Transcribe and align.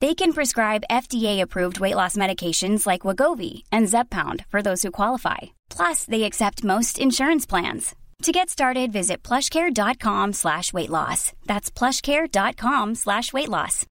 They 0.00 0.14
can 0.14 0.32
prescribe 0.32 0.84
FDA-approved 0.90 1.78
weight 1.78 1.96
loss 1.96 2.16
medications 2.16 2.86
like 2.86 3.02
Wegovy 3.02 3.64
and 3.70 3.86
Zepbound 3.86 4.46
for 4.46 4.62
those 4.62 4.82
who 4.82 4.90
qualify. 4.90 5.38
Plus, 5.68 6.04
they 6.04 6.22
accept 6.22 6.64
most 6.64 6.98
insurance 6.98 7.44
plans. 7.44 7.94
To 8.22 8.32
get 8.32 8.48
started, 8.50 8.92
visit 8.92 9.22
plushcare.com 9.22 10.32
slash 10.34 10.72
weight 10.72 10.90
loss. 10.90 11.32
That's 11.46 11.70
plushcare.com 11.70 12.94
slash 12.94 13.32
weight 13.32 13.48
loss. 13.48 13.86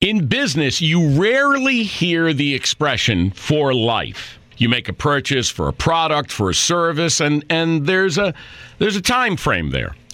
In 0.00 0.26
business, 0.26 0.80
you 0.80 1.20
rarely 1.20 1.82
hear 1.82 2.32
the 2.32 2.54
expression 2.54 3.32
for 3.32 3.74
life. 3.74 4.38
You 4.56 4.68
make 4.68 4.88
a 4.88 4.92
purchase 4.92 5.48
for 5.48 5.68
a 5.68 5.72
product, 5.72 6.30
for 6.30 6.50
a 6.50 6.54
service, 6.54 7.20
and, 7.20 7.44
and 7.50 7.86
there's 7.86 8.18
a 8.18 8.34
there's 8.78 8.96
a 8.96 9.02
time 9.02 9.36
frame 9.36 9.70
there. 9.70 9.94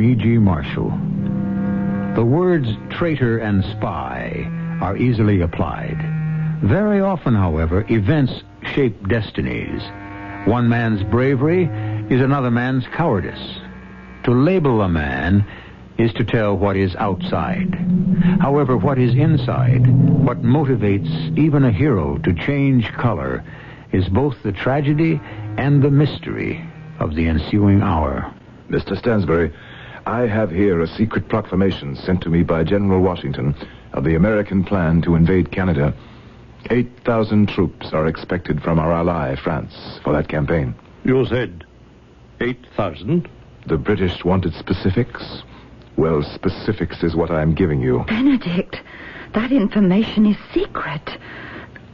E.G. 0.00 0.38
Marshall. 0.38 0.90
The 2.14 2.24
words 2.24 2.68
traitor 2.90 3.38
and 3.38 3.64
spy 3.64 4.46
are 4.80 4.96
easily 4.96 5.40
applied. 5.42 5.98
Very 6.62 7.00
often, 7.00 7.34
however, 7.34 7.84
events 7.88 8.32
shape 8.74 9.08
destinies. 9.08 9.82
One 10.46 10.68
man's 10.68 11.02
bravery 11.04 11.64
is 12.10 12.20
another 12.20 12.50
man's 12.50 12.84
cowardice. 12.94 13.58
To 14.24 14.32
label 14.32 14.82
a 14.82 14.88
man 14.88 15.46
is 15.98 16.12
to 16.14 16.24
tell 16.24 16.56
what 16.56 16.76
is 16.76 16.94
outside. 16.96 17.74
However, 18.40 18.76
what 18.76 18.98
is 18.98 19.14
inside, 19.14 19.86
what 20.24 20.42
motivates 20.42 21.38
even 21.38 21.64
a 21.64 21.72
hero 21.72 22.18
to 22.18 22.34
change 22.34 22.90
color, 22.92 23.44
is 23.92 24.08
both 24.08 24.42
the 24.42 24.52
tragedy 24.52 25.20
and 25.56 25.82
the 25.82 25.90
mystery 25.90 26.64
of 26.98 27.14
the 27.14 27.26
ensuing 27.26 27.82
hour. 27.82 28.34
Mr. 28.70 28.96
Stansbury, 28.98 29.52
I 30.06 30.26
have 30.26 30.50
here 30.50 30.80
a 30.80 30.86
secret 30.86 31.28
proclamation 31.28 31.96
sent 31.96 32.22
to 32.22 32.28
me 32.28 32.42
by 32.42 32.64
General 32.64 33.00
Washington 33.00 33.54
of 33.92 34.04
the 34.04 34.14
American 34.14 34.64
plan 34.64 35.02
to 35.02 35.14
invade 35.14 35.52
Canada. 35.52 35.94
8,000 36.70 37.48
troops 37.48 37.92
are 37.92 38.06
expected 38.06 38.62
from 38.62 38.78
our 38.78 38.92
ally, 38.92 39.34
France, 39.36 39.98
for 40.02 40.12
that 40.12 40.28
campaign. 40.28 40.74
You 41.04 41.24
said 41.26 41.64
8,000? 42.40 43.28
The 43.66 43.78
British 43.78 44.24
wanted 44.24 44.54
specifics. 44.54 45.42
Well, 45.96 46.22
specifics 46.22 47.02
is 47.02 47.14
what 47.14 47.30
I'm 47.30 47.54
giving 47.54 47.80
you. 47.80 48.04
Benedict, 48.06 48.80
that 49.34 49.52
information 49.52 50.26
is 50.26 50.36
secret. 50.52 51.18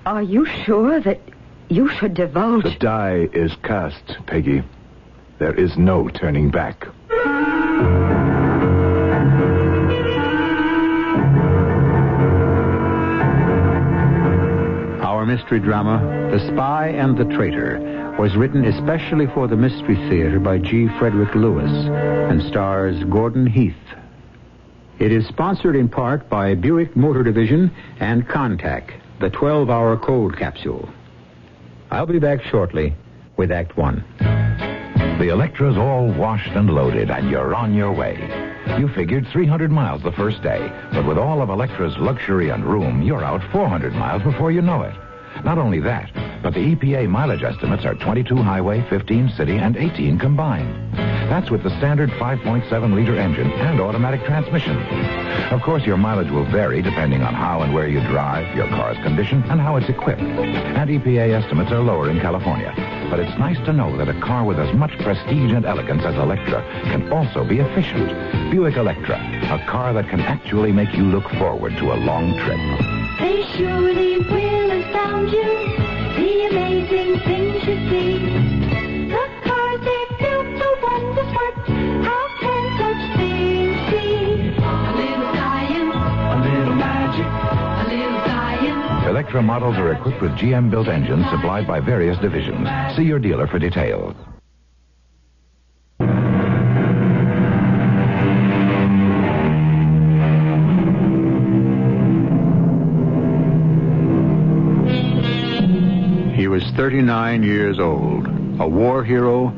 Are 0.05 0.23
you 0.23 0.45
sure 0.45 1.01
that 1.01 1.21
you 1.69 1.89
should 1.89 2.15
divulge? 2.15 2.63
The 2.63 2.77
die 2.79 3.29
is 3.33 3.57
cast, 3.63 4.19
Peggy. 4.27 4.63
There 5.39 5.55
is 5.55 5.77
no 5.77 6.09
turning 6.09 6.51
back. 6.51 6.87
Mystery 15.37 15.61
drama, 15.61 16.31
The 16.33 16.39
Spy 16.51 16.89
and 16.89 17.15
the 17.15 17.27
Traitor, 17.37 18.17
was 18.19 18.35
written 18.37 18.65
especially 18.65 19.27
for 19.27 19.47
the 19.47 19.55
Mystery 19.55 19.97
Theater 20.09 20.41
by 20.41 20.57
G. 20.57 20.89
Frederick 20.99 21.35
Lewis 21.35 21.71
and 21.71 22.43
stars 22.45 23.05
Gordon 23.11 23.47
Heath. 23.47 23.75
It 24.99 25.13
is 25.13 25.27
sponsored 25.27 25.77
in 25.77 25.91
part 25.91 26.31
by 26.31 26.55
Buick 26.55 26.97
Motor 26.97 27.23
Division 27.23 27.71
and 28.01 28.27
Contac, 28.27 28.95
the 29.21 29.29
12 29.29 29.69
hour 29.69 29.99
cold 29.99 30.39
capsule. 30.39 30.89
I'll 31.91 32.07
be 32.07 32.19
back 32.19 32.43
shortly 32.45 32.95
with 33.37 33.53
Act 33.53 33.77
One. 33.77 34.03
The 34.19 35.29
Electra's 35.29 35.77
all 35.77 36.11
washed 36.15 36.53
and 36.53 36.71
loaded, 36.71 37.11
and 37.11 37.29
you're 37.29 37.55
on 37.55 37.75
your 37.75 37.93
way. 37.93 38.17
You 38.79 38.89
figured 38.89 39.27
300 39.31 39.71
miles 39.71 40.03
the 40.03 40.13
first 40.13 40.43
day, 40.43 40.73
but 40.95 41.07
with 41.07 41.19
all 41.19 41.43
of 41.43 41.51
Electra's 41.51 41.99
luxury 41.99 42.49
and 42.49 42.65
room, 42.65 43.03
you're 43.03 43.23
out 43.23 43.43
400 43.53 43.93
miles 43.93 44.23
before 44.23 44.51
you 44.51 44.63
know 44.63 44.81
it. 44.81 44.95
Not 45.45 45.59
only 45.59 45.81
that, 45.81 46.11
but 46.43 46.55
the 46.55 46.75
EPA 46.75 47.09
mileage 47.09 47.43
estimates 47.43 47.85
are 47.85 47.95
22 47.95 48.37
highway, 48.37 48.85
15 48.89 49.31
city, 49.31 49.57
and 49.57 49.77
18 49.77 50.19
combined. 50.19 50.97
That's 51.29 51.51
with 51.51 51.65
the 51.65 51.77
standard 51.79 52.11
5.7-liter 52.11 53.19
engine 53.19 53.51
and 53.51 53.81
automatic 53.81 54.25
transmission. 54.25 54.77
Of 55.51 55.61
course, 55.63 55.85
your 55.85 55.97
mileage 55.97 56.31
will 56.31 56.45
vary 56.45 56.83
depending 56.83 57.23
on 57.23 57.35
how 57.35 57.63
and 57.63 57.75
where 57.75 57.89
you 57.89 58.01
drive, 58.01 58.57
your 58.57 58.69
car's 58.69 58.97
condition, 58.99 59.43
and 59.51 59.61
how 59.61 59.77
it's 59.77 59.89
equipped. 59.89 60.21
And 60.21 60.89
EPA 60.89 61.43
estimates 61.43 61.73
are 61.73 61.81
lower 61.81 62.09
in 62.11 62.21
California. 62.21 62.73
But 63.11 63.19
it's 63.19 63.37
nice 63.39 63.59
to 63.67 63.73
know 63.73 63.97
that 63.97 64.09
a 64.09 64.21
car 64.21 64.45
with 64.45 64.59
as 64.59 64.73
much 64.75 64.97
prestige 64.99 65.53
and 65.53 65.65
elegance 65.65 66.05
as 66.05 66.15
Electra 66.15 66.63
can 66.85 67.13
also 67.13 67.45
be 67.45 67.59
efficient. 67.59 68.09
Buick 68.51 68.77
Electra, 68.77 69.17
a 69.51 69.65
car 69.69 69.93
that 69.95 70.09
can 70.09 70.21
actually 70.21 70.71
make 70.73 70.93
you 70.95 71.05
look 71.05 71.29
forward 71.31 71.77
to 71.79 71.93
a 71.93 71.97
long 71.97 72.37
trip. 72.39 72.59
They 73.19 73.45
surely 73.57 74.19
will 74.19 74.66
astound 74.87 75.31
you. 75.31 75.43
The 76.17 76.47
amazing 76.51 77.21
things 77.21 77.67
you 77.67 77.77
see. 77.91 78.19
The 79.09 79.27
cars 79.45 79.81
they're 79.81 80.19
built 80.19 80.49
to 80.61 80.69
wonders 80.83 81.33
work. 81.35 81.57
How 82.05 82.25
can 82.41 82.65
such 82.81 83.17
things 83.17 83.77
be? 83.91 84.07
A 84.59 84.95
little 84.97 85.35
science, 85.35 85.95
a 85.95 86.39
little 86.49 86.75
magic, 86.75 87.27
a 87.27 87.89
little 87.89 88.21
science. 88.27 89.07
Electra 89.07 89.43
models 89.43 89.77
are 89.77 89.93
equipped 89.93 90.23
with 90.23 90.33
GM-built 90.33 90.89
engines 90.89 91.27
supplied 91.31 91.67
by 91.67 91.81
various 91.81 92.19
divisions. 92.19 92.69
See 92.97 93.05
your 93.05 93.19
dealer 93.19 93.47
for 93.47 93.59
details. 93.59 94.15
39 106.87 107.43
years 107.43 107.81
old, 107.81 108.29
a 108.61 108.69
war 108.69 109.03
hero, 109.03 109.49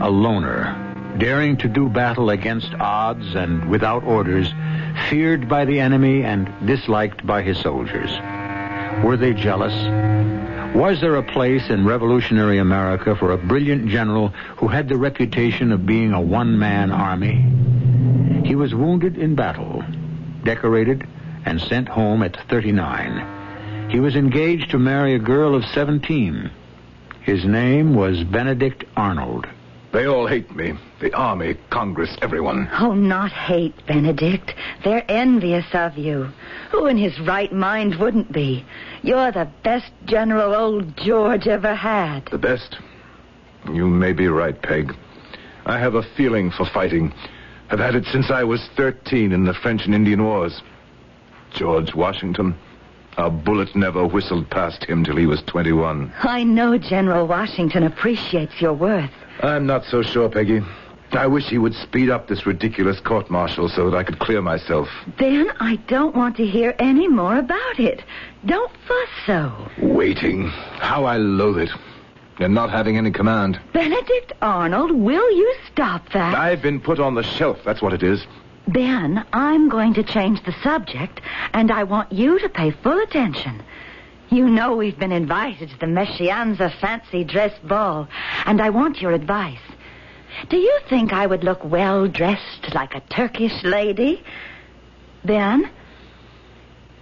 a 0.00 0.08
loner, 0.08 1.14
daring 1.18 1.54
to 1.54 1.68
do 1.68 1.86
battle 1.86 2.30
against 2.30 2.72
odds 2.80 3.34
and 3.34 3.68
without 3.68 4.02
orders, 4.04 4.54
feared 5.10 5.50
by 5.50 5.66
the 5.66 5.80
enemy 5.80 6.24
and 6.24 6.50
disliked 6.66 7.26
by 7.26 7.42
his 7.42 7.58
soldiers. 7.58 8.10
Were 9.04 9.18
they 9.18 9.34
jealous? 9.34 9.74
Was 10.74 10.98
there 11.02 11.16
a 11.16 11.22
place 11.22 11.68
in 11.68 11.84
revolutionary 11.84 12.56
America 12.56 13.14
for 13.14 13.32
a 13.32 13.36
brilliant 13.36 13.90
general 13.90 14.28
who 14.56 14.68
had 14.68 14.88
the 14.88 14.96
reputation 14.96 15.72
of 15.72 15.84
being 15.84 16.14
a 16.14 16.22
one-man 16.22 16.90
army? 16.90 17.44
He 18.46 18.54
was 18.54 18.74
wounded 18.74 19.18
in 19.18 19.34
battle, 19.34 19.84
decorated, 20.42 21.06
and 21.44 21.60
sent 21.60 21.86
home 21.86 22.22
at 22.22 22.48
39. 22.48 23.90
He 23.90 24.00
was 24.00 24.16
engaged 24.16 24.70
to 24.70 24.78
marry 24.78 25.14
a 25.14 25.18
girl 25.18 25.54
of 25.54 25.66
17. 25.66 26.50
His 27.28 27.44
name 27.44 27.94
was 27.94 28.24
Benedict 28.24 28.86
Arnold. 28.96 29.46
They 29.92 30.06
all 30.06 30.26
hate 30.26 30.56
me. 30.56 30.72
The 30.98 31.12
Army, 31.12 31.58
Congress, 31.68 32.16
everyone. 32.22 32.70
Oh, 32.80 32.94
not 32.94 33.30
hate, 33.32 33.74
Benedict. 33.86 34.54
They're 34.82 35.04
envious 35.10 35.66
of 35.74 35.98
you. 35.98 36.30
Who 36.70 36.86
in 36.86 36.96
his 36.96 37.20
right 37.20 37.52
mind 37.52 37.96
wouldn't 37.96 38.32
be? 38.32 38.64
You're 39.02 39.30
the 39.30 39.46
best 39.62 39.92
general 40.06 40.54
old 40.54 40.96
George 40.96 41.46
ever 41.46 41.74
had. 41.74 42.24
The 42.30 42.38
best? 42.38 42.78
You 43.74 43.88
may 43.88 44.14
be 44.14 44.28
right, 44.28 44.58
Peg. 44.62 44.94
I 45.66 45.78
have 45.78 45.96
a 45.96 46.08
feeling 46.16 46.50
for 46.50 46.64
fighting. 46.64 47.12
I've 47.68 47.78
had 47.78 47.94
it 47.94 48.06
since 48.06 48.30
I 48.30 48.42
was 48.42 48.66
13 48.74 49.32
in 49.32 49.44
the 49.44 49.52
French 49.52 49.84
and 49.84 49.94
Indian 49.94 50.24
Wars. 50.24 50.62
George 51.50 51.94
Washington. 51.94 52.54
A 53.18 53.28
bullet 53.28 53.74
never 53.74 54.06
whistled 54.06 54.48
past 54.48 54.84
him 54.84 55.02
till 55.02 55.16
he 55.16 55.26
was 55.26 55.42
21. 55.42 56.12
I 56.22 56.44
know 56.44 56.78
General 56.78 57.26
Washington 57.26 57.82
appreciates 57.82 58.60
your 58.60 58.72
worth. 58.72 59.10
I'm 59.42 59.66
not 59.66 59.84
so 59.84 60.02
sure, 60.02 60.28
Peggy. 60.28 60.62
I 61.10 61.26
wish 61.26 61.48
he 61.48 61.58
would 61.58 61.74
speed 61.74 62.10
up 62.10 62.28
this 62.28 62.46
ridiculous 62.46 63.00
court 63.00 63.28
martial 63.28 63.68
so 63.68 63.90
that 63.90 63.96
I 63.96 64.04
could 64.04 64.20
clear 64.20 64.40
myself. 64.40 64.88
Then 65.18 65.50
I 65.58 65.76
don't 65.88 66.14
want 66.14 66.36
to 66.36 66.46
hear 66.46 66.76
any 66.78 67.08
more 67.08 67.38
about 67.38 67.80
it. 67.80 68.04
Don't 68.46 68.70
fuss 68.86 69.08
so. 69.26 69.68
Waiting. 69.78 70.46
How 70.46 71.04
I 71.04 71.16
loathe 71.16 71.58
it. 71.58 71.70
And 72.38 72.54
not 72.54 72.70
having 72.70 72.98
any 72.98 73.10
command. 73.10 73.58
Benedict 73.72 74.32
Arnold, 74.40 74.92
will 74.92 75.32
you 75.32 75.54
stop 75.72 76.08
that? 76.12 76.36
I've 76.36 76.62
been 76.62 76.80
put 76.80 77.00
on 77.00 77.16
the 77.16 77.24
shelf, 77.24 77.58
that's 77.64 77.82
what 77.82 77.92
it 77.92 78.04
is. 78.04 78.24
Ben, 78.68 79.24
I'm 79.32 79.70
going 79.70 79.94
to 79.94 80.02
change 80.02 80.44
the 80.44 80.54
subject, 80.62 81.22
and 81.54 81.70
I 81.70 81.84
want 81.84 82.12
you 82.12 82.38
to 82.38 82.50
pay 82.50 82.70
full 82.70 83.00
attention. 83.00 83.62
You 84.28 84.46
know 84.46 84.76
we've 84.76 84.98
been 84.98 85.10
invited 85.10 85.70
to 85.70 85.78
the 85.78 85.86
Mischianza 85.86 86.78
fancy 86.78 87.24
dress 87.24 87.58
ball, 87.60 88.08
and 88.44 88.60
I 88.60 88.68
want 88.68 89.00
your 89.00 89.12
advice. 89.12 89.58
Do 90.50 90.58
you 90.58 90.80
think 90.90 91.14
I 91.14 91.26
would 91.26 91.44
look 91.44 91.64
well 91.64 92.08
dressed 92.08 92.74
like 92.74 92.94
a 92.94 93.00
Turkish 93.00 93.64
lady? 93.64 94.22
Ben? 95.24 95.70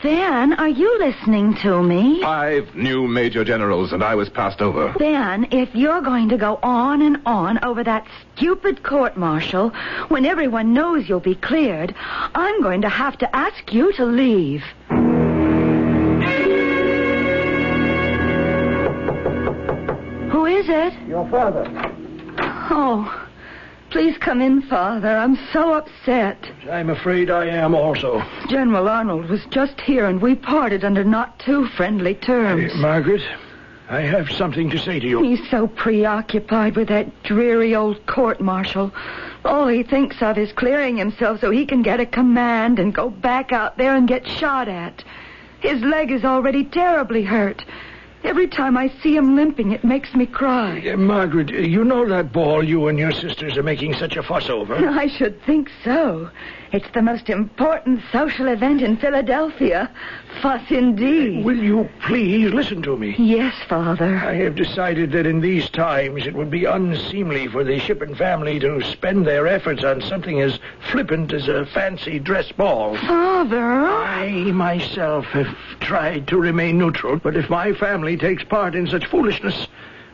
Ben, 0.03 0.53
are 0.53 0.69
you 0.69 0.99
listening 0.99 1.55
to 1.63 1.83
me? 1.83 2.21
Five 2.21 2.75
new 2.75 3.09
major 3.09 3.45
generals, 3.45 3.93
and 3.93 4.05
I 4.05 4.15
was 4.15 4.29
passed 4.29 4.61
over. 4.61 4.93
Ben, 4.99 5.49
if 5.51 5.75
you're 5.75 6.03
going 6.03 6.29
to 6.29 6.37
go 6.37 6.59
on 6.63 7.01
and 7.01 7.21
on 7.25 7.65
over 7.65 7.83
that 7.83 8.07
stupid 8.37 8.83
court 8.83 9.17
martial 9.17 9.71
when 10.09 10.27
everyone 10.27 10.75
knows 10.75 11.09
you'll 11.09 11.21
be 11.21 11.35
cleared, 11.35 11.95
I'm 12.35 12.63
going 12.63 12.83
to 12.83 12.89
have 12.91 13.17
to 13.19 13.37
ask 13.37 13.73
you 13.73 13.93
to 13.95 14.05
leave. 14.05 14.63
Who 20.31 20.45
is 20.45 20.69
it? 20.69 20.93
Your 21.09 21.27
father. 21.31 21.65
Oh, 22.69 23.26
please 23.97 24.19
come 24.19 24.43
in, 24.43 24.61
Father. 24.61 25.17
I'm 25.17 25.39
so 25.55 25.73
upset. 25.73 26.37
I'm 26.71 26.91
afraid 26.91 27.31
I 27.31 27.47
am 27.47 27.75
also. 27.75 28.23
General 28.47 28.91
Arnold 28.91 29.31
was 29.31 29.41
just 29.47 29.81
here, 29.81 30.05
and 30.05 30.21
we 30.21 30.35
parted 30.35 30.85
under 30.85 31.03
not 31.03 31.39
too 31.39 31.67
friendly 31.69 32.15
terms. 32.15 32.75
Uh, 32.75 32.77
Margaret, 32.77 33.23
I 33.89 34.03
have 34.03 34.31
something 34.31 34.69
to 34.69 34.79
say 34.79 35.01
to 35.01 35.07
you. 35.09 35.23
He's 35.23 35.49
so 35.49 35.67
preoccupied 35.67 36.77
with 36.77 36.89
that 36.89 37.23
dreary 37.23 37.75
old 37.75 38.05
court 38.05 38.39
martial. 38.39 38.93
All 39.47 39.67
he 39.67 39.83
thinks 39.83 40.21
of 40.21 40.37
is 40.37 40.53
clearing 40.53 40.99
himself 40.99 41.41
so 41.41 41.51
he 41.51 41.65
can 41.65 41.81
get 41.81 41.99
a 41.99 42.05
command 42.05 42.79
and 42.79 42.95
go 42.95 43.09
back 43.09 43.51
out 43.51 43.79
there 43.79 43.97
and 43.97 44.07
get 44.07 44.27
shot 44.27 44.69
at. 44.69 45.05
His 45.61 45.81
leg 45.81 46.11
is 46.11 46.23
already 46.23 46.65
terribly 46.65 47.23
hurt. 47.23 47.65
Every 48.27 48.49
time 48.49 48.77
I 48.77 48.93
see 49.03 49.17
him 49.17 49.37
limping, 49.37 49.71
it 49.71 49.85
makes 49.85 50.13
me 50.13 50.27
cry. 50.27 50.81
Uh, 50.81 50.97
Margaret, 50.97 51.49
uh, 51.51 51.59
you 51.59 51.85
know 51.85 52.05
that 52.09 52.33
ball 52.33 52.63
you 52.63 52.89
and 52.89 52.99
your 52.99 53.13
sisters 53.13 53.57
are 53.57 53.63
making 53.63 53.95
such 53.95 54.17
a 54.17 54.23
fuss 54.23 54.51
over? 54.51 54.75
I 54.91 55.07
should 55.07 55.41
think 55.45 55.71
so. 55.85 56.29
It's 56.73 56.89
the 56.93 57.03
most 57.03 57.31
important 57.31 58.01
social 58.11 58.49
event 58.49 58.83
in 58.83 58.97
Philadelphia. 58.97 59.89
Fuss 60.43 60.69
indeed. 60.71 61.45
Will 61.45 61.57
you 61.57 61.89
please 62.07 62.53
listen 62.53 62.83
to 62.83 62.97
me? 62.97 63.15
Yes, 63.17 63.55
Father. 63.69 64.17
I 64.17 64.35
have 64.35 64.57
decided 64.57 65.13
that 65.13 65.27
in 65.27 65.41
these 65.41 65.71
times 65.71 66.27
it 66.27 66.35
would 66.35 66.51
be 66.51 66.65
unseemly 66.65 67.47
for 67.47 67.63
the 67.63 67.79
Shippen 67.79 68.17
family 68.17 68.59
to 68.59 68.83
spend 68.83 69.25
their 69.25 69.47
efforts 69.47 69.85
on 69.85 70.03
something 70.03 70.41
as 70.41 70.59
flippant 70.91 71.33
as 71.33 71.47
a 71.47 71.67
fancy 71.67 72.19
dress 72.19 72.51
ball. 72.53 72.97
Father? 72.97 73.87
I 73.87 74.33
myself 74.53 75.25
have 75.27 75.57
tried 75.81 76.27
to 76.29 76.37
remain 76.37 76.79
neutral, 76.79 77.19
but 77.19 77.37
if 77.37 77.49
my 77.49 77.73
family 77.73 78.16
takes 78.19 78.45
part 78.45 78.75
in 78.75 78.87
such 78.87 79.07
foolishness, 79.07 79.67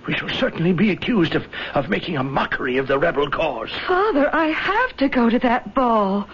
we 0.07 0.15
shall 0.15 0.29
certainly 0.29 0.73
be 0.73 0.91
accused 0.91 1.35
of, 1.35 1.47
of 1.75 1.89
making 1.89 2.17
a 2.17 2.25
mockery 2.25 2.77
of 2.79 2.89
the 2.89 2.99
rebel 2.99 3.31
cause. 3.31 3.71
Father, 3.87 4.35
I 4.35 4.47
have 4.47 4.97
to 4.99 5.09
go 5.09 5.31
to 5.31 5.39
that 5.41 5.75
ball. 5.75 6.29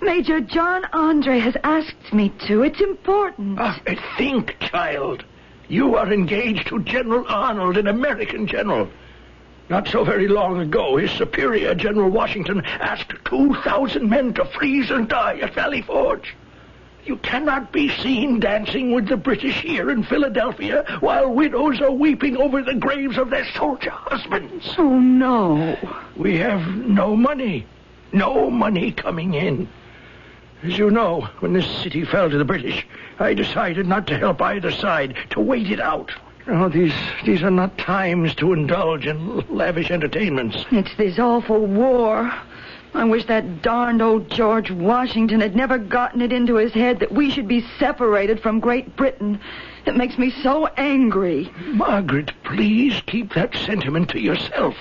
Major 0.00 0.40
John 0.40 0.84
Andre 0.92 1.38
has 1.38 1.56
asked 1.62 2.12
me 2.12 2.32
to. 2.46 2.62
It's 2.62 2.80
important. 2.80 3.58
Ah, 3.60 3.80
think, 4.16 4.56
child. 4.58 5.24
You 5.68 5.94
are 5.94 6.12
engaged 6.12 6.66
to 6.68 6.80
General 6.80 7.24
Arnold, 7.28 7.76
an 7.76 7.86
American 7.86 8.46
general. 8.46 8.88
Not 9.68 9.88
so 9.88 10.04
very 10.04 10.26
long 10.28 10.60
ago, 10.60 10.96
his 10.96 11.12
superior, 11.12 11.74
General 11.74 12.10
Washington, 12.10 12.64
asked 12.64 13.12
2,000 13.24 14.08
men 14.10 14.34
to 14.34 14.44
freeze 14.44 14.90
and 14.90 15.08
die 15.08 15.38
at 15.38 15.54
Valley 15.54 15.82
Forge. 15.82 16.34
You 17.04 17.16
cannot 17.16 17.72
be 17.72 17.88
seen 17.88 18.38
dancing 18.38 18.92
with 18.92 19.08
the 19.08 19.16
British 19.16 19.60
here 19.60 19.90
in 19.90 20.04
Philadelphia 20.04 20.84
while 21.00 21.32
widows 21.32 21.80
are 21.80 21.90
weeping 21.90 22.36
over 22.36 22.62
the 22.62 22.74
graves 22.74 23.18
of 23.18 23.30
their 23.30 23.46
soldier 23.52 23.90
husbands. 23.90 24.72
Oh, 24.78 24.98
no. 25.00 25.76
We 26.16 26.38
have 26.38 26.64
no 26.76 27.16
money. 27.16 27.66
No 28.12 28.50
money 28.50 28.92
coming 28.92 29.34
in. 29.34 29.68
As 30.62 30.78
you 30.78 30.90
know, 30.92 31.22
when 31.40 31.54
this 31.54 31.66
city 31.82 32.04
fell 32.04 32.30
to 32.30 32.38
the 32.38 32.44
British, 32.44 32.86
I 33.18 33.34
decided 33.34 33.86
not 33.86 34.06
to 34.06 34.18
help 34.18 34.40
either 34.40 34.70
side, 34.70 35.16
to 35.30 35.40
wait 35.40 35.70
it 35.70 35.80
out. 35.80 36.12
Oh, 36.46 36.68
these 36.68 36.94
these 37.24 37.42
are 37.42 37.50
not 37.50 37.78
times 37.78 38.34
to 38.36 38.52
indulge 38.52 39.06
in 39.06 39.38
lavish 39.48 39.90
entertainments. 39.90 40.64
It's 40.70 40.94
this 40.96 41.18
awful 41.18 41.66
war. 41.66 42.32
I 42.94 43.04
wish 43.04 43.24
that 43.26 43.62
darned 43.62 44.02
old 44.02 44.30
George 44.30 44.70
Washington 44.70 45.40
had 45.40 45.56
never 45.56 45.78
gotten 45.78 46.20
it 46.20 46.32
into 46.32 46.56
his 46.56 46.72
head 46.72 47.00
that 47.00 47.12
we 47.12 47.30
should 47.30 47.48
be 47.48 47.64
separated 47.78 48.40
from 48.40 48.60
Great 48.60 48.96
Britain. 48.96 49.40
It 49.86 49.96
makes 49.96 50.18
me 50.18 50.30
so 50.42 50.66
angry. 50.76 51.50
Margaret, 51.68 52.32
please 52.44 53.00
keep 53.06 53.32
that 53.34 53.54
sentiment 53.54 54.10
to 54.10 54.20
yourself. 54.20 54.76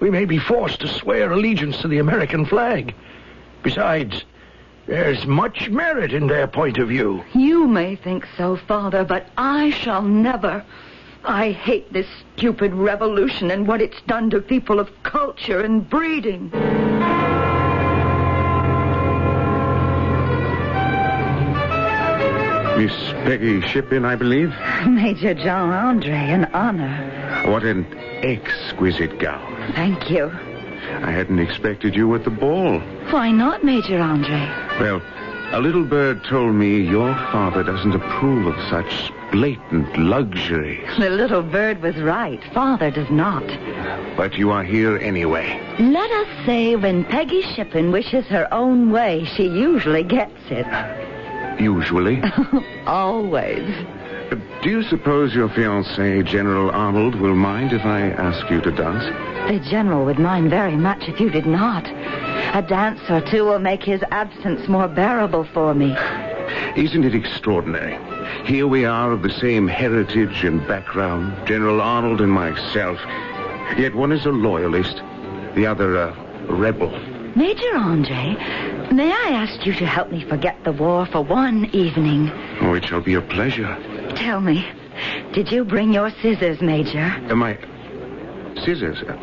we 0.00 0.10
may 0.10 0.24
be 0.24 0.38
forced 0.38 0.80
to 0.80 0.88
swear 0.88 1.30
allegiance 1.30 1.78
to 1.82 1.88
the 1.88 1.98
American 1.98 2.46
flag. 2.46 2.94
Besides, 3.62 4.24
there's 4.86 5.24
much 5.26 5.68
merit 5.68 6.12
in 6.12 6.26
their 6.26 6.46
point 6.48 6.78
of 6.78 6.88
view. 6.88 7.22
You 7.34 7.68
may 7.68 7.96
think 7.96 8.26
so, 8.36 8.56
Father, 8.56 9.04
but 9.04 9.26
I 9.36 9.70
shall 9.70 10.02
never. 10.02 10.64
I 11.24 11.52
hate 11.52 11.92
this 11.92 12.06
stupid 12.36 12.72
revolution 12.74 13.50
and 13.50 13.68
what 13.68 13.82
it's 13.82 14.00
done 14.06 14.30
to 14.30 14.40
people 14.40 14.80
of 14.80 14.90
culture 15.02 15.60
and 15.60 15.88
breeding. 15.88 16.50
Miss 22.80 23.12
Peggy 23.24 23.60
Shippen, 23.60 24.06
I 24.06 24.16
believe. 24.16 24.48
Major 24.88 25.34
John 25.34 25.68
Andre, 25.68 26.16
an 26.16 26.46
honor. 26.54 27.42
What 27.44 27.62
an 27.62 27.84
exquisite 28.24 29.18
gown. 29.18 29.74
Thank 29.74 30.08
you. 30.10 30.30
I 31.02 31.10
hadn't 31.10 31.40
expected 31.40 31.94
you 31.94 32.14
at 32.14 32.24
the 32.24 32.30
ball. 32.30 32.80
Why 33.10 33.32
not, 33.32 33.62
Major 33.62 34.00
Andre? 34.00 34.48
Well, 34.80 35.02
a 35.52 35.60
little 35.60 35.84
bird 35.84 36.24
told 36.24 36.54
me 36.54 36.80
your 36.80 37.12
father 37.30 37.62
doesn't 37.62 37.94
approve 37.94 38.46
of 38.46 38.70
such 38.70 39.12
blatant 39.30 39.98
luxury. 39.98 40.82
The 40.98 41.10
little 41.10 41.42
bird 41.42 41.82
was 41.82 41.96
right. 41.96 42.42
Father 42.54 42.90
does 42.90 43.10
not. 43.10 43.46
But 44.16 44.38
you 44.38 44.52
are 44.52 44.64
here 44.64 44.96
anyway. 44.96 45.60
Let 45.78 46.10
us 46.10 46.46
say 46.46 46.76
when 46.76 47.04
Peggy 47.04 47.42
Shippen 47.42 47.92
wishes 47.92 48.24
her 48.28 48.48
own 48.54 48.90
way, 48.90 49.26
she 49.36 49.42
usually 49.42 50.02
gets 50.02 50.50
it. 50.50 51.09
Usually. 51.58 52.22
Always. 52.86 53.86
Do 54.62 54.70
you 54.70 54.82
suppose 54.84 55.34
your 55.34 55.48
fiancé, 55.48 56.24
General 56.24 56.70
Arnold, 56.70 57.16
will 57.16 57.34
mind 57.34 57.72
if 57.72 57.84
I 57.84 58.10
ask 58.10 58.48
you 58.50 58.60
to 58.60 58.70
dance? 58.70 59.04
The 59.50 59.58
General 59.70 60.04
would 60.04 60.18
mind 60.18 60.50
very 60.50 60.76
much 60.76 61.08
if 61.08 61.18
you 61.18 61.30
did 61.30 61.46
not. 61.46 61.86
A 62.54 62.62
dance 62.62 63.00
or 63.08 63.20
two 63.20 63.44
will 63.44 63.58
make 63.58 63.82
his 63.82 64.02
absence 64.10 64.68
more 64.68 64.86
bearable 64.86 65.44
for 65.52 65.74
me. 65.74 65.96
Isn't 66.76 67.04
it 67.04 67.14
extraordinary? 67.14 67.98
Here 68.44 68.66
we 68.66 68.84
are 68.84 69.12
of 69.12 69.22
the 69.22 69.32
same 69.32 69.66
heritage 69.66 70.44
and 70.44 70.66
background, 70.68 71.46
General 71.46 71.80
Arnold 71.80 72.20
and 72.20 72.30
myself. 72.30 72.98
Yet 73.76 73.94
one 73.94 74.12
is 74.12 74.26
a 74.26 74.30
loyalist, 74.30 75.02
the 75.54 75.66
other 75.66 75.96
a 75.96 76.14
rebel. 76.48 76.90
Major 77.36 77.76
Andre, 77.76 78.34
may 78.92 79.12
I 79.12 79.30
ask 79.30 79.64
you 79.64 79.72
to 79.74 79.86
help 79.86 80.10
me 80.10 80.24
forget 80.28 80.62
the 80.64 80.72
war 80.72 81.06
for 81.06 81.22
one 81.22 81.66
evening? 81.66 82.28
Oh, 82.60 82.74
it 82.74 82.84
shall 82.84 83.00
be 83.00 83.14
a 83.14 83.22
pleasure. 83.22 83.76
Tell 84.16 84.40
me, 84.40 84.66
did 85.32 85.50
you 85.52 85.64
bring 85.64 85.92
your 85.92 86.10
scissors, 86.22 86.60
Major? 86.60 86.98
Uh, 86.98 87.30
Am 87.30 87.42
I... 87.42 87.56
Scissors? 88.64 89.02
Uh, 89.02 89.16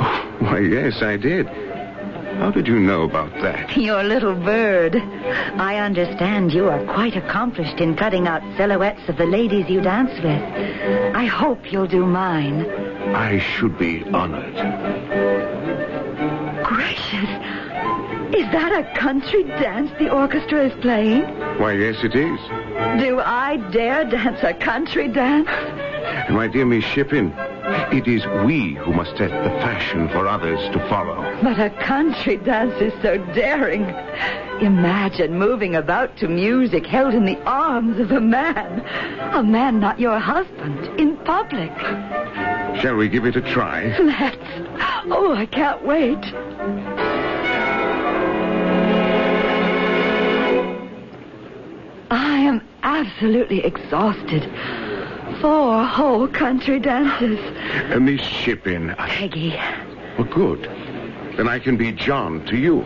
oh, 0.00 0.36
why, 0.40 0.58
yes, 0.58 1.02
I 1.02 1.16
did. 1.16 1.46
How 1.46 2.50
did 2.50 2.66
you 2.66 2.80
know 2.80 3.02
about 3.02 3.32
that? 3.42 3.76
Your 3.76 4.02
little 4.02 4.34
bird. 4.34 4.96
I 4.96 5.76
understand 5.76 6.52
you 6.52 6.68
are 6.68 6.82
quite 6.92 7.14
accomplished 7.14 7.78
in 7.78 7.94
cutting 7.94 8.26
out 8.26 8.42
silhouettes 8.56 9.08
of 9.08 9.18
the 9.18 9.26
ladies 9.26 9.68
you 9.68 9.80
dance 9.80 10.10
with. 10.20 11.14
I 11.14 11.26
hope 11.26 11.70
you'll 11.70 11.86
do 11.86 12.04
mine. 12.04 12.66
I 13.14 13.38
should 13.38 13.78
be 13.78 14.02
honored. 14.06 14.54
Gracious. 16.64 17.51
Is 18.34 18.50
that 18.52 18.72
a 18.72 18.98
country 18.98 19.44
dance 19.44 19.90
the 19.98 20.10
orchestra 20.10 20.66
is 20.66 20.72
playing? 20.80 21.22
Why, 21.58 21.72
yes, 21.72 21.96
it 22.02 22.14
is. 22.14 22.40
Do 23.00 23.20
I 23.20 23.58
dare 23.70 24.04
dance 24.04 24.38
a 24.42 24.54
country 24.54 25.08
dance? 25.08 25.48
My 26.30 26.48
dear 26.48 26.64
Miss 26.64 26.84
Shippen, 26.84 27.32
it 27.92 28.08
is 28.08 28.24
we 28.46 28.74
who 28.74 28.92
must 28.92 29.16
set 29.18 29.30
the 29.30 29.50
fashion 29.60 30.08
for 30.08 30.26
others 30.26 30.60
to 30.72 30.78
follow. 30.88 31.20
But 31.42 31.60
a 31.60 31.70
country 31.84 32.38
dance 32.38 32.74
is 32.80 32.92
so 33.02 33.18
daring. 33.34 33.82
Imagine 34.60 35.38
moving 35.38 35.76
about 35.76 36.16
to 36.18 36.28
music 36.28 36.86
held 36.86 37.14
in 37.14 37.26
the 37.26 37.40
arms 37.42 38.00
of 38.00 38.12
a 38.12 38.20
man. 38.20 38.80
A 39.34 39.42
man 39.42 39.78
not 39.78 40.00
your 40.00 40.18
husband, 40.18 40.86
in 40.98 41.16
public. 41.18 41.70
Shall 42.80 42.96
we 42.96 43.08
give 43.08 43.26
it 43.26 43.36
a 43.36 43.42
try? 43.42 43.96
Let's. 43.98 44.36
Oh, 45.06 45.34
I 45.36 45.46
can't 45.46 45.84
wait. 45.84 46.22
I 52.12 52.40
am 52.40 52.60
absolutely 52.82 53.64
exhausted. 53.64 54.42
Four 55.40 55.82
whole 55.82 56.28
country 56.28 56.78
dances. 56.78 57.38
Uh, 57.90 57.98
Miss 58.00 58.20
Shippen. 58.20 58.90
I... 58.90 59.08
Peggy. 59.08 59.54
Well, 60.18 60.28
good. 60.28 60.62
Then 61.38 61.48
I 61.48 61.58
can 61.58 61.78
be 61.78 61.90
John 61.90 62.44
to 62.46 62.56
you. 62.58 62.82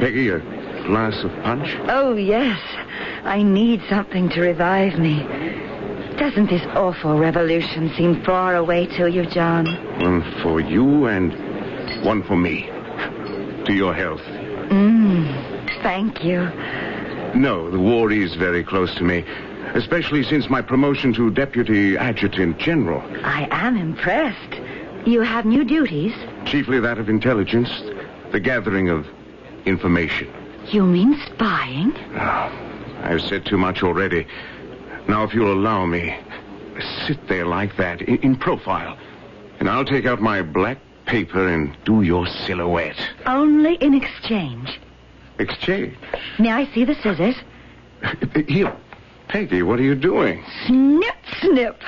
Peggy, 0.00 0.30
a 0.30 0.40
glass 0.84 1.22
of 1.22 1.30
punch? 1.44 1.68
Oh, 1.88 2.16
yes. 2.16 2.58
I 3.22 3.44
need 3.44 3.82
something 3.88 4.28
to 4.30 4.40
revive 4.40 4.98
me. 4.98 5.22
Doesn't 6.16 6.50
this 6.50 6.66
awful 6.74 7.16
revolution 7.16 7.92
seem 7.96 8.24
far 8.24 8.56
away 8.56 8.86
to 8.96 9.08
you, 9.08 9.26
John? 9.26 9.66
One 10.00 10.42
for 10.42 10.60
you 10.60 11.06
and 11.06 11.32
one 12.04 12.24
for 12.24 12.36
me. 12.36 12.62
To 13.66 13.72
your 13.72 13.94
health. 13.94 14.22
Mmm. 14.70 15.82
Thank 15.82 16.24
you. 16.24 16.50
No, 17.34 17.70
the 17.70 17.78
war 17.78 18.10
is 18.10 18.34
very 18.34 18.64
close 18.64 18.94
to 18.96 19.04
me, 19.04 19.24
especially 19.74 20.22
since 20.22 20.48
my 20.48 20.62
promotion 20.62 21.12
to 21.14 21.30
Deputy 21.30 21.96
Adjutant 21.96 22.58
General. 22.58 23.02
I 23.24 23.48
am 23.50 23.76
impressed. 23.76 24.54
You 25.06 25.22
have 25.22 25.44
new 25.44 25.64
duties? 25.64 26.12
Chiefly 26.44 26.80
that 26.80 26.98
of 26.98 27.08
intelligence, 27.08 27.70
the 28.32 28.40
gathering 28.40 28.88
of 28.88 29.06
information. 29.64 30.28
You 30.70 30.84
mean 30.84 31.18
spying? 31.26 31.94
Ah, 32.14 32.52
I've 33.02 33.22
said 33.22 33.46
too 33.46 33.56
much 33.56 33.82
already. 33.82 34.26
Now, 35.06 35.22
if 35.24 35.32
you'll 35.32 35.52
allow 35.52 35.86
me, 35.86 36.14
sit 37.06 37.28
there 37.28 37.46
like 37.46 37.76
that, 37.76 38.02
in, 38.02 38.18
in 38.18 38.36
profile, 38.36 38.98
and 39.60 39.68
I'll 39.68 39.84
take 39.84 40.04
out 40.06 40.20
my 40.20 40.42
black 40.42 40.78
paper 41.06 41.48
and 41.48 41.74
do 41.84 42.02
your 42.02 42.26
silhouette. 42.26 42.98
Only 43.24 43.74
in 43.76 43.94
exchange. 43.94 44.78
Exchange. 45.38 45.96
May 46.38 46.50
I 46.50 46.66
see 46.72 46.84
the 46.84 46.94
scissors? 46.96 47.36
Here, 48.46 48.72
Peggy, 49.28 49.62
what 49.62 49.78
are 49.78 49.82
you 49.82 49.94
doing? 49.94 50.44
Snip, 50.66 51.16
snip. 51.40 51.82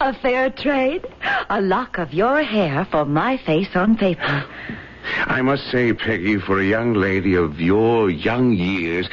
A 0.00 0.12
fair 0.14 0.50
trade. 0.50 1.06
A 1.48 1.60
lock 1.60 1.98
of 1.98 2.12
your 2.12 2.42
hair 2.42 2.84
for 2.90 3.04
my 3.04 3.36
face 3.38 3.74
on 3.74 3.96
paper. 3.96 4.44
I 5.26 5.40
must 5.42 5.70
say, 5.70 5.92
Peggy, 5.92 6.38
for 6.38 6.60
a 6.60 6.64
young 6.64 6.94
lady 6.94 7.34
of 7.34 7.60
your 7.60 8.10
young 8.10 8.52
years, 8.52 9.08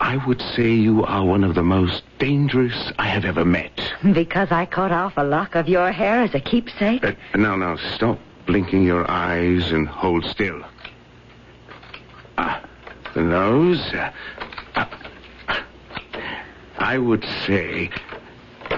I 0.00 0.16
would 0.26 0.40
say 0.40 0.72
you 0.72 1.04
are 1.04 1.24
one 1.24 1.44
of 1.44 1.54
the 1.54 1.62
most 1.62 2.02
dangerous 2.18 2.92
I 2.98 3.06
have 3.06 3.24
ever 3.24 3.44
met. 3.44 3.80
Because 4.12 4.50
I 4.50 4.66
cut 4.66 4.90
off 4.90 5.14
a 5.16 5.24
lock 5.24 5.54
of 5.54 5.68
your 5.68 5.92
hair 5.92 6.22
as 6.22 6.34
a 6.34 6.40
keepsake? 6.40 7.04
Uh, 7.04 7.12
now, 7.36 7.56
now, 7.56 7.76
stop 7.94 8.18
blinking 8.46 8.84
your 8.84 9.08
eyes 9.10 9.70
and 9.70 9.86
hold 9.86 10.24
still. 10.24 10.62
Ah, 12.36 12.62
nose. 13.22 13.80
Uh, 13.92 14.10
ah. 14.76 15.64
I 16.78 16.98
would 16.98 17.24
say 17.46 17.90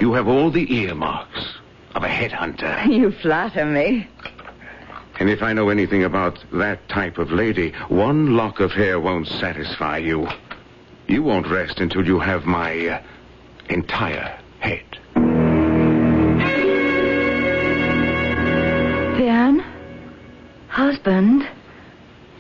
you 0.00 0.12
have 0.12 0.28
all 0.28 0.50
the 0.50 0.73
earmarks 0.75 1.59
of 1.95 2.02
a 2.02 2.09
headhunter. 2.09 2.87
You 2.90 3.12
flatter 3.12 3.64
me. 3.64 4.09
And 5.19 5.31
if 5.31 5.43
I 5.43 5.55
know 5.55 5.71
anything 5.71 6.05
about 6.05 6.38
that 6.52 6.88
type 6.88 7.19
of 7.19 7.33
lady, 7.33 7.73
one 7.88 8.37
lock 8.37 8.61
of 8.61 8.73
hair 8.73 9.00
won't 9.00 9.28
satisfy 9.28 9.99
you. 9.99 10.28
You 11.07 11.23
won't 11.23 11.47
rest 11.47 11.81
until 11.81 12.07
you 12.07 12.19
have 12.19 12.45
my 12.45 12.88
uh, 12.88 13.02
entire 13.71 14.38
head. 14.61 14.85
Husband? 20.76 21.49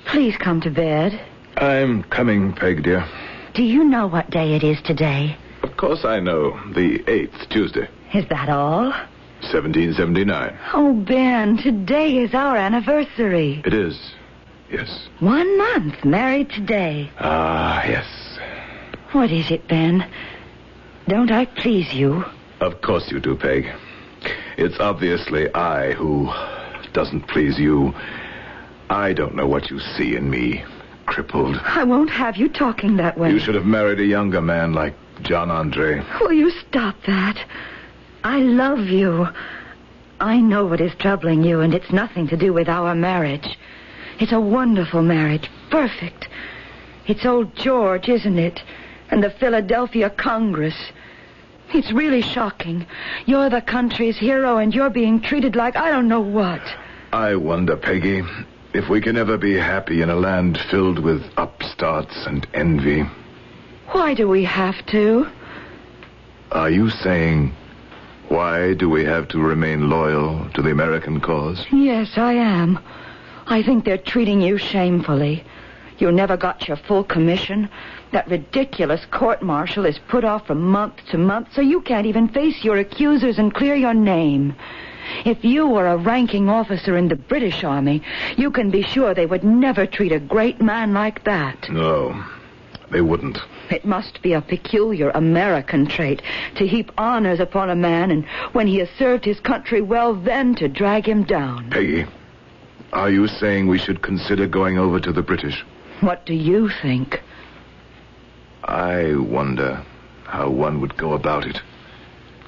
Please 0.04 0.36
come 0.36 0.60
to 0.60 0.70
bed. 0.70 1.18
I'm 1.56 2.02
coming, 2.04 2.52
Peg, 2.52 2.82
dear. 2.82 3.04
Do 3.54 3.62
you 3.62 3.84
know 3.84 4.06
what 4.06 4.30
day 4.30 4.54
it 4.54 4.62
is 4.62 4.80
today? 4.82 5.36
Of 5.62 5.76
course 5.76 6.04
I 6.04 6.20
know. 6.20 6.50
The 6.74 6.98
8th, 7.00 7.48
Tuesday, 7.48 7.88
Is 8.14 8.28
that 8.28 8.48
all? 8.48 8.90
1779. 9.40 10.58
Oh, 10.74 10.92
Ben, 10.94 11.56
today 11.58 12.18
is 12.18 12.34
our 12.34 12.56
anniversary. 12.56 13.62
It 13.64 13.74
is. 13.74 13.98
Yes. 14.70 15.08
One 15.20 15.56
month 15.58 16.04
married 16.04 16.50
today. 16.50 17.10
Ah, 17.18 17.84
yes. 17.86 18.06
What 19.12 19.30
is 19.30 19.50
it, 19.50 19.66
Ben? 19.68 20.06
Don't 21.08 21.30
I 21.30 21.44
please 21.46 21.92
you? 21.94 22.24
Of 22.60 22.80
course 22.80 23.10
you 23.10 23.20
do, 23.20 23.36
Peg. 23.36 23.66
It's 24.56 24.78
obviously 24.80 25.52
I 25.54 25.92
who 25.92 26.28
doesn't 26.92 27.28
please 27.28 27.58
you. 27.58 27.94
I 28.90 29.12
don't 29.12 29.34
know 29.36 29.46
what 29.46 29.70
you 29.70 29.78
see 29.78 30.16
in 30.16 30.28
me. 30.30 30.64
Crippled. 31.06 31.56
I 31.64 31.84
won't 31.84 32.10
have 32.10 32.36
you 32.36 32.48
talking 32.48 32.96
that 32.96 33.16
way. 33.16 33.30
You 33.30 33.38
should 33.38 33.54
have 33.54 33.66
married 33.66 34.00
a 34.00 34.04
younger 34.04 34.40
man 34.40 34.72
like 34.72 34.94
John 35.22 35.50
Andre. 35.50 36.02
Will 36.20 36.32
you 36.32 36.50
stop 36.50 36.96
that? 37.06 37.38
I 38.24 38.38
love 38.40 38.80
you. 38.80 39.28
I 40.20 40.40
know 40.40 40.66
what 40.66 40.80
is 40.80 40.92
troubling 40.98 41.44
you, 41.44 41.60
and 41.60 41.74
it's 41.74 41.92
nothing 41.92 42.26
to 42.28 42.36
do 42.36 42.52
with 42.52 42.68
our 42.68 42.94
marriage. 42.94 43.58
It's 44.18 44.32
a 44.32 44.40
wonderful 44.40 45.02
marriage. 45.02 45.48
Perfect. 45.70 46.28
It's 47.06 47.24
old 47.24 47.54
George, 47.54 48.08
isn't 48.08 48.38
it? 48.38 48.62
And 49.10 49.22
the 49.22 49.30
Philadelphia 49.30 50.10
Congress. 50.10 50.76
It's 51.72 51.92
really 51.92 52.22
shocking. 52.22 52.86
You're 53.26 53.50
the 53.50 53.60
country's 53.60 54.16
hero, 54.16 54.56
and 54.56 54.74
you're 54.74 54.90
being 54.90 55.20
treated 55.20 55.54
like 55.54 55.76
I 55.76 55.90
don't 55.90 56.08
know 56.08 56.20
what. 56.20 56.62
I 57.12 57.36
wonder, 57.36 57.76
Peggy, 57.76 58.22
if 58.76 58.90
we 58.90 59.00
can 59.00 59.16
ever 59.16 59.38
be 59.38 59.54
happy 59.54 60.02
in 60.02 60.10
a 60.10 60.14
land 60.14 60.58
filled 60.70 60.98
with 60.98 61.22
upstarts 61.38 62.26
and 62.26 62.46
envy. 62.52 63.02
Why 63.92 64.12
do 64.12 64.28
we 64.28 64.44
have 64.44 64.84
to? 64.86 65.26
Are 66.52 66.68
you 66.68 66.90
saying, 66.90 67.54
why 68.28 68.74
do 68.74 68.90
we 68.90 69.02
have 69.04 69.28
to 69.28 69.38
remain 69.38 69.88
loyal 69.88 70.46
to 70.50 70.60
the 70.60 70.70
American 70.70 71.20
cause? 71.20 71.64
Yes, 71.72 72.18
I 72.18 72.34
am. 72.34 72.78
I 73.46 73.62
think 73.62 73.86
they're 73.86 73.96
treating 73.96 74.42
you 74.42 74.58
shamefully. 74.58 75.42
You 75.96 76.12
never 76.12 76.36
got 76.36 76.68
your 76.68 76.76
full 76.76 77.04
commission. 77.04 77.70
That 78.12 78.28
ridiculous 78.28 79.06
court 79.10 79.40
martial 79.40 79.86
is 79.86 79.98
put 80.08 80.22
off 80.22 80.48
from 80.48 80.60
month 80.60 80.96
to 81.12 81.16
month, 81.16 81.48
so 81.54 81.62
you 81.62 81.80
can't 81.80 82.06
even 82.06 82.28
face 82.28 82.62
your 82.62 82.76
accusers 82.76 83.38
and 83.38 83.54
clear 83.54 83.74
your 83.74 83.94
name. 83.94 84.54
If 85.24 85.44
you 85.44 85.66
were 85.66 85.86
a 85.86 85.96
ranking 85.96 86.48
officer 86.48 86.96
in 86.96 87.08
the 87.08 87.16
British 87.16 87.64
Army, 87.64 88.02
you 88.36 88.50
can 88.50 88.70
be 88.70 88.82
sure 88.82 89.14
they 89.14 89.26
would 89.26 89.44
never 89.44 89.86
treat 89.86 90.12
a 90.12 90.20
great 90.20 90.60
man 90.60 90.92
like 90.92 91.24
that. 91.24 91.70
No, 91.70 92.24
they 92.90 93.00
wouldn't. 93.00 93.38
It 93.70 93.84
must 93.84 94.22
be 94.22 94.32
a 94.32 94.40
peculiar 94.40 95.10
American 95.10 95.86
trait 95.86 96.22
to 96.56 96.66
heap 96.66 96.92
honors 96.96 97.40
upon 97.40 97.70
a 97.70 97.76
man 97.76 98.10
and 98.10 98.24
when 98.52 98.66
he 98.66 98.78
has 98.78 98.88
served 98.98 99.24
his 99.24 99.40
country 99.40 99.80
well, 99.80 100.14
then 100.14 100.54
to 100.56 100.68
drag 100.68 101.06
him 101.06 101.24
down. 101.24 101.70
Peggy, 101.70 102.06
are 102.92 103.10
you 103.10 103.26
saying 103.26 103.66
we 103.66 103.78
should 103.78 104.02
consider 104.02 104.46
going 104.46 104.78
over 104.78 105.00
to 105.00 105.12
the 105.12 105.22
British? 105.22 105.64
What 106.00 106.24
do 106.26 106.34
you 106.34 106.68
think? 106.82 107.20
I 108.64 109.14
wonder 109.16 109.84
how 110.24 110.50
one 110.50 110.80
would 110.80 110.96
go 110.96 111.12
about 111.12 111.46
it. 111.46 111.60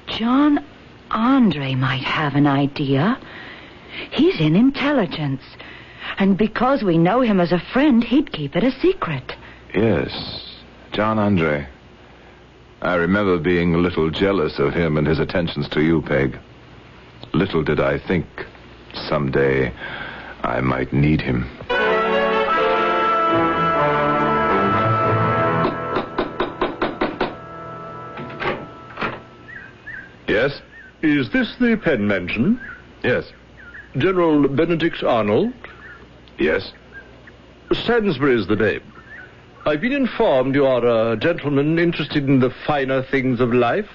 John 0.07 0.65
Andre 1.11 1.75
might 1.75 2.03
have 2.03 2.35
an 2.35 2.47
idea. 2.47 3.19
He's 4.11 4.39
in 4.39 4.55
intelligence. 4.55 5.41
And 6.17 6.37
because 6.37 6.83
we 6.83 6.97
know 6.97 7.21
him 7.21 7.39
as 7.39 7.51
a 7.51 7.59
friend, 7.59 8.03
he'd 8.03 8.31
keep 8.31 8.55
it 8.55 8.63
a 8.63 8.71
secret. 8.79 9.35
Yes, 9.73 10.11
John 10.91 11.19
Andre. 11.19 11.67
I 12.81 12.95
remember 12.95 13.37
being 13.37 13.75
a 13.75 13.79
little 13.79 14.09
jealous 14.09 14.57
of 14.59 14.73
him 14.73 14.97
and 14.97 15.05
his 15.05 15.19
attentions 15.19 15.67
to 15.69 15.81
you, 15.81 16.01
Peg. 16.01 16.37
Little 17.33 17.63
did 17.63 17.79
I 17.79 17.99
think 17.99 18.25
someday 18.93 19.73
I 20.43 20.61
might 20.61 20.93
need 20.93 21.21
him. 21.21 21.49
Is 31.01 31.29
this 31.29 31.55
the 31.59 31.77
Penn 31.77 32.07
Mansion? 32.07 32.59
Yes. 33.03 33.31
General 33.97 34.47
Benedict 34.49 35.01
Arnold? 35.01 35.53
Yes. 36.37 36.73
Stansbury's 37.71 38.47
the 38.47 38.55
name. 38.55 38.81
I've 39.65 39.81
been 39.81 39.93
informed 39.93 40.55
you 40.55 40.65
are 40.65 41.11
a 41.11 41.17
gentleman 41.17 41.79
interested 41.79 42.27
in 42.27 42.39
the 42.39 42.49
finer 42.65 43.03
things 43.03 43.39
of 43.39 43.53
life, 43.53 43.89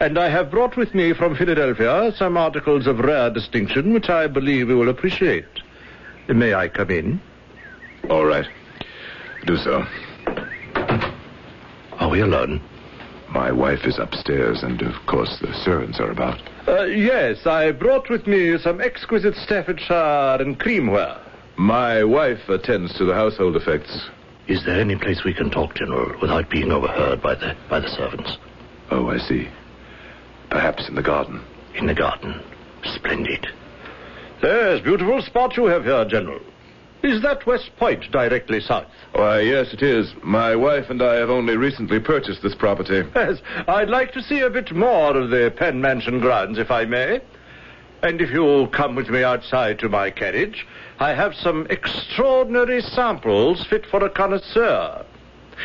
and 0.00 0.18
I 0.18 0.28
have 0.30 0.50
brought 0.50 0.76
with 0.76 0.94
me 0.94 1.12
from 1.12 1.36
Philadelphia 1.36 2.12
some 2.16 2.36
articles 2.36 2.86
of 2.86 3.00
rare 3.00 3.30
distinction 3.30 3.92
which 3.92 4.08
I 4.08 4.26
believe 4.26 4.68
you 4.68 4.78
will 4.78 4.88
appreciate. 4.88 5.44
May 6.28 6.54
I 6.54 6.68
come 6.68 6.90
in? 6.90 7.20
All 8.10 8.24
right. 8.24 8.46
Do 9.44 9.56
so. 9.56 9.84
Are 11.98 12.08
we 12.08 12.20
alone? 12.20 12.60
My 13.30 13.52
wife 13.52 13.84
is 13.84 13.98
upstairs, 13.98 14.62
and 14.62 14.80
of 14.80 14.94
course 15.06 15.38
the 15.40 15.52
servants 15.64 16.00
are 16.00 16.10
about. 16.10 16.40
Uh, 16.66 16.84
yes, 16.84 17.46
I 17.46 17.72
brought 17.72 18.08
with 18.08 18.26
me 18.26 18.56
some 18.58 18.80
exquisite 18.80 19.34
Staffordshire 19.36 20.38
and 20.40 20.58
creamware. 20.58 21.20
My 21.56 22.04
wife 22.04 22.48
attends 22.48 22.96
to 22.96 23.04
the 23.04 23.14
household 23.14 23.56
effects. 23.56 24.08
Is 24.46 24.64
there 24.64 24.80
any 24.80 24.96
place 24.96 25.24
we 25.24 25.34
can 25.34 25.50
talk, 25.50 25.74
General, 25.74 26.18
without 26.22 26.48
being 26.48 26.72
overheard 26.72 27.20
by 27.20 27.34
the 27.34 27.54
by 27.68 27.80
the 27.80 27.88
servants? 27.88 28.38
Oh, 28.90 29.10
I 29.10 29.18
see. 29.18 29.48
Perhaps 30.50 30.88
in 30.88 30.94
the 30.94 31.02
garden. 31.02 31.42
In 31.74 31.86
the 31.86 31.94
garden. 31.94 32.40
Splendid. 32.84 33.46
Yes, 34.42 34.80
beautiful 34.80 35.20
spot 35.20 35.56
you 35.56 35.66
have 35.66 35.84
here, 35.84 36.04
General. 36.06 36.40
Is 37.02 37.22
that 37.22 37.46
West 37.46 37.70
Point 37.76 38.10
directly 38.10 38.60
south? 38.60 38.86
Why, 39.12 39.40
yes, 39.40 39.72
it 39.72 39.82
is. 39.82 40.12
My 40.22 40.56
wife 40.56 40.90
and 40.90 41.00
I 41.00 41.14
have 41.14 41.30
only 41.30 41.56
recently 41.56 42.00
purchased 42.00 42.42
this 42.42 42.54
property. 42.54 43.04
Yes, 43.14 43.38
I'd 43.68 43.88
like 43.88 44.12
to 44.12 44.22
see 44.22 44.40
a 44.40 44.50
bit 44.50 44.72
more 44.72 45.16
of 45.16 45.30
the 45.30 45.52
Penn 45.56 45.80
Mansion 45.80 46.18
grounds, 46.20 46.58
if 46.58 46.70
I 46.70 46.84
may. 46.84 47.20
And 48.02 48.20
if 48.20 48.30
you'll 48.30 48.68
come 48.68 48.94
with 48.94 49.08
me 49.10 49.22
outside 49.22 49.78
to 49.80 49.88
my 49.88 50.10
carriage, 50.10 50.66
I 50.98 51.14
have 51.14 51.34
some 51.34 51.66
extraordinary 51.70 52.80
samples 52.80 53.64
fit 53.66 53.86
for 53.86 54.04
a 54.04 54.10
connoisseur. 54.10 55.04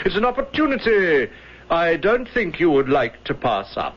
It's 0.05 0.15
an 0.15 0.25
opportunity 0.25 1.31
I 1.69 1.95
don't 1.97 2.27
think 2.27 2.59
you 2.59 2.69
would 2.71 2.89
like 2.89 3.23
to 3.25 3.33
pass 3.33 3.75
up. 3.77 3.95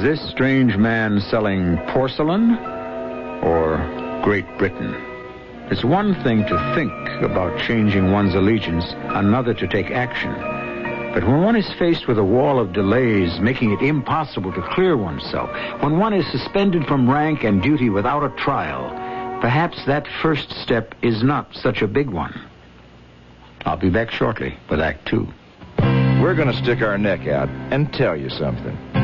Is 0.00 0.18
this 0.18 0.30
strange 0.30 0.78
man 0.78 1.20
selling 1.20 1.76
porcelain 1.88 2.56
or 3.42 3.76
Great 4.24 4.46
Britain? 4.56 4.94
It's 5.70 5.84
one 5.84 6.14
thing 6.22 6.46
to 6.46 6.74
think 6.74 7.22
about 7.22 7.60
changing 7.60 8.10
one's 8.10 8.34
allegiance, 8.34 8.94
another 9.10 9.52
to 9.52 9.68
take 9.68 9.90
action. 9.90 10.32
But 11.12 11.24
when 11.24 11.42
one 11.42 11.54
is 11.54 11.70
faced 11.78 12.08
with 12.08 12.18
a 12.18 12.24
wall 12.24 12.58
of 12.58 12.72
delays, 12.72 13.40
making 13.40 13.72
it 13.72 13.82
impossible 13.82 14.54
to 14.54 14.62
clear 14.72 14.96
oneself, 14.96 15.50
when 15.82 15.98
one 15.98 16.14
is 16.14 16.26
suspended 16.32 16.86
from 16.86 17.10
rank 17.10 17.44
and 17.44 17.62
duty 17.62 17.90
without 17.90 18.24
a 18.24 18.34
trial, 18.36 18.88
perhaps 19.42 19.84
that 19.84 20.08
first 20.22 20.50
step 20.62 20.94
is 21.02 21.22
not 21.22 21.54
such 21.54 21.82
a 21.82 21.86
big 21.86 22.08
one. 22.08 22.40
I'll 23.66 23.76
be 23.76 23.90
back 23.90 24.10
shortly 24.10 24.56
with 24.70 24.80
Act 24.80 25.06
Two. 25.06 25.28
We're 26.22 26.34
going 26.34 26.48
to 26.48 26.56
stick 26.56 26.80
our 26.80 26.96
neck 26.96 27.28
out 27.28 27.50
and 27.70 27.92
tell 27.92 28.16
you 28.16 28.30
something. 28.30 28.99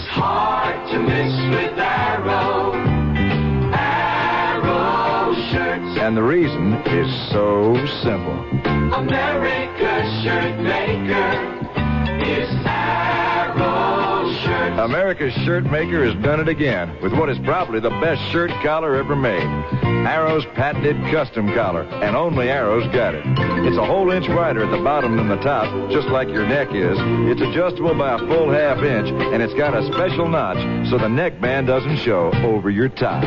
It's 0.00 0.08
hard 0.08 0.88
to 0.92 0.98
miss 0.98 1.34
with 1.50 1.78
Arrow. 1.78 2.72
Arrow 3.74 5.34
shirts. 5.52 5.98
And 6.00 6.16
the 6.16 6.22
reason 6.22 6.72
is 6.86 7.30
so 7.30 7.76
simple. 8.02 8.40
America's 8.94 10.22
shirt 10.22 10.58
maker 10.58 12.24
is. 12.24 12.79
America's 14.78 15.32
shirt 15.44 15.64
maker 15.64 16.04
has 16.04 16.14
done 16.22 16.40
it 16.40 16.48
again 16.48 16.94
with 17.02 17.12
what 17.12 17.28
is 17.28 17.38
probably 17.40 17.80
the 17.80 17.90
best 18.00 18.22
shirt 18.30 18.50
collar 18.62 18.96
ever 18.96 19.16
made. 19.16 19.42
Arrow's 20.06 20.44
patented 20.54 20.96
custom 21.10 21.52
collar, 21.54 21.82
and 21.82 22.16
only 22.16 22.50
Arrow's 22.50 22.86
got 22.92 23.14
it. 23.14 23.24
It's 23.66 23.76
a 23.76 23.84
whole 23.84 24.10
inch 24.10 24.28
wider 24.28 24.64
at 24.64 24.70
the 24.70 24.82
bottom 24.82 25.16
than 25.16 25.28
the 25.28 25.36
top, 25.36 25.90
just 25.90 26.08
like 26.08 26.28
your 26.28 26.46
neck 26.46 26.68
is. 26.74 26.98
It's 27.30 27.40
adjustable 27.40 27.94
by 27.94 28.14
a 28.14 28.18
full 28.18 28.50
half 28.50 28.78
inch, 28.82 29.08
and 29.10 29.42
it's 29.42 29.54
got 29.54 29.74
a 29.74 29.84
special 29.92 30.28
notch 30.28 30.58
so 30.88 30.98
the 30.98 31.08
neck 31.08 31.30
neckband 31.30 31.66
doesn't 31.66 31.96
show 31.98 32.32
over 32.44 32.70
your 32.70 32.88
tie. 32.88 33.24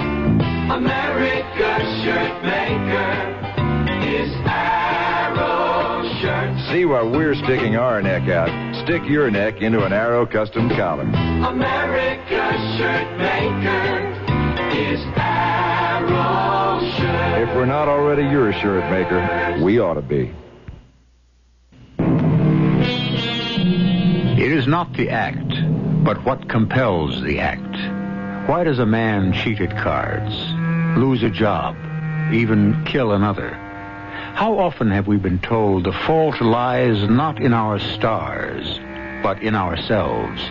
America's 0.75 2.03
shirt 2.03 2.43
maker 2.43 3.34
is 4.08 4.32
Arrow 4.45 4.93
shirts. 4.93 5.03
See 6.73 6.86
why 6.86 7.03
we're 7.03 7.36
sticking 7.36 7.75
our 7.75 8.01
neck 8.01 8.27
out. 8.29 8.49
Stick 8.83 9.03
your 9.07 9.29
neck 9.29 9.62
into 9.62 9.86
an 9.86 9.93
Arrow 9.93 10.25
custom 10.25 10.69
collar. 10.69 11.03
America's 11.03 12.77
shirt 12.77 13.15
maker 13.19 14.75
is 14.75 14.99
Arrow 15.15 16.79
shirts. 16.97 17.47
If 17.47 17.55
we're 17.55 17.67
not 17.67 17.88
already 17.88 18.23
your 18.23 18.51
shirt 18.53 18.89
maker, 18.89 19.63
we 19.63 19.77
ought 19.79 19.93
to 19.93 20.01
be. 20.01 20.33
It 24.41 24.51
is 24.51 24.65
not 24.65 24.93
the 24.93 25.12
act, 25.12 25.53
but 26.03 26.25
what 26.25 26.49
compels 26.49 27.21
the 27.21 27.39
act. 27.39 28.49
Why 28.49 28.63
does 28.63 28.79
a 28.79 28.86
man 28.88 29.31
cheat 29.31 29.62
at 29.62 29.77
cards, 29.77 30.33
lose 30.97 31.21
a 31.21 31.29
job, 31.29 31.75
even 32.33 32.83
kill 32.86 33.12
another? 33.12 33.62
How 34.34 34.58
often 34.58 34.89
have 34.89 35.08
we 35.08 35.17
been 35.17 35.38
told 35.39 35.84
the 35.84 35.93
fault 35.93 36.41
lies 36.41 37.08
not 37.08 37.39
in 37.39 37.54
our 37.54 37.78
stars, 37.78 38.80
but 39.22 39.41
in 39.43 39.56
ourselves? 39.56 40.41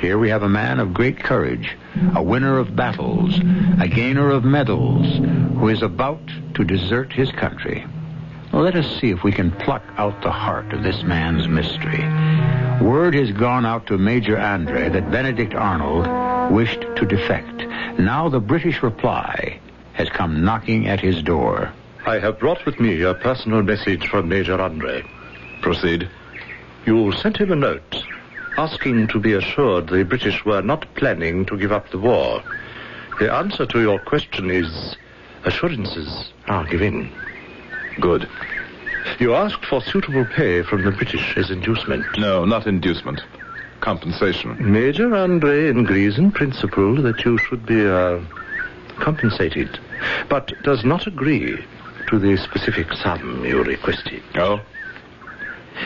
Here 0.00 0.18
we 0.18 0.28
have 0.30 0.42
a 0.42 0.48
man 0.48 0.80
of 0.80 0.94
great 0.94 1.18
courage, 1.18 1.76
a 2.16 2.22
winner 2.22 2.58
of 2.58 2.74
battles, 2.74 3.38
a 3.80 3.86
gainer 3.86 4.30
of 4.30 4.44
medals, 4.44 5.06
who 5.58 5.68
is 5.68 5.80
about 5.82 6.20
to 6.54 6.64
desert 6.64 7.12
his 7.12 7.30
country. 7.30 7.86
Let 8.52 8.74
us 8.74 9.00
see 9.00 9.10
if 9.10 9.22
we 9.22 9.30
can 9.30 9.52
pluck 9.52 9.84
out 9.96 10.20
the 10.22 10.32
heart 10.32 10.72
of 10.72 10.82
this 10.82 11.02
man's 11.04 11.46
mystery. 11.46 12.02
Word 12.84 13.14
has 13.14 13.30
gone 13.30 13.64
out 13.64 13.86
to 13.86 13.96
Major 13.96 14.38
Andre 14.38 14.88
that 14.88 15.10
Benedict 15.10 15.54
Arnold 15.54 16.52
wished 16.52 16.80
to 16.96 17.06
defect. 17.06 17.62
Now 17.98 18.28
the 18.28 18.40
British 18.40 18.82
reply 18.82 19.60
has 19.92 20.08
come 20.08 20.44
knocking 20.44 20.88
at 20.88 21.00
his 21.00 21.22
door. 21.22 21.72
I 22.08 22.18
have 22.20 22.38
brought 22.38 22.64
with 22.64 22.80
me 22.80 23.02
a 23.02 23.12
personal 23.12 23.62
message 23.62 24.08
from 24.08 24.30
Major 24.30 24.58
Andre. 24.58 25.04
Proceed. 25.60 26.08
You 26.86 27.12
sent 27.12 27.36
him 27.36 27.52
a 27.52 27.54
note 27.54 27.96
asking 28.56 29.08
to 29.08 29.20
be 29.20 29.34
assured 29.34 29.88
the 29.88 30.04
British 30.04 30.42
were 30.42 30.62
not 30.62 30.86
planning 30.94 31.44
to 31.44 31.58
give 31.58 31.70
up 31.70 31.90
the 31.90 31.98
war. 31.98 32.42
The 33.20 33.30
answer 33.30 33.66
to 33.66 33.80
your 33.82 33.98
question 33.98 34.50
is 34.50 34.96
assurances 35.44 36.32
are 36.46 36.64
given. 36.64 37.12
Good. 38.00 38.26
You 39.18 39.34
asked 39.34 39.66
for 39.66 39.82
suitable 39.82 40.24
pay 40.24 40.62
from 40.62 40.84
the 40.86 40.92
British 40.92 41.36
as 41.36 41.50
inducement. 41.50 42.06
No, 42.16 42.46
not 42.46 42.66
inducement. 42.66 43.20
Compensation. 43.80 44.56
Major 44.58 45.14
Andre 45.14 45.68
agrees 45.68 46.16
in 46.16 46.32
principle 46.32 47.02
that 47.02 47.22
you 47.26 47.36
should 47.36 47.66
be 47.66 47.86
uh, 47.86 48.18
compensated, 48.98 49.78
but 50.30 50.54
does 50.62 50.86
not 50.86 51.06
agree 51.06 51.62
to 52.08 52.18
the 52.18 52.36
specific 52.38 52.92
sum 52.94 53.44
you 53.44 53.62
requested. 53.62 54.22
Oh? 54.36 54.60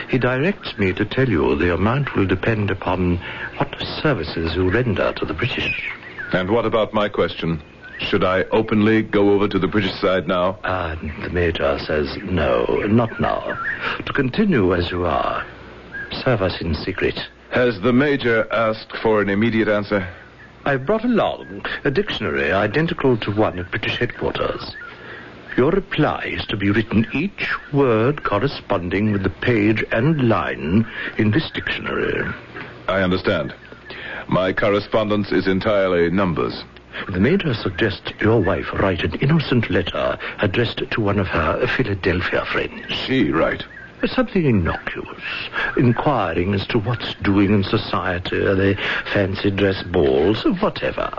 He 0.09 0.17
directs 0.17 0.77
me 0.77 0.93
to 0.93 1.05
tell 1.05 1.27
you 1.27 1.55
the 1.55 1.73
amount 1.73 2.15
will 2.15 2.25
depend 2.25 2.71
upon 2.71 3.17
what 3.57 3.75
services 4.01 4.55
you 4.55 4.69
render 4.69 5.13
to 5.13 5.25
the 5.25 5.33
British. 5.33 5.91
And 6.31 6.49
what 6.49 6.65
about 6.65 6.93
my 6.93 7.09
question? 7.09 7.61
Should 7.99 8.23
I 8.23 8.43
openly 8.51 9.03
go 9.03 9.31
over 9.31 9.47
to 9.47 9.59
the 9.59 9.67
British 9.67 9.93
side 9.99 10.27
now? 10.27 10.57
Uh, 10.63 10.95
the 11.21 11.29
Major 11.29 11.77
says 11.79 12.17
no, 12.23 12.65
not 12.87 13.19
now. 13.19 13.57
To 14.05 14.13
continue 14.13 14.73
as 14.73 14.89
you 14.91 15.05
are. 15.05 15.45
Serve 16.23 16.41
us 16.41 16.59
in 16.61 16.73
secret. 16.73 17.19
Has 17.51 17.79
the 17.81 17.93
Major 17.93 18.51
asked 18.51 18.95
for 19.01 19.21
an 19.21 19.29
immediate 19.29 19.67
answer? 19.67 20.07
I've 20.65 20.85
brought 20.85 21.03
along 21.03 21.65
a 21.83 21.91
dictionary 21.91 22.51
identical 22.51 23.17
to 23.17 23.31
one 23.31 23.59
at 23.59 23.69
British 23.69 23.97
headquarters. 23.97 24.75
Your 25.55 25.71
reply 25.71 26.23
is 26.25 26.45
to 26.47 26.57
be 26.57 26.71
written 26.71 27.05
each 27.13 27.47
word 27.71 28.23
corresponding 28.23 29.11
with 29.11 29.21
the 29.21 29.29
page 29.29 29.83
and 29.91 30.27
line 30.27 30.85
in 31.17 31.29
this 31.29 31.51
dictionary. 31.51 32.27
I 32.87 33.01
understand. 33.01 33.53
My 34.27 34.51
correspondence 34.51 35.31
is 35.31 35.47
entirely 35.47 36.09
numbers. 36.09 36.63
The 37.07 37.19
Major 37.19 37.53
suggests 37.53 38.11
your 38.19 38.41
wife 38.41 38.71
write 38.73 39.03
an 39.03 39.15
innocent 39.15 39.69
letter 39.69 40.17
addressed 40.39 40.81
to 40.89 41.01
one 41.01 41.19
of 41.19 41.27
her 41.27 41.67
Philadelphia 41.67 42.45
friends. 42.45 42.91
She 42.91 43.29
right. 43.29 43.63
Something 44.05 44.45
innocuous, 44.45 45.23
inquiring 45.77 46.53
as 46.53 46.67
to 46.67 46.79
what's 46.79 47.13
doing 47.15 47.53
in 47.53 47.63
society, 47.63 48.37
the 48.37 48.77
fancy 49.13 49.49
dress 49.49 49.81
balls, 49.83 50.43
whatever. 50.59 51.09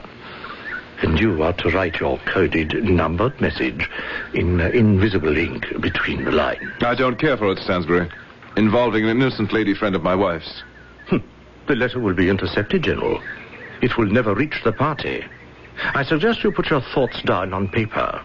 And 1.02 1.18
you 1.18 1.42
are 1.42 1.52
to 1.54 1.70
write 1.70 2.00
your 2.00 2.18
coded, 2.32 2.84
numbered 2.84 3.40
message 3.40 3.88
in 4.32 4.60
uh, 4.60 4.68
invisible 4.68 5.36
ink 5.36 5.66
between 5.80 6.24
the 6.24 6.32
lines. 6.32 6.62
I 6.80 6.94
don't 6.94 7.18
care 7.18 7.36
for 7.36 7.50
it, 7.52 7.58
Stansbury. 7.58 8.08
Involving 8.56 9.04
an 9.04 9.10
innocent 9.10 9.52
lady 9.52 9.74
friend 9.74 9.94
of 9.94 10.02
my 10.02 10.14
wife's. 10.14 10.62
The 11.66 11.74
letter 11.74 11.98
will 11.98 12.14
be 12.14 12.28
intercepted, 12.28 12.82
General. 12.82 13.20
It 13.80 13.96
will 13.96 14.06
never 14.06 14.34
reach 14.34 14.60
the 14.64 14.72
party. 14.72 15.24
I 15.94 16.04
suggest 16.04 16.44
you 16.44 16.52
put 16.52 16.70
your 16.70 16.82
thoughts 16.94 17.22
down 17.22 17.52
on 17.54 17.68
paper. 17.68 18.20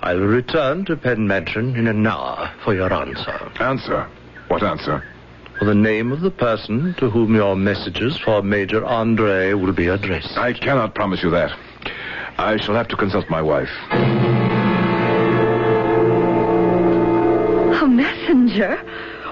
I 0.00 0.14
will 0.14 0.26
return 0.26 0.84
to 0.86 0.96
Penn 0.96 1.26
Mansion 1.26 1.76
in 1.76 1.86
an 1.86 2.06
hour 2.06 2.50
for 2.64 2.74
your 2.74 2.92
answer. 2.92 3.52
Answer? 3.60 4.08
What 4.48 4.62
answer? 4.62 5.04
For 5.58 5.66
the 5.66 5.74
name 5.74 6.12
of 6.12 6.22
the 6.22 6.30
person 6.30 6.94
to 6.98 7.08
whom 7.10 7.34
your 7.34 7.54
messages 7.56 8.18
for 8.18 8.42
Major 8.42 8.84
Andre 8.84 9.52
will 9.52 9.72
be 9.72 9.88
addressed. 9.88 10.36
I 10.36 10.54
cannot 10.54 10.94
promise 10.94 11.22
you 11.22 11.30
that. 11.30 11.56
I 12.42 12.56
shall 12.56 12.74
have 12.74 12.88
to 12.88 12.96
consult 12.96 13.30
my 13.30 13.40
wife. 13.40 13.70
A 17.80 17.86
messenger? 17.86 18.78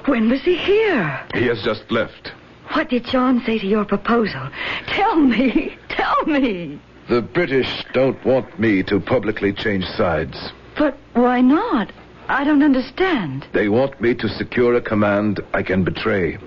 When 0.07 0.31
was 0.31 0.43
he 0.43 0.57
here? 0.57 1.27
He 1.35 1.47
has 1.47 1.61
just 1.63 1.91
left. 1.91 2.33
What 2.73 2.89
did 2.89 3.05
John 3.05 3.43
say 3.45 3.59
to 3.59 3.67
your 3.67 3.85
proposal? 3.85 4.49
Tell 4.87 5.17
me. 5.17 5.77
Tell 5.89 6.25
me. 6.25 6.79
The 7.09 7.21
British 7.21 7.85
don't 7.93 8.25
want 8.25 8.61
me 8.61 8.85
to 8.85 9.01
publicly 9.01 9.53
change 9.53 9.85
sides. 9.97 10.53
But 10.79 10.97
why 11.15 11.41
not? 11.41 11.91
I 12.29 12.45
don't 12.45 12.63
understand. 12.63 13.45
They 13.53 13.69
want 13.69 14.01
me 14.01 14.15
to 14.15 14.29
secure 14.29 14.77
a 14.77 14.81
command 14.81 15.41
I 15.53 15.65
can 15.65 15.83
betray. 15.83 16.39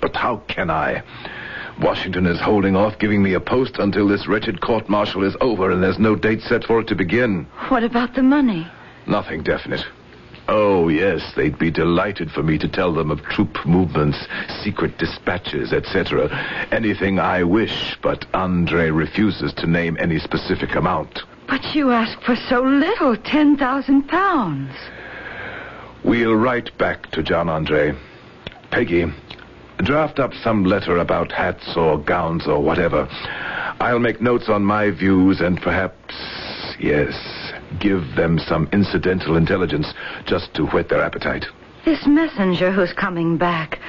But 0.00 0.16
how 0.16 0.38
can 0.48 0.68
I? 0.68 1.04
Washington 1.80 2.26
is 2.26 2.40
holding 2.40 2.76
off 2.76 2.98
giving 2.98 3.22
me 3.22 3.34
a 3.34 3.40
post 3.40 3.78
until 3.78 4.06
this 4.06 4.26
wretched 4.26 4.60
court 4.60 4.88
martial 4.88 5.24
is 5.24 5.36
over 5.40 5.70
and 5.70 5.82
there's 5.82 5.98
no 5.98 6.14
date 6.14 6.42
set 6.42 6.64
for 6.64 6.80
it 6.80 6.88
to 6.88 6.94
begin. 6.94 7.46
What 7.68 7.82
about 7.84 8.14
the 8.14 8.22
money? 8.22 8.66
Nothing 9.06 9.42
definite. 9.42 9.84
Oh, 10.48 10.88
yes, 10.88 11.32
they'd 11.36 11.58
be 11.58 11.70
delighted 11.70 12.30
for 12.30 12.42
me 12.42 12.58
to 12.58 12.68
tell 12.68 12.92
them 12.92 13.10
of 13.10 13.22
troop 13.22 13.64
movements, 13.64 14.18
secret 14.62 14.98
dispatches, 14.98 15.72
etc. 15.72 16.28
Anything 16.72 17.18
I 17.18 17.44
wish, 17.44 17.96
but 18.02 18.26
Andre 18.34 18.90
refuses 18.90 19.52
to 19.54 19.66
name 19.66 19.96
any 20.00 20.18
specific 20.18 20.74
amount. 20.74 21.20
But 21.46 21.74
you 21.74 21.92
asked 21.92 22.24
for 22.24 22.34
so 22.34 22.62
little, 22.62 23.16
10,000 23.16 24.08
pounds. 24.08 24.74
We'll 26.04 26.34
write 26.34 26.76
back 26.76 27.10
to 27.12 27.22
John 27.22 27.48
Andre. 27.48 27.92
Peggy, 28.70 29.04
draft 29.78 30.18
up 30.18 30.32
some 30.42 30.64
letter 30.64 30.98
about 30.98 31.32
hats 31.32 31.76
or 31.76 31.98
gowns 31.98 32.46
or 32.46 32.62
whatever. 32.62 33.08
I'll 33.80 33.98
make 33.98 34.20
notes 34.20 34.48
on 34.48 34.64
my 34.64 34.90
views 34.90 35.40
and 35.40 35.60
perhaps, 35.60 36.14
yes, 36.78 37.14
give 37.80 38.02
them 38.16 38.38
some 38.38 38.68
incidental 38.72 39.36
intelligence 39.36 39.92
just 40.26 40.54
to 40.54 40.66
whet 40.66 40.88
their 40.88 41.02
appetite. 41.02 41.46
This 41.84 42.06
messenger 42.06 42.70
who's 42.70 42.92
coming 42.92 43.36
back, 43.36 43.80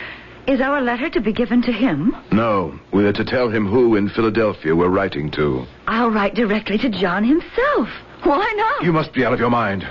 is 0.48 0.60
our 0.60 0.82
letter 0.82 1.10
to 1.10 1.22
be 1.22 1.32
given 1.32 1.62
to 1.62 1.72
him? 1.72 2.14
No, 2.32 2.78
we're 2.92 3.14
to 3.14 3.24
tell 3.24 3.50
him 3.50 3.66
who 3.66 3.96
in 3.96 4.10
Philadelphia 4.10 4.76
we're 4.76 4.90
writing 4.90 5.32
to. 5.32 5.66
I'll 5.88 6.12
write 6.12 6.36
directly 6.36 6.78
to 6.80 6.90
John 6.90 7.24
himself. 7.24 7.88
Why 8.24 8.52
not? 8.58 8.84
You 8.84 8.92
must 8.92 9.14
be 9.14 9.24
out 9.24 9.34
of 9.34 9.40
your 9.40 9.50
mind. 9.50 9.88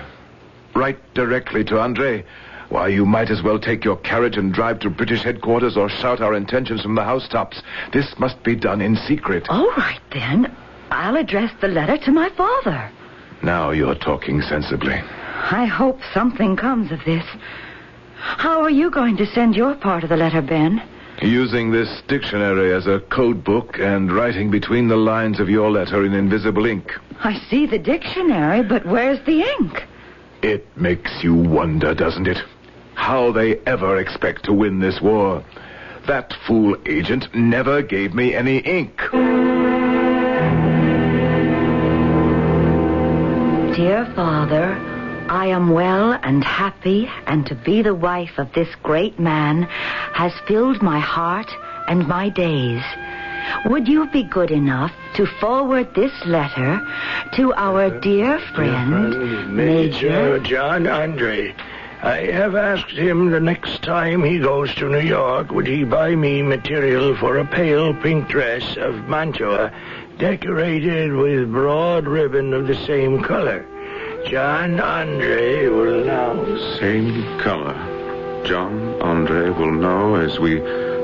Write 0.74 0.98
directly 1.14 1.64
to 1.64 1.78
Andre. 1.78 2.24
Why, 2.72 2.88
you 2.88 3.04
might 3.04 3.28
as 3.28 3.42
well 3.42 3.58
take 3.58 3.84
your 3.84 3.98
carriage 3.98 4.38
and 4.38 4.50
drive 4.50 4.78
to 4.78 4.88
British 4.88 5.24
headquarters 5.24 5.76
or 5.76 5.90
shout 5.90 6.22
our 6.22 6.32
intentions 6.32 6.80
from 6.80 6.94
the 6.94 7.04
housetops. 7.04 7.62
This 7.92 8.18
must 8.18 8.42
be 8.42 8.56
done 8.56 8.80
in 8.80 8.96
secret. 8.96 9.46
All 9.50 9.70
right, 9.76 10.00
then. 10.10 10.50
I'll 10.90 11.16
address 11.16 11.52
the 11.60 11.68
letter 11.68 11.98
to 11.98 12.10
my 12.10 12.30
father. 12.30 12.90
Now 13.42 13.72
you're 13.72 13.94
talking 13.94 14.40
sensibly. 14.40 14.94
I 14.94 15.66
hope 15.66 16.00
something 16.14 16.56
comes 16.56 16.90
of 16.92 17.04
this. 17.04 17.26
How 18.16 18.62
are 18.62 18.70
you 18.70 18.90
going 18.90 19.18
to 19.18 19.26
send 19.26 19.54
your 19.54 19.74
part 19.74 20.02
of 20.02 20.08
the 20.08 20.16
letter, 20.16 20.40
Ben? 20.40 20.82
Using 21.20 21.72
this 21.72 22.00
dictionary 22.08 22.72
as 22.72 22.86
a 22.86 23.00
code 23.00 23.44
book 23.44 23.78
and 23.80 24.10
writing 24.10 24.50
between 24.50 24.88
the 24.88 24.96
lines 24.96 25.40
of 25.40 25.50
your 25.50 25.70
letter 25.70 26.06
in 26.06 26.14
invisible 26.14 26.64
ink. 26.64 26.90
I 27.22 27.38
see 27.50 27.66
the 27.66 27.78
dictionary, 27.78 28.62
but 28.62 28.86
where's 28.86 29.22
the 29.26 29.42
ink? 29.42 29.86
It 30.42 30.66
makes 30.74 31.22
you 31.22 31.34
wonder, 31.34 31.94
doesn't 31.94 32.26
it? 32.26 32.38
How 32.94 33.32
they 33.32 33.58
ever 33.66 33.98
expect 33.98 34.44
to 34.44 34.52
win 34.52 34.78
this 34.78 35.00
war. 35.00 35.44
That 36.06 36.34
fool 36.46 36.76
agent 36.86 37.34
never 37.34 37.82
gave 37.82 38.14
me 38.14 38.34
any 38.34 38.58
ink. 38.58 39.00
Dear 43.76 44.04
Father, 44.14 44.76
I 45.28 45.46
am 45.46 45.70
well 45.70 46.12
and 46.22 46.44
happy, 46.44 47.08
and 47.26 47.46
to 47.46 47.54
be 47.54 47.82
the 47.82 47.94
wife 47.94 48.38
of 48.38 48.52
this 48.52 48.68
great 48.82 49.18
man 49.18 49.62
has 50.12 50.32
filled 50.46 50.82
my 50.82 50.98
heart 50.98 51.50
and 51.88 52.06
my 52.06 52.28
days. 52.28 52.82
Would 53.66 53.88
you 53.88 54.08
be 54.12 54.24
good 54.24 54.50
enough 54.50 54.92
to 55.14 55.26
forward 55.40 55.94
this 55.94 56.12
letter 56.26 56.80
to 57.36 57.54
our 57.54 57.98
dear 58.00 58.38
friend, 58.54 59.56
Major 59.56 60.10
Major? 60.10 60.38
John 60.40 60.86
Andre. 60.86 61.54
I 62.02 62.32
have 62.32 62.56
asked 62.56 62.90
him 62.90 63.30
the 63.30 63.38
next 63.38 63.80
time 63.84 64.24
he 64.24 64.40
goes 64.40 64.74
to 64.74 64.88
New 64.88 65.06
York, 65.06 65.52
would 65.52 65.68
he 65.68 65.84
buy 65.84 66.16
me 66.16 66.42
material 66.42 67.14
for 67.14 67.36
a 67.36 67.46
pale 67.46 67.94
pink 67.94 68.28
dress 68.28 68.76
of 68.76 69.08
Mantua, 69.08 69.72
decorated 70.18 71.12
with 71.12 71.52
broad 71.52 72.08
ribbon 72.08 72.54
of 72.54 72.66
the 72.66 72.74
same 72.86 73.22
color. 73.22 73.64
John 74.26 74.80
Andre 74.80 75.68
will 75.68 76.04
now. 76.04 76.34
Same 76.80 77.38
color. 77.38 77.74
John 78.44 79.00
Andre 79.00 79.50
will 79.50 79.70
know 79.70 80.16
as 80.16 80.40
we 80.40 80.58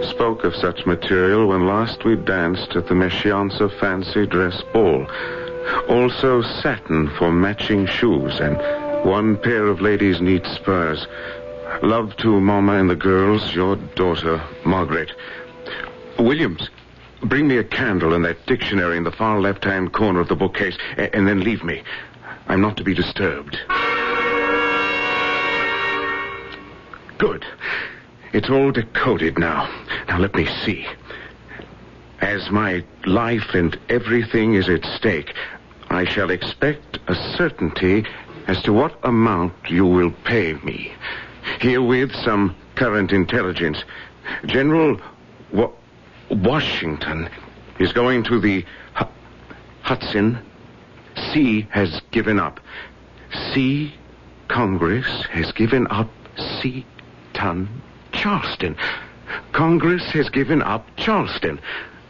spoke 0.09 0.43
of 0.43 0.57
such 0.57 0.85
material 0.85 1.47
when 1.47 1.69
last 1.69 2.05
we 2.05 2.17
danced 2.17 2.75
at 2.75 2.89
the 2.89 2.95
Mischianza 2.95 3.71
fancy 3.79 4.27
dress 4.27 4.63
ball. 4.73 5.07
Also 5.89 6.43
satin 6.43 7.09
for 7.19 7.31
matching 7.31 7.87
shoes 7.87 8.41
and 8.41 8.57
One 9.05 9.37
pair 9.37 9.67
of 9.69 9.81
ladies 9.81 10.21
need 10.21 10.45
spurs. 10.47 11.07
Love 11.83 12.17
to 12.17 12.41
Mama 12.41 12.75
and 12.75 12.91
the 12.91 12.97
girls, 12.97 13.55
your 13.55 13.77
daughter, 13.77 14.43
Margaret. 14.65 15.13
Williams, 16.19 16.69
bring 17.23 17.49
me 17.49 17.59
a 17.59 17.65
candle 17.65 18.13
and 18.13 18.25
that 18.25 18.45
dictionary 18.47 18.97
in 18.97 19.05
the 19.05 19.13
far 19.13 19.41
left-hand 19.41 19.93
corner 19.93 20.21
of 20.21 20.29
the 20.29 20.37
bookcase, 20.37 20.77
and 20.97 21.27
then 21.29 21.41
leave 21.41 21.63
me. 21.63 21.83
I'm 22.49 22.61
not 22.61 22.77
to 22.79 22.85
be 22.85 22.93
disturbed. 22.95 23.59
Good. 27.19 27.45
It's 28.33 28.51
all 28.51 28.73
decoded 28.73 29.39
now. 29.39 29.71
Now 30.09 30.19
let 30.19 30.35
me 30.35 30.47
see. 30.65 30.87
As 32.21 32.51
my 32.51 32.85
life 33.07 33.55
and 33.55 33.79
everything 33.89 34.55
is 34.55 34.69
at 34.69 34.85
stake, 34.85 35.35
I 35.89 36.05
shall 36.05 36.31
expect 36.31 36.99
a 37.07 37.15
certainty 37.37 38.05
as 38.49 38.61
to 38.63 38.73
what 38.73 38.99
amount 39.05 39.53
you 39.69 39.87
will 39.87 40.11
pay 40.25 40.55
me. 40.65 40.93
Herewith 41.61 42.13
some 42.25 42.57
current 42.75 43.13
intelligence. 43.13 43.85
General 44.47 45.01
Wa- 45.53 45.71
Washington 46.31 47.29
is 47.79 47.93
going 47.93 48.25
to 48.25 48.41
the 48.41 48.65
Hu- 48.95 49.07
Hudson. 49.83 50.39
C 51.33 51.67
has 51.71 52.01
given 52.11 52.41
up. 52.41 52.59
C 53.53 53.95
Congress 54.49 55.07
has 55.31 55.53
given 55.53 55.87
up 55.91 56.11
Seaton, 56.61 57.69
Charleston. 58.13 58.77
Congress 59.53 60.05
has 60.13 60.31
given 60.31 60.63
up 60.63 60.87
Charleston. 60.97 61.61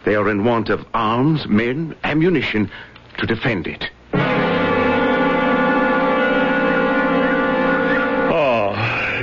They 0.04 0.14
are 0.14 0.30
in 0.30 0.44
want 0.44 0.68
of 0.68 0.86
arms, 0.94 1.48
men, 1.48 1.96
ammunition 2.04 2.70
to 3.18 3.26
defend 3.26 3.66
it. 3.66 3.90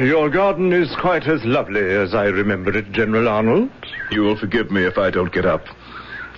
Your 0.01 0.29
garden 0.29 0.73
is 0.73 0.93
quite 0.95 1.27
as 1.27 1.43
lovely 1.45 1.81
as 1.81 2.13
I 2.13 2.25
remember 2.25 2.75
it, 2.77 2.91
General 2.91 3.27
Arnold. 3.27 3.69
You 4.11 4.21
will 4.21 4.37
forgive 4.37 4.71
me 4.71 4.83
if 4.83 4.97
I 4.97 5.09
don't 5.09 5.31
get 5.31 5.45
up. 5.45 5.65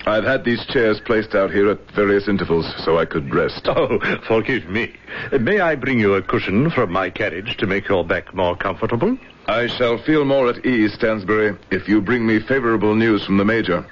I've 0.06 0.24
had 0.24 0.46
these 0.46 0.66
chairs 0.68 1.02
placed 1.02 1.36
out 1.36 1.52
here 1.52 1.70
at 1.70 1.92
various 1.92 2.30
intervals 2.30 2.66
so 2.86 2.98
I 2.98 3.06
could 3.06 3.34
rest. 3.34 3.68
Oh, 3.78 4.00
forgive 4.28 4.70
me. 4.70 4.94
May 5.40 5.60
I 5.60 5.76
bring 5.76 6.00
you 6.00 6.14
a 6.16 6.22
cushion 6.22 6.70
from 6.72 6.92
my 6.92 7.10
carriage 7.10 7.58
to 7.58 7.68
make 7.68 7.88
your 7.88 8.06
back 8.06 8.34
more 8.34 8.56
comfortable? 8.56 9.18
I 9.48 9.68
shall 9.68 9.98
feel 9.98 10.26
more 10.26 10.50
at 10.50 10.66
ease, 10.66 10.94
Stansbury, 10.94 11.58
if 11.72 11.88
you 11.88 12.02
bring 12.02 12.26
me 12.26 12.40
favorable 12.40 12.96
news 12.96 13.26
from 13.26 13.38
the 13.38 13.46
Major. 13.46 13.86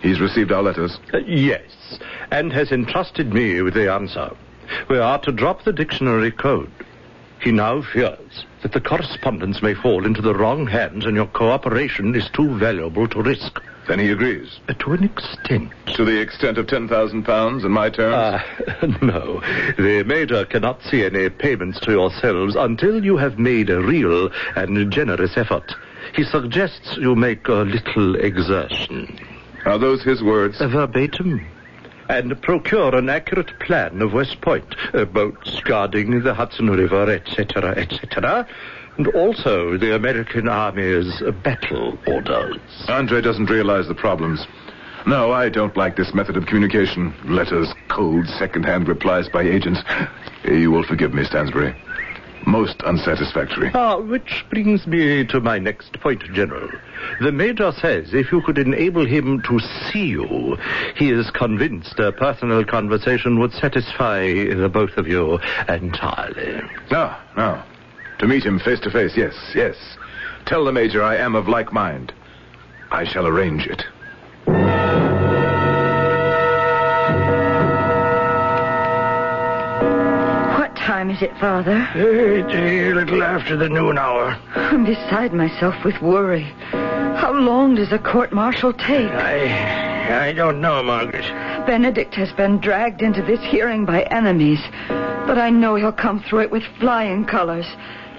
He's 0.00 0.20
received 0.20 0.50
our 0.52 0.62
letters. 0.62 0.98
Uh, 1.12 1.18
yes, 1.18 1.98
and 2.30 2.52
has 2.52 2.72
entrusted 2.72 3.32
me 3.32 3.62
with 3.62 3.74
the 3.74 3.92
answer. 3.92 4.34
We 4.88 4.98
are 4.98 5.18
to 5.20 5.32
drop 5.32 5.64
the 5.64 5.72
dictionary 5.72 6.30
code. 6.30 6.70
He 7.42 7.50
now 7.50 7.82
fears 7.82 8.44
that 8.62 8.72
the 8.72 8.80
correspondence 8.80 9.62
may 9.62 9.74
fall 9.74 10.06
into 10.06 10.22
the 10.22 10.34
wrong 10.34 10.64
hands 10.68 11.04
and 11.04 11.16
your 11.16 11.26
cooperation 11.26 12.14
is 12.14 12.30
too 12.30 12.56
valuable 12.56 13.08
to 13.08 13.20
risk. 13.20 13.60
Then 13.88 13.98
he 13.98 14.10
agrees. 14.12 14.60
Uh, 14.68 14.74
to 14.74 14.92
an 14.92 15.02
extent. 15.02 15.72
To 15.94 16.04
the 16.04 16.20
extent 16.20 16.56
of 16.56 16.68
ten 16.68 16.86
thousand 16.86 17.24
pounds 17.24 17.64
in 17.64 17.72
my 17.72 17.90
terms? 17.90 18.14
Ah, 18.16 18.86
no. 19.02 19.40
The 19.76 20.04
Major 20.06 20.44
cannot 20.44 20.82
see 20.84 21.04
any 21.04 21.28
payments 21.30 21.80
to 21.80 21.90
yourselves 21.90 22.54
until 22.54 23.04
you 23.04 23.16
have 23.16 23.40
made 23.40 23.70
a 23.70 23.82
real 23.82 24.30
and 24.54 24.92
generous 24.92 25.36
effort. 25.36 25.74
He 26.14 26.22
suggests 26.22 26.96
you 26.96 27.16
make 27.16 27.48
a 27.48 27.64
little 27.64 28.14
exertion. 28.14 29.18
Are 29.64 29.78
those 29.78 30.04
his 30.04 30.22
words? 30.22 30.60
Uh, 30.60 30.68
verbatim. 30.68 31.44
And 32.08 32.40
procure 32.42 32.94
an 32.94 33.08
accurate 33.08 33.58
plan 33.60 34.02
of 34.02 34.12
West 34.12 34.40
Point, 34.40 34.74
uh, 34.92 35.04
boats 35.04 35.60
guarding 35.60 36.22
the 36.22 36.34
Hudson 36.34 36.68
River, 36.68 37.10
etc., 37.10 37.70
etc., 37.76 38.46
and 38.98 39.06
also 39.08 39.78
the 39.78 39.94
American 39.94 40.48
Army's 40.48 41.22
battle 41.42 41.98
orders. 42.06 42.60
Andre 42.88 43.20
doesn't 43.22 43.48
realize 43.48 43.88
the 43.88 43.94
problems. 43.94 44.46
No, 45.06 45.32
I 45.32 45.48
don't 45.48 45.76
like 45.76 45.96
this 45.96 46.14
method 46.14 46.36
of 46.36 46.46
communication. 46.46 47.14
Letters, 47.24 47.72
cold, 47.88 48.28
second-hand 48.38 48.86
replies 48.88 49.28
by 49.28 49.42
agents. 49.42 49.80
You 50.44 50.70
will 50.70 50.84
forgive 50.84 51.12
me, 51.12 51.24
Stansbury. 51.24 51.74
Most 52.46 52.82
unsatisfactory. 52.82 53.70
Ah, 53.74 53.98
which 53.98 54.44
brings 54.50 54.86
me 54.86 55.24
to 55.26 55.40
my 55.40 55.58
next 55.58 55.98
point, 56.00 56.22
General. 56.32 56.68
The 57.20 57.32
Major 57.32 57.72
says 57.72 58.12
if 58.12 58.32
you 58.32 58.42
could 58.42 58.58
enable 58.58 59.06
him 59.06 59.42
to 59.42 59.58
see 59.58 60.06
you, 60.06 60.56
he 60.96 61.10
is 61.10 61.30
convinced 61.30 61.98
a 61.98 62.12
personal 62.12 62.64
conversation 62.64 63.38
would 63.38 63.52
satisfy 63.52 64.22
the 64.54 64.68
both 64.72 64.96
of 64.96 65.06
you 65.06 65.38
entirely. 65.68 66.62
No, 66.90 67.14
no. 67.36 67.62
To 68.18 68.26
meet 68.26 68.44
him 68.44 68.58
face 68.58 68.80
to 68.80 68.90
face, 68.90 69.16
yes, 69.16 69.34
yes. 69.54 69.76
Tell 70.46 70.64
the 70.64 70.72
Major 70.72 71.02
I 71.02 71.16
am 71.16 71.34
of 71.34 71.48
like 71.48 71.72
mind. 71.72 72.12
I 72.90 73.04
shall 73.04 73.26
arrange 73.26 73.66
it. 73.66 73.84
Time 81.02 81.10
is 81.10 81.20
it, 81.20 81.36
Father? 81.40 81.88
It's 81.96 82.54
a 82.54 82.94
little 82.94 83.24
after 83.24 83.56
the 83.56 83.68
noon 83.68 83.98
hour. 83.98 84.38
I'm 84.54 84.84
beside 84.84 85.32
myself 85.32 85.74
with 85.84 86.00
worry. 86.00 86.44
How 86.70 87.32
long 87.32 87.74
does 87.74 87.90
a 87.90 87.98
court 87.98 88.32
martial 88.32 88.72
take? 88.72 89.10
I, 89.10 90.28
I 90.28 90.32
don't 90.32 90.60
know, 90.60 90.80
Margaret. 90.80 91.24
Benedict 91.66 92.14
has 92.14 92.32
been 92.34 92.60
dragged 92.60 93.02
into 93.02 93.20
this 93.20 93.40
hearing 93.40 93.84
by 93.84 94.02
enemies, 94.02 94.60
but 95.26 95.38
I 95.38 95.50
know 95.50 95.74
he'll 95.74 95.90
come 95.90 96.22
through 96.22 96.42
it 96.42 96.52
with 96.52 96.62
flying 96.78 97.24
colors. 97.24 97.66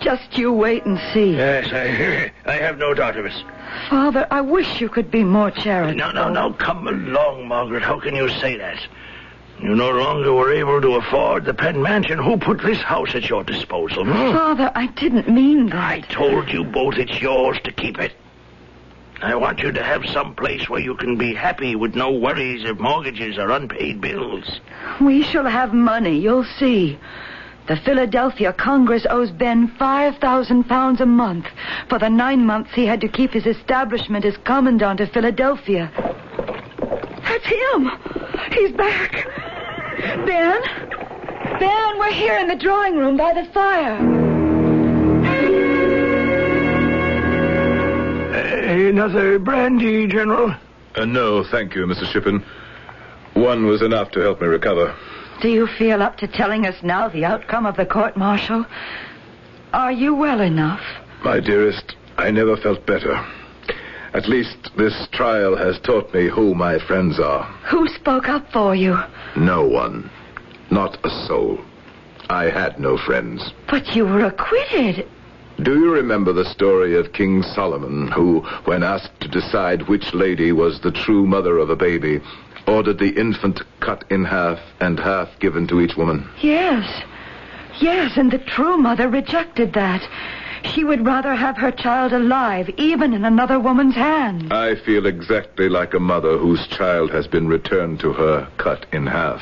Just 0.02 0.38
you 0.38 0.52
wait 0.52 0.86
and 0.86 1.00
see. 1.14 1.38
Yes, 1.38 1.72
I, 1.72 2.34
I 2.52 2.56
have 2.56 2.78
no 2.78 2.94
doubt 2.94 3.16
of 3.16 3.26
it. 3.26 3.46
Father, 3.90 4.28
I 4.30 4.42
wish 4.42 4.82
you 4.82 4.90
could 4.90 5.10
be 5.10 5.24
more 5.24 5.52
charitable. 5.52 5.98
No, 5.98 6.12
no, 6.12 6.30
no, 6.30 6.52
come 6.52 6.86
along, 6.86 7.48
Margaret. 7.48 7.82
How 7.82 7.98
can 8.02 8.14
you 8.14 8.28
say 8.28 8.58
that? 8.58 8.86
You 9.64 9.76
no 9.76 9.92
longer 9.92 10.34
were 10.34 10.52
able 10.52 10.82
to 10.82 10.96
afford 10.96 11.46
the 11.46 11.54
Penn 11.54 11.82
Mansion. 11.82 12.20
Who 12.20 12.36
put 12.36 12.62
this 12.62 12.82
house 12.82 13.16
at 13.16 13.30
your 13.30 13.46
disposal? 13.46 14.04
hmm? 14.04 14.34
Father, 14.34 14.70
I 14.76 14.88
didn't 14.88 15.30
mean 15.30 15.68
that. 15.68 15.76
I 15.76 16.02
told 16.02 16.50
you 16.50 16.66
both 16.66 16.96
it's 16.96 17.22
yours 17.22 17.58
to 17.64 17.72
keep 17.72 17.98
it. 17.98 18.12
I 19.22 19.36
want 19.36 19.60
you 19.60 19.72
to 19.72 19.82
have 19.82 20.06
some 20.08 20.36
place 20.36 20.68
where 20.68 20.82
you 20.82 20.96
can 20.96 21.18
be 21.18 21.34
happy 21.34 21.78
with 21.78 21.96
no 21.96 22.12
worries 22.12 22.66
of 22.70 22.82
mortgages 22.82 23.38
or 23.38 23.52
unpaid 23.52 24.02
bills. 24.02 24.60
We 25.00 25.24
shall 25.24 25.46
have 25.46 25.74
money, 25.74 26.20
you'll 26.20 26.44
see. 26.60 27.00
The 27.70 27.78
Philadelphia 27.78 28.52
Congress 28.52 29.08
owes 29.10 29.32
Ben 29.32 29.70
5,000 29.80 30.66
pounds 30.66 31.00
a 31.00 31.06
month 31.06 31.46
for 31.88 32.00
the 32.00 32.10
nine 32.10 32.46
months 32.46 32.72
he 32.74 32.86
had 32.86 33.00
to 33.00 33.08
keep 33.08 33.32
his 33.32 33.46
establishment 33.46 34.26
as 34.26 34.36
commandant 34.44 35.00
of 35.00 35.10
Philadelphia. 35.12 35.90
That's 37.24 37.46
him. 37.46 37.92
He's 38.52 38.74
back. 38.74 39.52
Ben? 40.26 40.62
Ben, 41.60 42.00
we're 42.00 42.12
here 42.12 42.38
in 42.40 42.48
the 42.48 42.56
drawing 42.56 42.98
room 42.98 43.18
by 43.18 43.34
the 43.34 43.46
fire. 43.54 43.98
Another 48.90 49.40
brandy, 49.40 50.08
General? 50.08 50.56
Uh, 50.96 51.06
no, 51.06 51.44
thank 51.44 51.76
you, 51.76 51.86
Mr. 51.86 52.06
Shippen. 52.12 52.44
One 53.34 53.66
was 53.66 53.82
enough 53.82 54.12
to 54.12 54.20
help 54.20 54.42
me 54.42 54.48
recover. 54.48 54.96
Do 55.42 55.50
you 55.50 55.68
feel 55.68 56.02
up 56.02 56.18
to 56.18 56.28
telling 56.28 56.66
us 56.66 56.82
now 56.84 57.10
the 57.10 57.26
outcome 57.26 57.66
of 57.66 57.76
the 57.76 57.86
court 57.86 58.16
martial? 58.16 58.66
Are 59.74 59.92
you 59.92 60.16
well 60.16 60.40
enough? 60.42 60.82
My 61.24 61.40
dearest, 61.40 61.96
I 62.18 62.32
never 62.32 62.56
felt 62.58 62.86
better. 62.86 63.26
At 64.14 64.30
least 64.30 64.72
this 64.78 65.08
trial 65.12 65.56
has 65.56 65.80
taught 65.80 66.14
me 66.14 66.28
who 66.28 66.54
my 66.54 66.78
friends 66.78 67.20
are. 67.20 67.44
Who 67.70 67.88
spoke 67.88 68.30
up 68.30 68.52
for 68.52 68.76
you? 68.76 68.98
No 69.36 69.66
one. 69.66 70.10
Not 70.70 71.04
a 71.04 71.10
soul. 71.28 71.60
I 72.30 72.46
had 72.46 72.80
no 72.80 72.98
friends. 72.98 73.52
But 73.70 73.96
you 73.96 74.06
were 74.06 74.26
acquitted. 74.26 75.08
Do 75.62 75.80
you 75.80 75.92
remember 75.92 76.32
the 76.34 76.46
story 76.46 76.96
of 76.96 77.14
King 77.14 77.44
Solomon, 77.44 78.08
who, 78.12 78.42
when 78.66 78.84
asked 78.84 79.20
to 79.22 79.28
decide 79.28 79.88
which 79.88 80.14
lady 80.14 80.52
was 80.52 80.80
the 80.82 80.92
true 80.92 81.26
mother 81.26 81.58
of 81.58 81.70
a 81.70 81.76
baby, 81.76 82.22
ordered 82.68 83.00
the 83.00 83.20
infant 83.20 83.62
cut 83.80 84.04
in 84.10 84.26
half 84.26 84.60
and 84.80 85.00
half 85.00 85.30
given 85.40 85.68
to 85.68 85.82
each 85.82 85.96
woman? 85.98 86.28
Yes. 86.42 87.04
Yes, 87.80 88.18
and 88.18 88.32
the 88.32 88.40
true 88.40 88.78
mother 88.78 89.10
rejected 89.10 89.74
that. 89.74 90.08
She 90.66 90.84
would 90.84 91.06
rather 91.06 91.36
have 91.36 91.58
her 91.58 91.72
child 91.72 92.14
alive, 92.14 92.70
even 92.78 93.14
in 93.14 93.26
another 93.26 93.60
woman's 93.60 93.96
hands. 93.96 94.52
I 94.52 94.76
feel 94.76 95.06
exactly 95.06 95.70
like 95.70 95.94
a 95.94 96.00
mother 96.00 96.38
whose 96.38 96.68
child 96.68 97.12
has 97.12 97.28
been 97.28 97.48
returned 97.48 98.00
to 98.00 98.14
her 98.14 98.48
cut 98.58 98.86
in 98.92 99.06
half. 99.06 99.42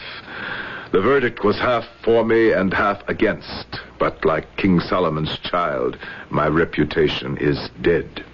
The 0.91 1.01
verdict 1.01 1.43
was 1.43 1.57
half 1.57 1.86
for 2.03 2.25
me 2.25 2.51
and 2.51 2.73
half 2.73 3.07
against, 3.07 3.79
but 3.97 4.25
like 4.25 4.57
King 4.57 4.79
Solomon's 4.81 5.38
child, 5.39 5.97
my 6.29 6.47
reputation 6.47 7.38
is 7.38 7.69
dead. 7.81 8.25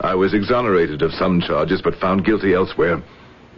I 0.00 0.14
was 0.14 0.32
exonerated 0.32 1.02
of 1.02 1.12
some 1.12 1.40
charges, 1.40 1.82
but 1.82 1.94
found 2.00 2.24
guilty 2.24 2.54
elsewhere. 2.54 3.02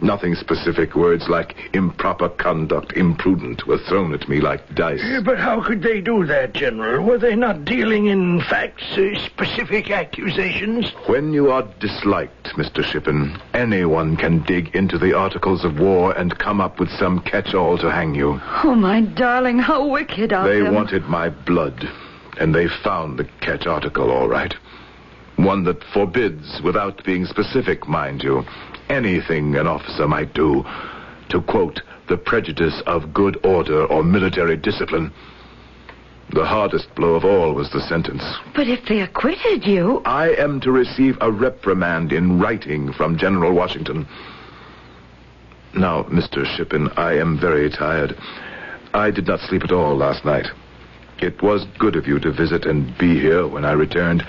Nothing 0.01 0.35
specific. 0.35 0.93
Words 0.95 1.29
like 1.29 1.55
improper 1.73 2.27
conduct, 2.29 2.93
imprudent 2.93 3.65
were 3.65 3.77
thrown 3.77 4.13
at 4.13 4.27
me 4.27 4.41
like 4.41 4.75
dice. 4.75 5.01
Uh, 5.01 5.21
But 5.21 5.39
how 5.39 5.61
could 5.61 5.81
they 5.83 6.01
do 6.01 6.25
that, 6.25 6.53
General? 6.53 7.01
Were 7.03 7.17
they 7.17 7.35
not 7.35 7.63
dealing 7.65 8.07
in 8.07 8.41
facts, 8.41 8.83
uh, 8.97 9.17
specific 9.25 9.89
accusations? 9.91 10.91
When 11.07 11.31
you 11.33 11.49
are 11.49 11.63
disliked, 11.79 12.47
Mr. 12.57 12.83
Shippen, 12.83 13.37
anyone 13.53 14.17
can 14.17 14.39
dig 14.39 14.75
into 14.75 14.97
the 14.97 15.13
articles 15.13 15.63
of 15.63 15.79
war 15.79 16.11
and 16.11 16.37
come 16.37 16.59
up 16.59 16.79
with 16.79 16.89
some 16.91 17.19
catch-all 17.21 17.77
to 17.77 17.89
hang 17.89 18.13
you. 18.15 18.41
Oh, 18.63 18.75
my 18.75 19.01
darling, 19.01 19.59
how 19.59 19.85
wicked 19.87 20.33
of 20.33 20.45
They 20.45 20.59
them. 20.61 20.75
wanted 20.75 21.05
my 21.07 21.29
blood, 21.29 21.87
and 22.37 22.53
they 22.53 22.67
found 22.67 23.17
the 23.17 23.23
catch 23.39 23.65
article, 23.65 24.11
all 24.11 24.27
right. 24.27 24.53
One 25.37 25.63
that 25.65 25.83
forbids, 25.85 26.61
without 26.61 27.03
being 27.05 27.25
specific, 27.25 27.87
mind 27.87 28.23
you, 28.23 28.45
anything 28.89 29.55
an 29.55 29.67
officer 29.67 30.07
might 30.07 30.33
do 30.33 30.63
to, 31.29 31.41
quote, 31.41 31.81
the 32.07 32.17
prejudice 32.17 32.81
of 32.85 33.13
good 33.13 33.43
order 33.45 33.85
or 33.85 34.03
military 34.03 34.57
discipline. 34.57 35.11
The 36.33 36.45
hardest 36.45 36.93
blow 36.95 37.15
of 37.15 37.23
all 37.23 37.53
was 37.53 37.71
the 37.71 37.81
sentence. 37.81 38.23
But 38.55 38.67
if 38.67 38.85
they 38.87 39.01
acquitted 39.01 39.65
you... 39.65 40.01
I 40.05 40.29
am 40.29 40.59
to 40.61 40.71
receive 40.71 41.17
a 41.21 41.31
reprimand 41.31 42.11
in 42.11 42.39
writing 42.39 42.93
from 42.93 43.17
General 43.17 43.53
Washington. 43.53 44.07
Now, 45.75 46.03
Mr. 46.03 46.45
Shippen, 46.45 46.89
I 46.97 47.13
am 47.13 47.39
very 47.39 47.69
tired. 47.69 48.17
I 48.93 49.11
did 49.11 49.27
not 49.27 49.41
sleep 49.41 49.63
at 49.63 49.71
all 49.71 49.95
last 49.95 50.25
night. 50.25 50.47
It 51.19 51.41
was 51.41 51.65
good 51.77 51.95
of 51.95 52.07
you 52.07 52.19
to 52.19 52.31
visit 52.31 52.65
and 52.65 52.97
be 52.97 53.19
here 53.19 53.47
when 53.47 53.65
I 53.65 53.73
returned. 53.73 54.25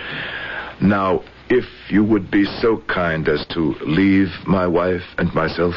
Now, 0.81 1.23
if 1.49 1.65
you 1.89 2.05
would 2.05 2.31
be 2.31 2.45
so 2.45 2.79
kind 2.89 3.29
as 3.29 3.47
to 3.47 3.75
leave 3.87 4.29
my 4.47 4.67
wife 4.67 5.03
and 5.19 5.33
myself. 5.35 5.75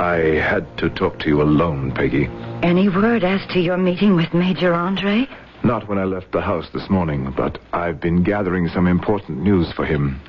I 0.00 0.38
had 0.40 0.66
to 0.78 0.90
talk 0.90 1.18
to 1.20 1.28
you 1.28 1.42
alone, 1.42 1.92
Peggy. 1.92 2.28
Any 2.62 2.88
word 2.88 3.24
as 3.24 3.46
to 3.52 3.60
your 3.60 3.76
meeting 3.76 4.16
with 4.16 4.32
Major 4.32 4.72
Andre? 4.74 5.26
Not 5.64 5.88
when 5.88 5.98
I 5.98 6.04
left 6.04 6.32
the 6.32 6.42
house 6.42 6.68
this 6.74 6.88
morning, 6.90 7.32
but 7.36 7.58
I've 7.72 8.00
been 8.00 8.22
gathering 8.22 8.68
some 8.68 8.86
important 8.86 9.42
news 9.42 9.72
for 9.72 9.84
him. 9.84 10.20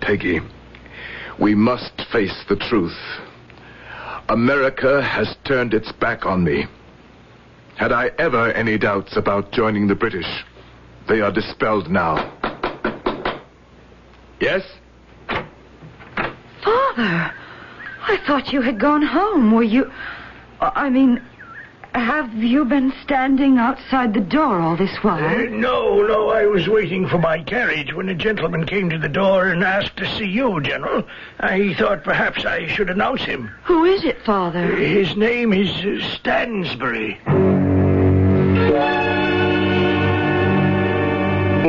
Peggy, 0.00 0.40
we 1.38 1.54
must 1.54 2.02
face 2.10 2.44
the 2.48 2.56
truth. 2.56 2.96
America 4.28 5.02
has 5.02 5.36
turned 5.44 5.74
its 5.74 5.92
back 5.92 6.26
on 6.26 6.42
me. 6.42 6.66
Had 7.76 7.92
I 7.92 8.10
ever 8.18 8.50
any 8.52 8.78
doubts 8.78 9.16
about 9.16 9.52
joining 9.52 9.86
the 9.86 9.94
British, 9.94 10.26
they 11.08 11.20
are 11.20 11.30
dispelled 11.30 11.90
now. 11.90 12.32
Yes? 14.40 14.62
Father, 16.64 17.32
I 18.08 18.16
thought 18.26 18.52
you 18.52 18.62
had 18.62 18.80
gone 18.80 19.02
home. 19.02 19.52
Were 19.52 19.62
you... 19.62 19.90
I 20.60 20.88
mean, 20.88 21.22
have 21.92 22.32
you 22.34 22.64
been 22.64 22.92
standing 23.02 23.58
outside 23.58 24.14
the 24.14 24.20
door 24.20 24.58
all 24.60 24.76
this 24.76 24.94
Uh, 24.96 25.00
while? 25.02 25.46
no, 25.50 26.00
no, 26.02 26.30
I 26.30 26.46
was 26.46 26.66
waiting 26.68 27.06
for 27.08 27.18
my 27.18 27.42
carriage 27.42 27.92
when 27.92 28.08
a 28.08 28.14
gentleman 28.14 28.64
came 28.64 28.88
to 28.90 28.98
the 28.98 29.08
door 29.08 29.48
and 29.48 29.62
asked 29.62 29.96
to 29.98 30.06
see 30.16 30.24
you, 30.26 30.60
General. 30.62 31.04
I 31.40 31.74
thought 31.74 32.04
perhaps 32.04 32.44
I 32.46 32.66
should 32.68 32.88
announce 32.88 33.22
him. 33.22 33.50
Who 33.64 33.84
is 33.84 34.02
it, 34.04 34.22
Father? 34.24 34.64
His 34.76 35.14
name 35.16 35.52
is 35.52 35.70
uh, 35.84 36.06
Stansbury. 36.16 37.20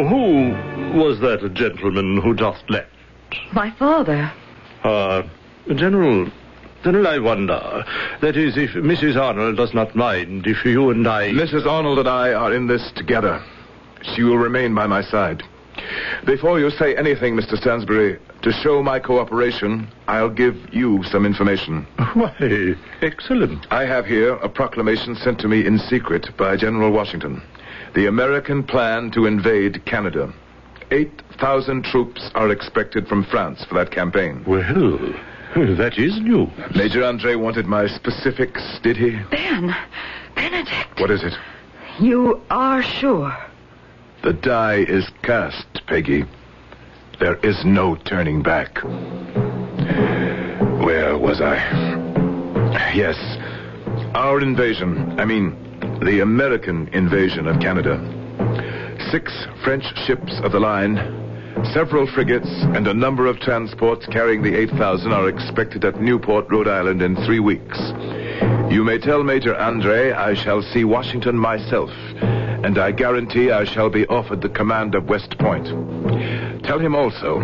Who 0.04 0.52
was 0.98 1.20
that 1.22 1.54
gentleman 1.56 2.22
who 2.22 2.36
just 2.36 2.70
left? 2.70 2.92
My 3.52 3.72
father. 3.72 4.32
Uh, 4.84 5.24
General, 5.74 6.32
General, 6.84 7.08
I 7.08 7.18
wonder. 7.18 7.86
That 8.22 8.38
is, 8.38 8.56
if 8.58 8.72
Mrs. 8.72 9.20
Arnold 9.20 9.58
does 9.58 9.74
not 9.74 9.96
mind, 9.96 10.46
if 10.46 10.64
you 10.64 10.92
and 10.92 11.08
I... 11.08 11.32
Mrs. 11.32 11.66
Arnold 11.66 12.00
and 12.00 12.08
I 12.08 12.34
are 12.34 12.54
in 12.54 12.68
this 12.68 12.92
together. 12.96 13.44
She 14.16 14.24
will 14.24 14.38
remain 14.38 14.76
by 14.76 14.88
my 14.88 15.02
side. 15.02 15.44
Before 16.26 16.60
you 16.60 16.70
say 16.70 16.96
anything, 16.96 17.36
Mr. 17.36 17.58
Stansbury, 17.58 18.20
to 18.44 18.52
show 18.52 18.82
my 18.82 19.00
cooperation, 19.00 19.88
I'll 20.08 20.30
give 20.30 20.56
you 20.72 21.04
some 21.06 21.26
information. 21.26 21.86
Why, 22.14 22.76
excellent. 23.02 23.66
I 23.72 23.86
have 23.86 24.06
here 24.06 24.34
a 24.36 24.50
proclamation 24.50 25.16
sent 25.16 25.40
to 25.40 25.48
me 25.48 25.66
in 25.66 25.80
secret 25.80 26.30
by 26.38 26.56
General 26.56 26.92
Washington. 26.92 27.42
The 27.94 28.06
American 28.08 28.64
plan 28.64 29.12
to 29.12 29.26
invade 29.26 29.84
Canada. 29.86 30.32
8,000 30.92 31.84
troops 31.84 32.30
are 32.36 32.50
expected 32.52 33.08
from 33.08 33.24
France 33.26 33.64
for 33.66 33.76
that 33.76 33.92
campaign. 33.92 34.44
Well, 34.46 34.64
that 35.78 35.98
is 35.98 36.20
new. 36.22 36.50
Major 36.76 37.04
Andre 37.04 37.36
wanted 37.36 37.66
my 37.66 37.88
specifics, 37.88 38.62
did 38.84 38.96
he? 38.98 39.20
Ben, 39.32 39.76
Benedict, 40.36 41.00
What 41.00 41.12
is 41.12 41.24
it? 41.24 41.34
you 42.00 42.40
are 42.50 42.82
sure. 42.84 43.36
The 44.24 44.34
die 44.34 44.86
is 44.88 45.10
cast, 45.24 45.66
Peggy. 45.88 46.26
There 47.20 47.36
is 47.38 47.66
no 47.66 47.96
turning 47.96 48.42
back. 48.44 48.78
Where 50.84 51.18
was 51.18 51.42
I? 51.42 51.56
Yes. 52.94 53.18
Our 54.16 54.40
invasion, 54.42 55.20
I 55.20 55.26
mean, 55.26 55.56
the 56.02 56.20
American 56.22 56.88
invasion 56.90 57.48
of 57.48 57.60
Canada. 57.60 57.98
Six 59.12 59.34
French 59.64 59.84
ships 60.06 60.40
of 60.44 60.52
the 60.52 60.60
line, 60.60 60.96
several 61.74 62.06
frigates, 62.06 62.50
and 62.76 62.88
a 62.88 62.94
number 62.94 63.26
of 63.26 63.40
transports 63.40 64.06
carrying 64.06 64.44
the 64.44 64.56
8,000 64.56 65.12
are 65.12 65.28
expected 65.28 65.84
at 65.86 66.00
Newport, 66.00 66.50
Rhode 66.50 66.68
Island 66.68 67.02
in 67.02 67.16
three 67.26 67.40
weeks. 67.40 67.80
You 68.70 68.84
may 68.84 69.00
tell 69.00 69.24
Major 69.24 69.56
Andre 69.56 70.12
I 70.12 70.36
shall 70.36 70.62
see 70.62 70.84
Washington 70.84 71.36
myself, 71.36 71.90
and 72.22 72.78
I 72.78 72.92
guarantee 72.92 73.52
I 73.52 73.64
shall 73.64 73.90
be 73.90 74.06
offered 74.08 74.42
the 74.42 74.50
command 74.50 74.94
of 74.94 75.10
West 75.10 75.38
Point. 75.40 75.66
Tell 76.64 76.80
him 76.80 76.96
also, 76.96 77.40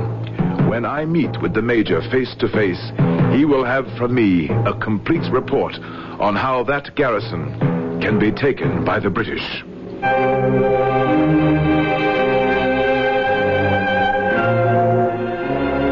when 0.70 0.86
I 0.86 1.06
meet 1.06 1.42
with 1.42 1.54
the 1.54 1.62
Major 1.62 2.02
face 2.12 2.36
to 2.40 2.48
face, 2.50 2.92
he 3.36 3.46
will 3.46 3.64
have 3.64 3.88
from 3.98 4.14
me 4.14 4.50
a 4.50 4.78
complete 4.80 5.32
report 5.32 5.80
on 6.20 6.36
how 6.36 6.64
that 6.66 6.96
garrison 6.96 7.74
can 8.04 8.20
be 8.20 8.34
taken 8.34 8.84
by 8.84 9.00
the 9.00 9.10
British. 9.10 9.64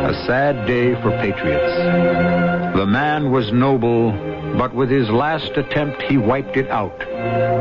A 0.09 0.25
sad 0.27 0.67
day 0.67 0.93
for 1.01 1.11
patriots. 1.21 1.73
The 2.75 2.85
man 2.85 3.31
was 3.31 3.53
noble, 3.53 4.11
but 4.57 4.75
with 4.75 4.89
his 4.89 5.09
last 5.09 5.51
attempt 5.55 6.01
he 6.01 6.17
wiped 6.17 6.57
it 6.57 6.69
out, 6.69 6.99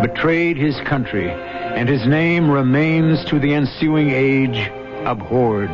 betrayed 0.02 0.56
his 0.56 0.76
country, 0.80 1.30
and 1.30 1.88
his 1.88 2.04
name 2.04 2.50
remains 2.50 3.24
to 3.26 3.38
the 3.38 3.54
ensuing 3.54 4.10
age 4.10 4.68
abhorred. 5.04 5.70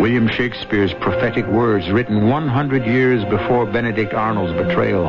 William 0.00 0.26
Shakespeare's 0.26 0.92
prophetic 0.94 1.46
words 1.46 1.88
written 1.92 2.28
100 2.28 2.84
years 2.84 3.24
before 3.26 3.64
Benedict 3.64 4.12
Arnold's 4.12 4.54
betrayal. 4.54 5.06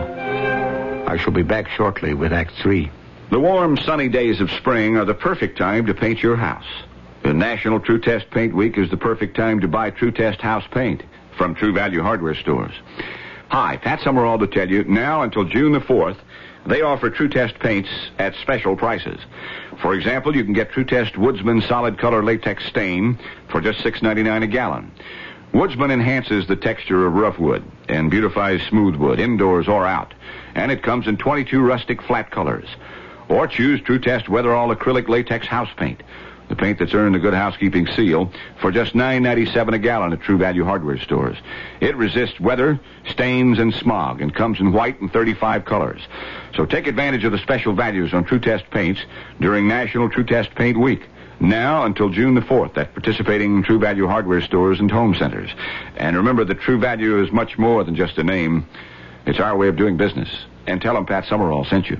I 1.10 1.18
shall 1.18 1.34
be 1.34 1.42
back 1.42 1.68
shortly 1.70 2.14
with 2.14 2.32
Act 2.32 2.52
Three. 2.62 2.92
The 3.32 3.40
warm, 3.40 3.78
sunny 3.78 4.10
days 4.10 4.40
of 4.42 4.52
spring 4.52 4.96
are 4.96 5.06
the 5.06 5.16
perfect 5.16 5.58
time 5.58 5.88
to 5.88 5.94
paint 5.96 6.22
your 6.22 6.36
house. 6.36 6.68
The 7.24 7.34
National 7.34 7.80
Tru-Test 7.80 8.30
Paint 8.30 8.54
Week 8.54 8.78
is 8.78 8.92
the 8.92 8.98
perfect 8.98 9.36
time 9.36 9.60
to 9.62 9.68
buy 9.68 9.90
Tru-Test 9.90 10.40
house 10.40 10.66
paint 10.70 11.02
from 11.36 11.56
True 11.56 11.74
Value 11.74 12.04
Hardware 12.04 12.36
stores. 12.36 12.74
Hi, 13.50 13.78
Pat 13.78 14.02
Summerall 14.02 14.38
to 14.38 14.46
tell 14.46 14.70
you, 14.70 14.84
now 14.84 15.24
until 15.24 15.46
June 15.46 15.72
the 15.72 15.80
4th, 15.80 16.18
they 16.68 16.84
offer 16.84 17.10
Tru-Test 17.10 17.58
paints 17.58 17.90
at 18.20 18.36
special 18.36 18.76
prices. 18.76 19.20
For 19.82 19.96
example, 19.96 20.36
you 20.36 20.44
can 20.44 20.54
get 20.54 20.72
Tru-Test 20.72 21.18
Woodsman 21.18 21.62
Solid 21.62 21.98
Color 21.98 22.24
Latex 22.24 22.68
Stain 22.68 23.18
for 23.48 23.62
just 23.62 23.80
$6.99 23.80 24.44
a 24.44 24.48
gallon. 24.48 24.92
Woodsman 25.52 25.90
enhances 25.90 26.48
the 26.48 26.56
texture 26.56 27.08
of 27.08 27.14
rough 27.14 27.40
wood 27.40 27.64
and 27.88 28.12
beautifies 28.12 28.62
smooth 28.70 28.96
wood, 28.96 29.20
indoors 29.20 29.68
or 29.68 29.86
out. 29.88 30.14
And 30.54 30.72
it 30.72 30.84
comes 30.84 31.08
in 31.08 31.18
22 31.18 31.60
rustic 31.62 32.02
flat 32.04 32.30
colors. 32.30 32.68
Or 33.30 33.48
choose 33.48 33.82
Tru-Test 33.82 34.26
Weatherall 34.26 34.76
Acrylic 34.76 35.08
Latex 35.08 35.48
House 35.48 35.70
Paint, 35.78 36.02
the 36.50 36.56
paint 36.56 36.80
that's 36.80 36.94
earned 36.94 37.14
the 37.14 37.20
Good 37.20 37.34
Housekeeping 37.34 37.88
seal, 37.88 38.32
for 38.60 38.72
just 38.72 38.94
$9.97 38.94 39.74
a 39.74 39.80
gallon 39.80 40.14
at 40.14 40.22
True 40.22 40.38
Value 40.38 40.66
Hardware 40.66 41.00
stores. 41.00 41.38
It 41.80 41.96
resists 41.96 42.40
weather, 42.40 42.80
stains, 43.08 43.60
and 43.60 43.74
smog, 43.74 44.22
and 44.22 44.34
comes 44.34 44.60
in 44.60 44.72
white 44.72 45.00
and 45.00 45.12
35 45.12 45.66
colors. 45.66 46.02
So 46.56 46.66
take 46.66 46.88
advantage 46.88 47.24
of 47.24 47.32
the 47.32 47.38
special 47.40 47.74
values 47.74 48.14
on 48.14 48.24
Tru-Test 48.24 48.70
paints 48.72 49.02
during 49.40 49.68
National 49.68 50.10
Tru-Test 50.10 50.54
Paint 50.56 50.80
Week. 50.80 51.08
Now 51.40 51.86
until 51.86 52.10
June 52.10 52.36
the 52.36 52.42
4th 52.42 52.78
at 52.78 52.94
participating 52.94 53.64
True 53.64 53.80
Value 53.80 54.08
hardware 54.08 54.42
stores 54.42 54.80
and 54.80 54.92
home 54.92 55.16
centers. 55.16 55.50
And 55.96 56.18
remember 56.18 56.44
that 56.46 56.60
True 56.60 56.80
Value 56.80 57.24
is 57.24 57.32
much 57.32 57.58
more 57.58 57.84
than 57.84 57.96
just 57.96 58.18
a 58.18 58.24
name. 58.24 58.68
It's 59.26 59.40
our 59.40 59.56
way 59.56 59.70
of 59.70 59.78
doing 59.78 59.96
business. 59.96 60.30
And 60.68 60.82
tell 60.82 60.96
them 60.96 61.06
Pat 61.06 61.26
Summerall 61.26 61.66
sent 61.66 61.88
you. 61.88 62.00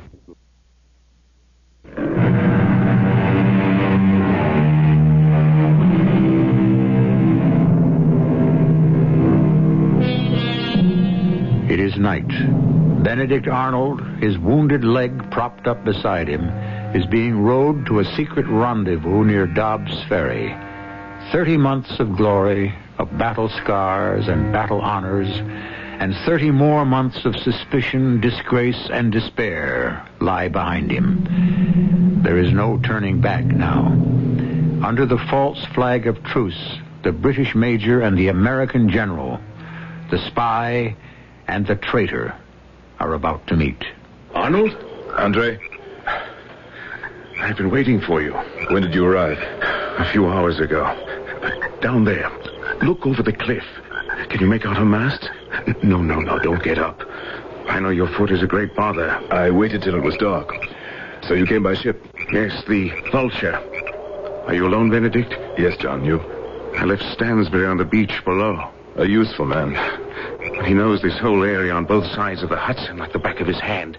It 11.72 11.80
is 11.80 11.98
night. 11.98 12.28
Benedict 13.04 13.48
Arnold, 13.48 14.02
his 14.22 14.38
wounded 14.38 14.84
leg 14.84 15.32
propped 15.32 15.66
up 15.66 15.86
beside 15.86 16.28
him, 16.28 16.50
is 16.94 17.06
being 17.06 17.40
rowed 17.40 17.86
to 17.86 18.00
a 18.00 18.16
secret 18.16 18.48
rendezvous 18.48 19.24
near 19.24 19.46
Dobbs 19.46 20.04
Ferry. 20.06 20.56
Thirty 21.32 21.58
months 21.58 22.00
of 22.00 22.16
glory, 22.18 22.74
of 22.98 23.16
battle 23.18 23.50
scars 23.50 24.28
and 24.28 24.52
battle 24.52 24.82
honors, 24.82 25.30
and 26.00 26.16
thirty 26.26 26.50
more 26.50 26.86
months 26.86 27.26
of 27.26 27.36
suspicion, 27.36 28.20
disgrace, 28.22 28.90
and 28.92 29.12
despair 29.12 30.08
lie 30.20 30.48
behind 30.48 30.90
him. 30.90 32.22
There 32.24 32.38
is 32.38 32.52
no 32.52 32.80
turning 32.80 33.22
back 33.22 33.46
now. 33.46 33.88
Under 34.84 35.06
the 35.06 35.24
false 35.30 35.64
flag 35.76 36.08
of 36.08 36.24
truce, 36.24 36.80
the 37.04 37.12
British 37.12 37.54
major 37.54 38.02
and 38.02 38.18
the 38.18 38.30
American 38.30 38.90
general, 38.90 39.40
the 40.10 40.26
spy 40.28 40.96
and 41.48 41.68
the 41.68 41.76
traitor, 41.76 42.36
are 43.00 43.14
about 43.14 43.46
to 43.48 43.56
meet. 43.56 43.84
Arnold? 44.34 44.76
Andre? 45.16 45.60
I've 47.40 47.58
been 47.58 47.72
waiting 47.72 48.02
for 48.02 48.22
you. 48.22 48.34
When 48.70 48.84
did 48.84 48.94
you 48.94 49.06
arrive? 49.06 49.38
A 49.40 50.10
few 50.12 50.28
hours 50.28 50.60
ago. 50.60 50.84
Down 51.82 52.06
there. 52.06 52.30
Look 52.82 53.06
over 53.06 53.24
the 53.24 53.34
cliff. 53.34 53.64
Can 54.30 54.40
you 54.42 54.48
make 54.48 54.66
out 54.66 54.78
her 54.78 54.86
mast? 54.86 55.30
No, 55.82 56.02
no, 56.02 56.20
no. 56.20 56.38
Don't 56.40 56.64
get 56.64 56.78
up. 56.78 57.02
I 57.68 57.80
know 57.80 57.90
your 57.90 58.08
foot 58.08 58.32
is 58.32 58.44
a 58.44 58.48
great 58.48 58.76
bother. 58.76 59.10
I 59.34 59.50
waited 59.50 59.82
till 59.82 59.96
it 59.96 60.04
was 60.04 60.16
dark. 60.18 60.54
So 61.24 61.34
you 61.34 61.46
came 61.46 61.64
by 61.64 61.76
ship? 61.76 62.06
Yes, 62.32 62.64
the 62.68 62.90
Vulture. 63.12 63.56
Are 64.46 64.54
you 64.54 64.68
alone, 64.68 64.90
Benedict? 64.90 65.34
Yes, 65.58 65.78
John. 65.78 66.04
You? 66.04 66.20
I 66.76 66.86
left 66.86 67.04
Stansbury 67.14 67.66
on 67.66 67.78
the 67.78 67.86
beach 67.86 68.24
below. 68.26 68.70
A 68.98 69.06
useful 69.06 69.46
man. 69.46 69.76
He 70.66 70.74
knows 70.74 71.02
this 71.02 71.18
whole 71.18 71.44
area 71.44 71.74
on 71.74 71.86
both 71.86 72.06
sides 72.12 72.44
of 72.44 72.50
the 72.50 72.58
Hudson 72.58 72.98
like 72.98 73.14
the 73.14 73.20
back 73.20 73.40
of 73.40 73.48
his 73.48 73.60
hand. 73.60 73.98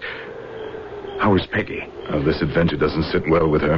How 1.21 1.37
is 1.37 1.47
Peggy? 1.53 1.87
Oh, 2.09 2.23
this 2.23 2.41
adventure 2.41 2.79
doesn't 2.79 3.13
sit 3.13 3.29
well 3.29 3.51
with 3.51 3.61
her. 3.61 3.77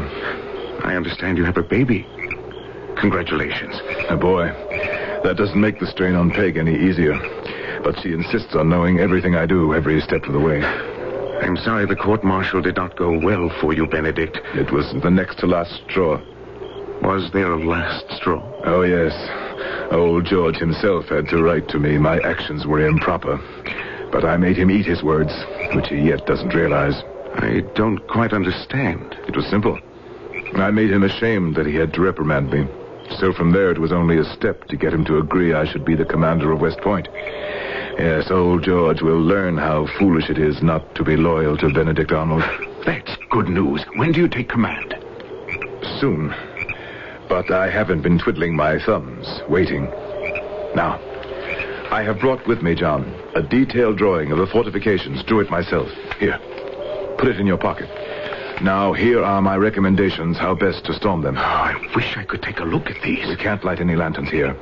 I 0.84 0.94
understand 0.94 1.36
you 1.36 1.44
have 1.44 1.56
a 1.56 1.62
baby. 1.64 2.06
Congratulations. 3.00 3.74
A 4.08 4.16
boy. 4.16 4.46
That 5.24 5.34
doesn't 5.38 5.60
make 5.60 5.80
the 5.80 5.88
strain 5.88 6.14
on 6.14 6.30
Peg 6.30 6.56
any 6.56 6.76
easier. 6.76 7.18
But 7.82 7.98
she 8.00 8.12
insists 8.12 8.54
on 8.54 8.68
knowing 8.68 9.00
everything 9.00 9.34
I 9.34 9.46
do 9.46 9.74
every 9.74 10.00
step 10.02 10.22
of 10.22 10.34
the 10.34 10.38
way. 10.38 10.62
I'm 10.62 11.56
sorry 11.56 11.84
the 11.84 11.96
court 11.96 12.22
martial 12.22 12.62
did 12.62 12.76
not 12.76 12.96
go 12.96 13.18
well 13.18 13.50
for 13.60 13.72
you, 13.74 13.88
Benedict. 13.88 14.38
It 14.54 14.70
was 14.72 14.94
the 15.02 15.10
next 15.10 15.40
to 15.40 15.48
last 15.48 15.82
straw. 15.90 16.22
Was 17.02 17.28
there 17.32 17.50
a 17.50 17.58
last 17.58 18.08
straw? 18.12 18.40
Oh, 18.64 18.82
yes. 18.82 19.12
Old 19.90 20.26
George 20.26 20.58
himself 20.58 21.06
had 21.06 21.26
to 21.30 21.42
write 21.42 21.66
to 21.70 21.80
me 21.80 21.98
my 21.98 22.20
actions 22.20 22.68
were 22.68 22.86
improper. 22.86 23.40
But 24.12 24.24
I 24.24 24.36
made 24.36 24.58
him 24.58 24.70
eat 24.70 24.86
his 24.86 25.02
words, 25.02 25.32
which 25.74 25.88
he 25.88 26.02
yet 26.02 26.24
doesn't 26.24 26.54
realize. 26.54 27.02
I 27.36 27.62
don't 27.74 28.06
quite 28.08 28.32
understand. 28.32 29.16
It 29.26 29.36
was 29.36 29.46
simple. 29.46 29.78
I 30.54 30.70
made 30.70 30.90
him 30.90 31.02
ashamed 31.02 31.56
that 31.56 31.66
he 31.66 31.74
had 31.74 31.92
to 31.94 32.00
reprimand 32.00 32.50
me. 32.50 32.66
So 33.18 33.32
from 33.32 33.52
there, 33.52 33.70
it 33.70 33.78
was 33.78 33.92
only 33.92 34.18
a 34.18 34.24
step 34.24 34.64
to 34.68 34.76
get 34.76 34.92
him 34.92 35.04
to 35.06 35.18
agree 35.18 35.52
I 35.52 35.64
should 35.64 35.84
be 35.84 35.94
the 35.94 36.04
commander 36.04 36.52
of 36.52 36.60
West 36.60 36.80
Point. 36.80 37.08
Yes, 37.98 38.30
old 38.30 38.62
George 38.62 39.02
will 39.02 39.20
learn 39.20 39.56
how 39.56 39.86
foolish 39.98 40.30
it 40.30 40.38
is 40.38 40.62
not 40.62 40.94
to 40.94 41.04
be 41.04 41.16
loyal 41.16 41.56
to 41.58 41.72
Benedict 41.72 42.12
Arnold. 42.12 42.42
That's 42.86 43.16
good 43.30 43.48
news. 43.48 43.84
When 43.96 44.12
do 44.12 44.20
you 44.20 44.28
take 44.28 44.48
command? 44.48 44.94
Soon. 46.00 46.34
But 47.28 47.50
I 47.50 47.70
haven't 47.70 48.02
been 48.02 48.18
twiddling 48.18 48.56
my 48.56 48.78
thumbs, 48.84 49.26
waiting. 49.48 49.84
Now, 50.74 50.98
I 51.90 52.02
have 52.02 52.20
brought 52.20 52.46
with 52.46 52.62
me, 52.62 52.74
John, 52.74 53.04
a 53.34 53.42
detailed 53.42 53.98
drawing 53.98 54.32
of 54.32 54.38
the 54.38 54.46
fortifications. 54.46 55.22
Drew 55.24 55.40
it 55.40 55.50
myself. 55.50 55.88
Here. 56.18 56.38
Put 57.22 57.30
it 57.30 57.38
in 57.38 57.46
your 57.46 57.56
pocket. 57.56 57.88
Now, 58.62 58.92
here 58.92 59.22
are 59.22 59.40
my 59.40 59.56
recommendations 59.56 60.36
how 60.36 60.56
best 60.56 60.84
to 60.86 60.92
storm 60.92 61.22
them. 61.22 61.36
Oh, 61.36 61.40
I 61.40 61.80
wish 61.94 62.16
I 62.16 62.24
could 62.24 62.42
take 62.42 62.58
a 62.58 62.64
look 62.64 62.90
at 62.90 63.00
these. 63.00 63.28
We 63.28 63.36
can't 63.36 63.62
light 63.62 63.78
any 63.78 63.94
lanterns 63.94 64.28
here. 64.28 64.56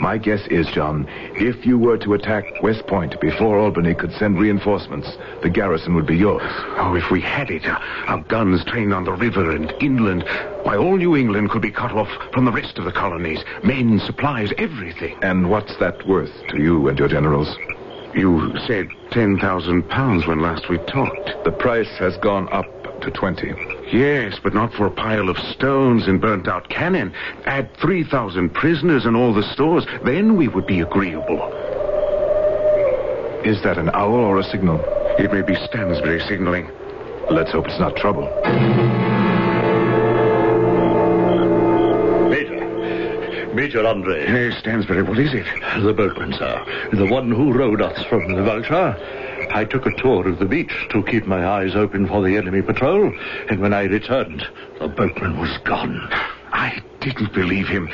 My 0.00 0.18
guess 0.18 0.44
is, 0.48 0.66
John, 0.66 1.06
if 1.36 1.64
you 1.64 1.78
were 1.78 1.96
to 1.98 2.14
attack 2.14 2.60
West 2.64 2.84
Point 2.88 3.20
before 3.20 3.60
Albany 3.60 3.94
could 3.94 4.10
send 4.14 4.40
reinforcements, 4.40 5.08
the 5.42 5.48
garrison 5.48 5.94
would 5.94 6.04
be 6.04 6.16
yours. 6.16 6.42
Oh, 6.78 6.96
if 6.96 7.12
we 7.12 7.20
had 7.20 7.48
it, 7.48 7.64
uh, 7.64 7.78
our 8.08 8.22
guns 8.22 8.64
trained 8.64 8.92
on 8.92 9.04
the 9.04 9.12
river 9.12 9.52
and 9.52 9.72
inland, 9.80 10.24
why, 10.64 10.76
all 10.76 10.96
New 10.96 11.14
England 11.14 11.50
could 11.50 11.62
be 11.62 11.70
cut 11.70 11.92
off 11.92 12.10
from 12.32 12.44
the 12.44 12.50
rest 12.50 12.76
of 12.76 12.86
the 12.86 12.92
colonies. 12.92 13.44
Men, 13.62 14.00
supplies, 14.00 14.52
everything. 14.58 15.16
And 15.22 15.48
what's 15.48 15.76
that 15.76 16.04
worth 16.08 16.32
to 16.48 16.60
you 16.60 16.88
and 16.88 16.98
your 16.98 17.06
generals? 17.06 17.56
You 18.14 18.52
said 18.66 18.88
10,000 19.10 19.88
pounds 19.88 20.26
when 20.26 20.40
last 20.40 20.68
we 20.68 20.78
talked. 20.78 21.30
The 21.44 21.50
price 21.50 21.90
has 21.98 22.16
gone 22.18 22.48
up 22.52 22.66
to 23.00 23.10
20. 23.10 23.52
Yes, 23.92 24.38
but 24.42 24.54
not 24.54 24.72
for 24.72 24.86
a 24.86 24.90
pile 24.90 25.28
of 25.28 25.36
stones 25.36 26.06
and 26.06 26.20
burnt 26.20 26.46
out 26.46 26.68
cannon. 26.68 27.12
Add 27.44 27.76
3,000 27.76 28.50
prisoners 28.50 29.04
and 29.04 29.16
all 29.16 29.34
the 29.34 29.42
stores, 29.52 29.84
then 30.04 30.36
we 30.36 30.48
would 30.48 30.66
be 30.66 30.80
agreeable. 30.80 31.42
Is 33.44 33.62
that 33.62 33.78
an 33.78 33.90
owl 33.90 34.14
or 34.14 34.38
a 34.38 34.44
signal? 34.44 34.80
It 35.18 35.32
may 35.32 35.42
be 35.42 35.54
Stansbury 35.66 36.20
signaling. 36.20 36.70
Let's 37.30 37.52
hope 37.52 37.66
it's 37.66 37.80
not 37.80 37.96
trouble. 37.96 38.30
Major. 43.54 43.86
Andre. 43.86 44.26
Hey, 44.26 44.50
Stansbury, 44.58 45.02
what 45.02 45.18
is 45.18 45.32
it? 45.32 45.46
The 45.80 45.92
boatman, 45.92 46.32
sir. 46.32 46.88
The 46.92 47.06
one 47.06 47.30
who 47.30 47.52
rowed 47.52 47.80
us 47.80 48.04
from 48.06 48.34
the 48.34 48.42
Vulture. 48.42 48.96
I 49.54 49.64
took 49.64 49.86
a 49.86 49.94
tour 49.96 50.26
of 50.28 50.40
the 50.40 50.44
beach 50.44 50.74
to 50.90 51.02
keep 51.04 51.26
my 51.26 51.46
eyes 51.46 51.76
open 51.76 52.08
for 52.08 52.22
the 52.22 52.36
enemy 52.36 52.62
patrol, 52.62 53.12
and 53.48 53.60
when 53.60 53.72
I 53.72 53.84
returned, 53.84 54.44
the 54.80 54.88
boatman 54.88 55.38
was 55.38 55.56
gone. 55.64 56.33
I 57.04 57.08
didn't 57.08 57.34
believe 57.34 57.68
him. 57.68 57.90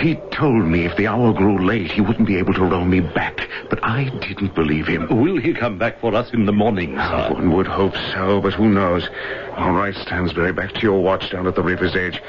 He 0.00 0.14
told 0.30 0.64
me 0.66 0.84
if 0.86 0.96
the 0.96 1.08
hour 1.08 1.32
grew 1.32 1.66
late, 1.66 1.90
he 1.90 2.00
wouldn't 2.00 2.28
be 2.28 2.38
able 2.38 2.54
to 2.54 2.62
row 2.62 2.84
me 2.84 3.00
back. 3.00 3.48
But 3.68 3.80
I 3.82 4.04
didn't 4.04 4.54
believe 4.54 4.86
him. 4.86 5.08
Will 5.20 5.40
he 5.40 5.52
come 5.52 5.78
back 5.78 6.00
for 6.00 6.14
us 6.14 6.32
in 6.32 6.46
the 6.46 6.52
morning, 6.52 6.94
sir? 6.96 7.30
One 7.32 7.52
would 7.56 7.66
hope 7.66 7.96
so, 8.12 8.40
but 8.40 8.52
who 8.54 8.68
knows? 8.68 9.08
All 9.56 9.72
right, 9.72 9.92
Stansbury, 9.96 10.52
back 10.52 10.74
to 10.74 10.80
your 10.80 11.02
watch 11.02 11.32
down 11.32 11.48
at 11.48 11.56
the 11.56 11.62
river's 11.62 11.96
edge. 11.96 12.22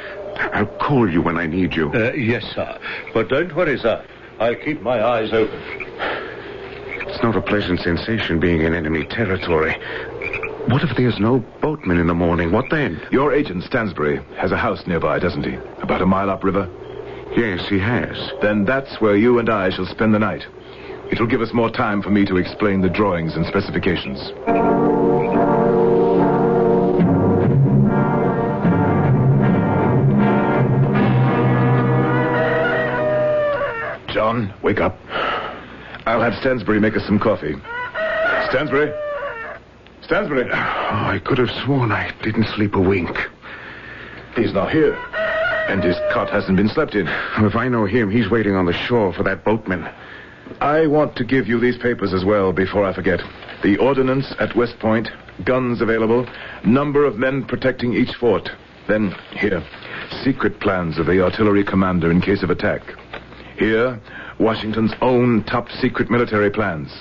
I'll 0.53 0.65
call 0.65 1.07
you 1.07 1.21
when 1.21 1.37
I 1.37 1.45
need 1.45 1.75
you. 1.75 1.93
Uh, 1.93 2.13
yes, 2.13 2.43
sir. 2.55 2.79
But 3.13 3.29
don't 3.29 3.55
worry, 3.55 3.77
sir. 3.77 4.03
I'll 4.39 4.55
keep 4.55 4.81
my 4.81 5.05
eyes 5.05 5.31
open. 5.33 5.61
It's 7.13 7.21
not 7.21 7.35
a 7.35 7.41
pleasant 7.41 7.79
sensation 7.81 8.39
being 8.39 8.61
in 8.61 8.73
enemy 8.73 9.05
territory. 9.05 9.77
What 10.69 10.81
if 10.81 10.95
there's 10.95 11.19
no 11.19 11.39
boatman 11.61 11.97
in 11.99 12.07
the 12.07 12.13
morning? 12.13 12.51
What 12.51 12.69
then? 12.71 13.01
Your 13.11 13.33
agent, 13.33 13.63
Stansbury, 13.63 14.21
has 14.37 14.51
a 14.51 14.57
house 14.57 14.87
nearby, 14.87 15.19
doesn't 15.19 15.43
he? 15.43 15.55
About 15.81 16.01
a 16.01 16.05
mile 16.05 16.29
upriver? 16.29 16.69
Yes, 17.35 17.67
he 17.67 17.79
has. 17.79 18.31
Then 18.41 18.63
that's 18.63 19.01
where 19.01 19.15
you 19.15 19.39
and 19.39 19.49
I 19.49 19.69
shall 19.69 19.85
spend 19.85 20.13
the 20.13 20.19
night. 20.19 20.45
It'll 21.11 21.27
give 21.27 21.41
us 21.41 21.53
more 21.53 21.69
time 21.69 22.01
for 22.01 22.09
me 22.09 22.25
to 22.25 22.37
explain 22.37 22.81
the 22.81 22.89
drawings 22.89 23.35
and 23.35 23.45
specifications. 23.45 24.19
John, 34.13 34.53
wake 34.63 34.79
up. 34.79 34.97
I'll 36.05 36.21
have 36.21 36.35
Stansbury 36.39 36.79
make 36.79 36.95
us 36.95 37.05
some 37.05 37.19
coffee. 37.19 37.55
Stansbury? 38.49 38.91
Stansbury? 40.05 40.49
Oh, 40.51 40.55
I 40.55 41.21
could 41.23 41.37
have 41.37 41.49
sworn 41.63 41.91
I 41.91 42.11
didn't 42.21 42.47
sleep 42.47 42.75
a 42.75 42.81
wink. 42.81 43.17
He's 44.35 44.53
not 44.53 44.71
here. 44.71 44.95
And 45.69 45.81
his 45.83 45.95
cot 46.11 46.29
hasn't 46.29 46.57
been 46.57 46.67
slept 46.67 46.93
in. 46.93 47.07
If 47.07 47.55
I 47.55 47.69
know 47.69 47.85
him, 47.85 48.11
he's 48.11 48.29
waiting 48.29 48.55
on 48.55 48.65
the 48.65 48.73
shore 48.73 49.13
for 49.13 49.23
that 49.23 49.45
boatman. 49.45 49.89
I 50.59 50.87
want 50.87 51.15
to 51.15 51.23
give 51.23 51.47
you 51.47 51.59
these 51.59 51.77
papers 51.77 52.13
as 52.13 52.25
well 52.25 52.51
before 52.51 52.83
I 52.83 52.93
forget. 52.93 53.21
The 53.63 53.77
ordnance 53.77 54.33
at 54.39 54.55
West 54.55 54.77
Point, 54.79 55.09
guns 55.45 55.81
available, 55.81 56.27
number 56.65 57.05
of 57.05 57.17
men 57.17 57.45
protecting 57.45 57.93
each 57.93 58.13
fort. 58.15 58.49
Then, 58.87 59.15
here, 59.31 59.63
secret 60.23 60.59
plans 60.59 60.99
of 60.99 61.05
the 61.05 61.23
artillery 61.23 61.63
commander 61.63 62.11
in 62.11 62.19
case 62.19 62.43
of 62.43 62.49
attack. 62.49 62.81
Here, 63.57 63.99
Washington's 64.37 64.93
own 65.01 65.43
top 65.45 65.69
secret 65.71 66.09
military 66.09 66.49
plans. 66.49 66.91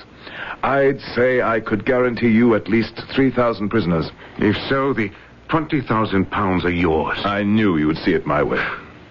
I'd 0.62 1.00
say 1.14 1.42
I 1.42 1.60
could 1.60 1.84
guarantee 1.84 2.28
you 2.28 2.54
at 2.54 2.68
least 2.68 3.00
3,000 3.14 3.68
prisoners. 3.68 4.10
If 4.38 4.56
so, 4.68 4.92
the 4.92 5.10
20,000 5.48 6.30
pounds 6.30 6.64
are 6.64 6.70
yours. 6.70 7.18
I 7.24 7.42
knew 7.42 7.76
you 7.76 7.88
would 7.88 7.98
see 7.98 8.12
it 8.12 8.26
my 8.26 8.42
way. 8.42 8.64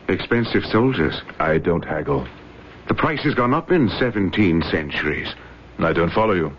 Expensive 0.07 0.63
soldiers. 0.65 1.21
I 1.39 1.57
don't 1.57 1.83
haggle. 1.83 2.27
The 2.87 2.93
price 2.93 3.21
has 3.23 3.35
gone 3.35 3.53
up 3.53 3.71
in 3.71 3.89
17 3.89 4.63
centuries. 4.71 5.33
I 5.79 5.93
don't 5.93 6.11
follow 6.11 6.33
you. 6.33 6.51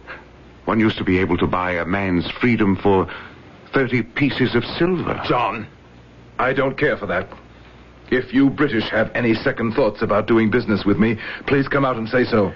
One 0.67 0.79
used 0.79 0.99
to 0.99 1.05
be 1.05 1.19
able 1.19 1.37
to 1.39 1.47
buy 1.47 1.73
a 1.73 1.85
man's 1.85 2.31
freedom 2.31 2.77
for 2.77 3.09
30 3.73 4.03
pieces 4.03 4.55
of 4.55 4.65
silver. 4.65 5.21
John, 5.25 5.67
I 6.39 6.53
don't 6.53 6.79
care 6.79 6.97
for 6.97 7.07
that. 7.07 7.29
If 8.11 8.33
you 8.35 8.51
British 8.51 8.89
have 8.91 9.11
any 9.15 9.35
second 9.35 9.73
thoughts 9.73 10.03
about 10.03 10.27
doing 10.27 10.51
business 10.51 10.85
with 10.85 10.99
me, 10.99 11.19
please 11.47 11.67
come 11.67 11.85
out 11.85 11.97
and 11.97 12.09
say 12.09 12.25
so. 12.25 12.53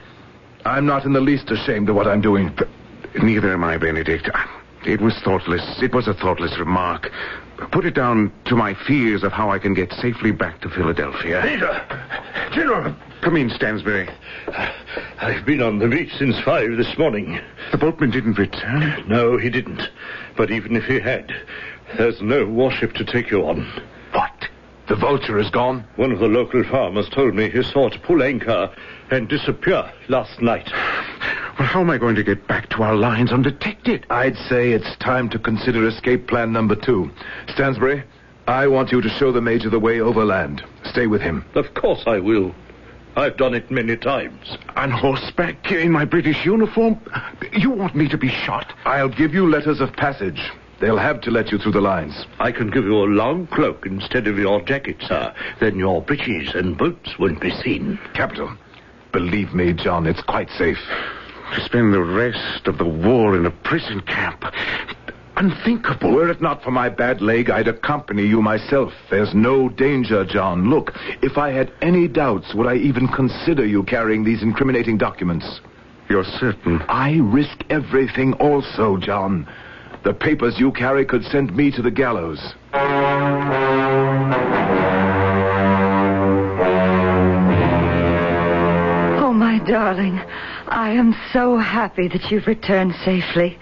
I'm 0.67 0.85
not 0.85 1.05
in 1.05 1.13
the 1.13 1.21
least 1.21 1.51
ashamed 1.51 1.89
of 1.89 1.95
what 1.95 2.09
I'm 2.09 2.21
doing. 2.21 2.53
Neither 3.23 3.53
am 3.53 3.63
I, 3.63 3.77
Benedict. 3.77 4.29
It 4.85 5.01
was 5.01 5.15
thoughtless. 5.21 5.63
It 5.81 5.95
was 5.95 6.09
a 6.09 6.15
thoughtless 6.15 6.59
remark. 6.59 7.11
Put 7.71 7.87
it 7.87 7.95
down 7.95 8.33
to 8.47 8.57
my 8.57 8.75
fears 8.75 9.23
of 9.23 9.33
how 9.33 9.51
I 9.51 9.59
can 9.59 9.75
get 9.75 9.93
safely 9.93 10.33
back 10.33 10.61
to 10.63 10.69
Philadelphia. 10.69 11.41
Peter! 11.43 11.87
General! 12.53 12.95
Come 13.21 13.37
in, 13.37 13.49
Stansbury. 13.51 14.09
I've 15.21 15.47
been 15.47 15.63
on 15.63 15.79
the 15.79 15.89
beach 15.89 16.13
since 16.19 16.39
five 16.41 16.77
this 16.77 16.99
morning. 16.99 17.41
The 17.71 17.79
boatman 17.79 18.11
didn't 18.11 18.37
return? 18.37 19.05
No, 19.09 19.39
he 19.39 19.51
didn't. 19.51 19.89
But 20.37 20.51
even 20.51 20.77
if 20.77 20.85
he 20.85 20.99
had, 20.99 21.33
there's 21.97 22.21
no 22.21 22.45
warship 22.45 22.93
to 22.95 23.05
take 23.05 23.31
you 23.31 23.47
on. 23.49 23.67
What? 24.13 24.49
The 24.89 24.97
vulture 24.97 25.39
is 25.39 25.51
gone? 25.51 25.85
One 25.97 26.13
of 26.13 26.19
the 26.19 26.29
local 26.29 26.63
farmers 26.65 27.09
told 27.09 27.35
me 27.35 27.51
he 27.51 27.63
saw 27.63 27.87
it 27.87 28.03
pull 28.03 28.23
anchor 28.23 28.73
and 29.11 29.29
disappear 29.29 29.91
last 30.09 30.41
night. 30.41 30.69
Well, 31.59 31.69
how 31.69 31.81
am 31.81 31.91
I 31.91 31.99
going 31.99 32.17
to 32.17 32.23
get 32.23 32.47
back 32.47 32.69
to 32.71 32.83
our 32.83 32.95
lines 32.95 33.33
undetected? 33.33 34.07
I'd 34.11 34.37
say 34.37 34.73
it's 34.73 34.97
time 34.97 35.29
to 35.31 35.39
consider 35.39 35.87
escape 35.87 36.29
plan 36.29 36.53
number 36.53 36.77
two. 36.77 37.11
Stansbury, 37.49 38.03
I 38.47 38.67
want 38.67 38.93
you 38.93 39.01
to 39.01 39.09
show 39.09 39.33
the 39.33 39.41
Major 39.41 39.71
the 39.71 39.81
way 39.81 40.01
overland. 40.01 40.63
Stay 40.85 41.07
with 41.07 41.21
him. 41.21 41.45
Of 41.55 41.75
course 41.75 42.03
I 42.07 42.19
will. 42.19 42.55
I've 43.17 43.39
done 43.39 43.55
it 43.55 43.71
many 43.71 43.97
times. 43.97 44.59
On 44.77 44.91
horseback 44.91 45.73
in 45.73 45.91
my 45.91 46.05
British 46.05 46.45
uniform? 46.45 47.01
You 47.53 47.71
want 47.71 47.95
me 47.95 48.09
to 48.09 48.19
be 48.19 48.29
shot? 48.29 48.75
I'll 48.85 49.09
give 49.09 49.33
you 49.33 49.49
letters 49.49 49.81
of 49.81 49.95
passage. 49.95 50.53
They'll 50.79 50.99
have 50.99 51.23
to 51.23 51.31
let 51.31 51.51
you 51.51 51.57
through 51.57 51.73
the 51.73 51.81
lines. 51.81 52.27
I 52.39 52.53
can 52.53 52.71
give 52.71 52.85
you 52.85 52.99
a 52.99 53.09
long 53.09 53.47
cloak 53.47 53.87
instead 53.87 54.27
of 54.27 54.39
your 54.39 54.61
jacket, 54.61 54.99
sir. 55.01 55.35
Then 55.59 55.79
your 55.79 56.03
breeches 56.03 56.55
and 56.55 56.77
boots 56.77 57.19
won't 57.19 57.41
be 57.41 57.51
seen. 57.51 57.99
Capital. 58.13 58.55
Believe 59.17 59.55
me, 59.55 59.73
John, 59.73 60.07
it's 60.07 60.21
quite 60.21 60.51
safe. 60.59 60.77
To 61.55 61.65
spend 61.65 61.95
the 61.95 62.03
rest 62.03 62.67
of 62.67 62.77
the 62.77 62.85
war 62.85 63.35
in 63.35 63.47
a 63.47 63.51
prison 63.51 64.03
camp. 64.03 64.45
Unthinkable. 65.37 66.13
Were 66.13 66.31
it 66.31 66.43
not 66.43 66.63
for 66.63 66.71
my 66.71 66.91
bad 66.91 67.23
leg, 67.23 67.49
I'd 67.49 67.67
accompany 67.67 68.27
you 68.27 68.43
myself. 68.43 68.93
There's 69.11 69.33
no 69.33 69.71
danger, 69.71 70.27
John. 70.27 70.69
Look, 70.69 70.93
if 71.23 71.39
I 71.39 71.51
had 71.51 71.73
any 71.81 72.09
doubts, 72.09 72.55
would 72.55 72.67
I 72.67 72.75
even 72.75 73.09
consider 73.09 73.65
you 73.65 73.85
carrying 73.85 74.23
these 74.23 74.43
incriminating 74.43 74.99
documents? 74.99 75.63
You're 76.11 76.25
certain? 76.39 76.83
I 76.87 77.19
risk 77.23 77.65
everything 77.71 78.35
also, 78.35 78.99
John. 78.99 79.49
The 80.05 80.13
papers 80.13 80.57
you 80.59 80.73
carry 80.73 81.07
could 81.07 81.25
send 81.25 81.57
me 81.57 81.71
to 81.71 81.81
the 81.81 81.91
gallows. 81.91 82.53
Darling, 89.67 90.19
I 90.69 90.91
am 90.91 91.15
so 91.33 91.59
happy 91.59 92.09
that 92.09 92.31
you've 92.31 92.47
returned 92.47 92.95
safely. 93.05 93.59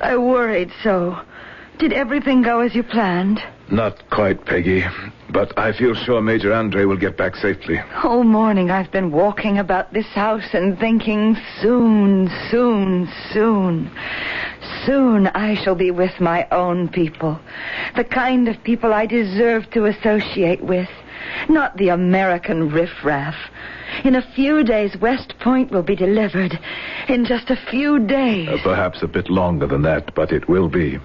I 0.00 0.16
worried 0.16 0.70
so. 0.82 1.20
Did 1.78 1.92
everything 1.92 2.42
go 2.42 2.60
as 2.60 2.74
you 2.74 2.82
planned? 2.82 3.40
Not 3.70 4.08
quite, 4.10 4.44
Peggy. 4.44 4.84
But 5.30 5.56
I 5.58 5.72
feel 5.72 5.94
sure 5.94 6.22
Major 6.22 6.52
Andre 6.52 6.84
will 6.84 6.96
get 6.96 7.16
back 7.16 7.36
safely. 7.36 7.78
All 8.02 8.24
morning 8.24 8.70
I've 8.70 8.90
been 8.90 9.10
walking 9.10 9.58
about 9.58 9.92
this 9.92 10.06
house 10.06 10.54
and 10.54 10.78
thinking 10.78 11.36
soon, 11.60 12.30
soon, 12.50 13.08
soon. 13.30 13.90
Soon 14.86 15.26
I 15.28 15.54
shall 15.54 15.74
be 15.74 15.90
with 15.90 16.18
my 16.18 16.48
own 16.50 16.88
people. 16.88 17.38
The 17.94 18.04
kind 18.04 18.48
of 18.48 18.62
people 18.64 18.94
I 18.94 19.06
deserve 19.06 19.70
to 19.70 19.84
associate 19.84 20.62
with. 20.62 20.88
Not 21.48 21.76
the 21.76 21.88
American 21.88 22.70
riffraff. 22.70 23.34
In 24.04 24.14
a 24.14 24.22
few 24.34 24.62
days, 24.64 24.96
West 25.00 25.34
Point 25.40 25.70
will 25.70 25.82
be 25.82 25.96
delivered. 25.96 26.58
In 27.08 27.24
just 27.24 27.50
a 27.50 27.56
few 27.70 27.98
days. 27.98 28.48
Uh, 28.48 28.58
perhaps 28.62 29.02
a 29.02 29.08
bit 29.08 29.30
longer 29.30 29.66
than 29.66 29.82
that, 29.82 30.14
but 30.14 30.32
it 30.32 30.48
will 30.48 30.68
be. 30.68 30.98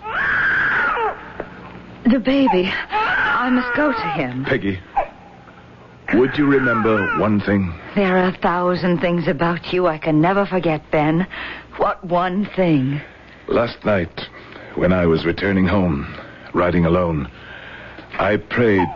The 2.05 2.19
baby. 2.19 2.71
I 2.89 3.49
must 3.49 3.75
go 3.75 3.91
to 3.91 4.09
him. 4.11 4.45
Peggy, 4.45 4.79
would 6.13 6.37
you 6.37 6.45
remember 6.45 7.17
one 7.17 7.39
thing? 7.41 7.73
There 7.95 8.17
are 8.17 8.27
a 8.29 8.37
thousand 8.37 8.99
things 8.99 9.27
about 9.27 9.73
you 9.73 9.87
I 9.87 9.97
can 9.97 10.21
never 10.21 10.45
forget, 10.45 10.89
Ben. 10.91 11.25
What 11.77 12.03
one 12.03 12.45
thing? 12.55 13.01
Last 13.47 13.83
night, 13.83 14.21
when 14.75 14.93
I 14.93 15.05
was 15.05 15.25
returning 15.25 15.65
home, 15.65 16.13
riding 16.53 16.85
alone, 16.85 17.29
I 18.19 18.37
prayed 18.37 18.89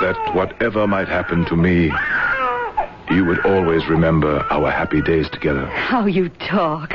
that 0.00 0.34
whatever 0.34 0.86
might 0.86 1.08
happen 1.08 1.44
to 1.46 1.56
me, 1.56 1.92
you 3.14 3.24
would 3.24 3.44
always 3.44 3.86
remember 3.88 4.46
our 4.50 4.70
happy 4.70 5.02
days 5.02 5.28
together. 5.30 5.66
How 5.66 6.06
you 6.06 6.28
talk. 6.28 6.94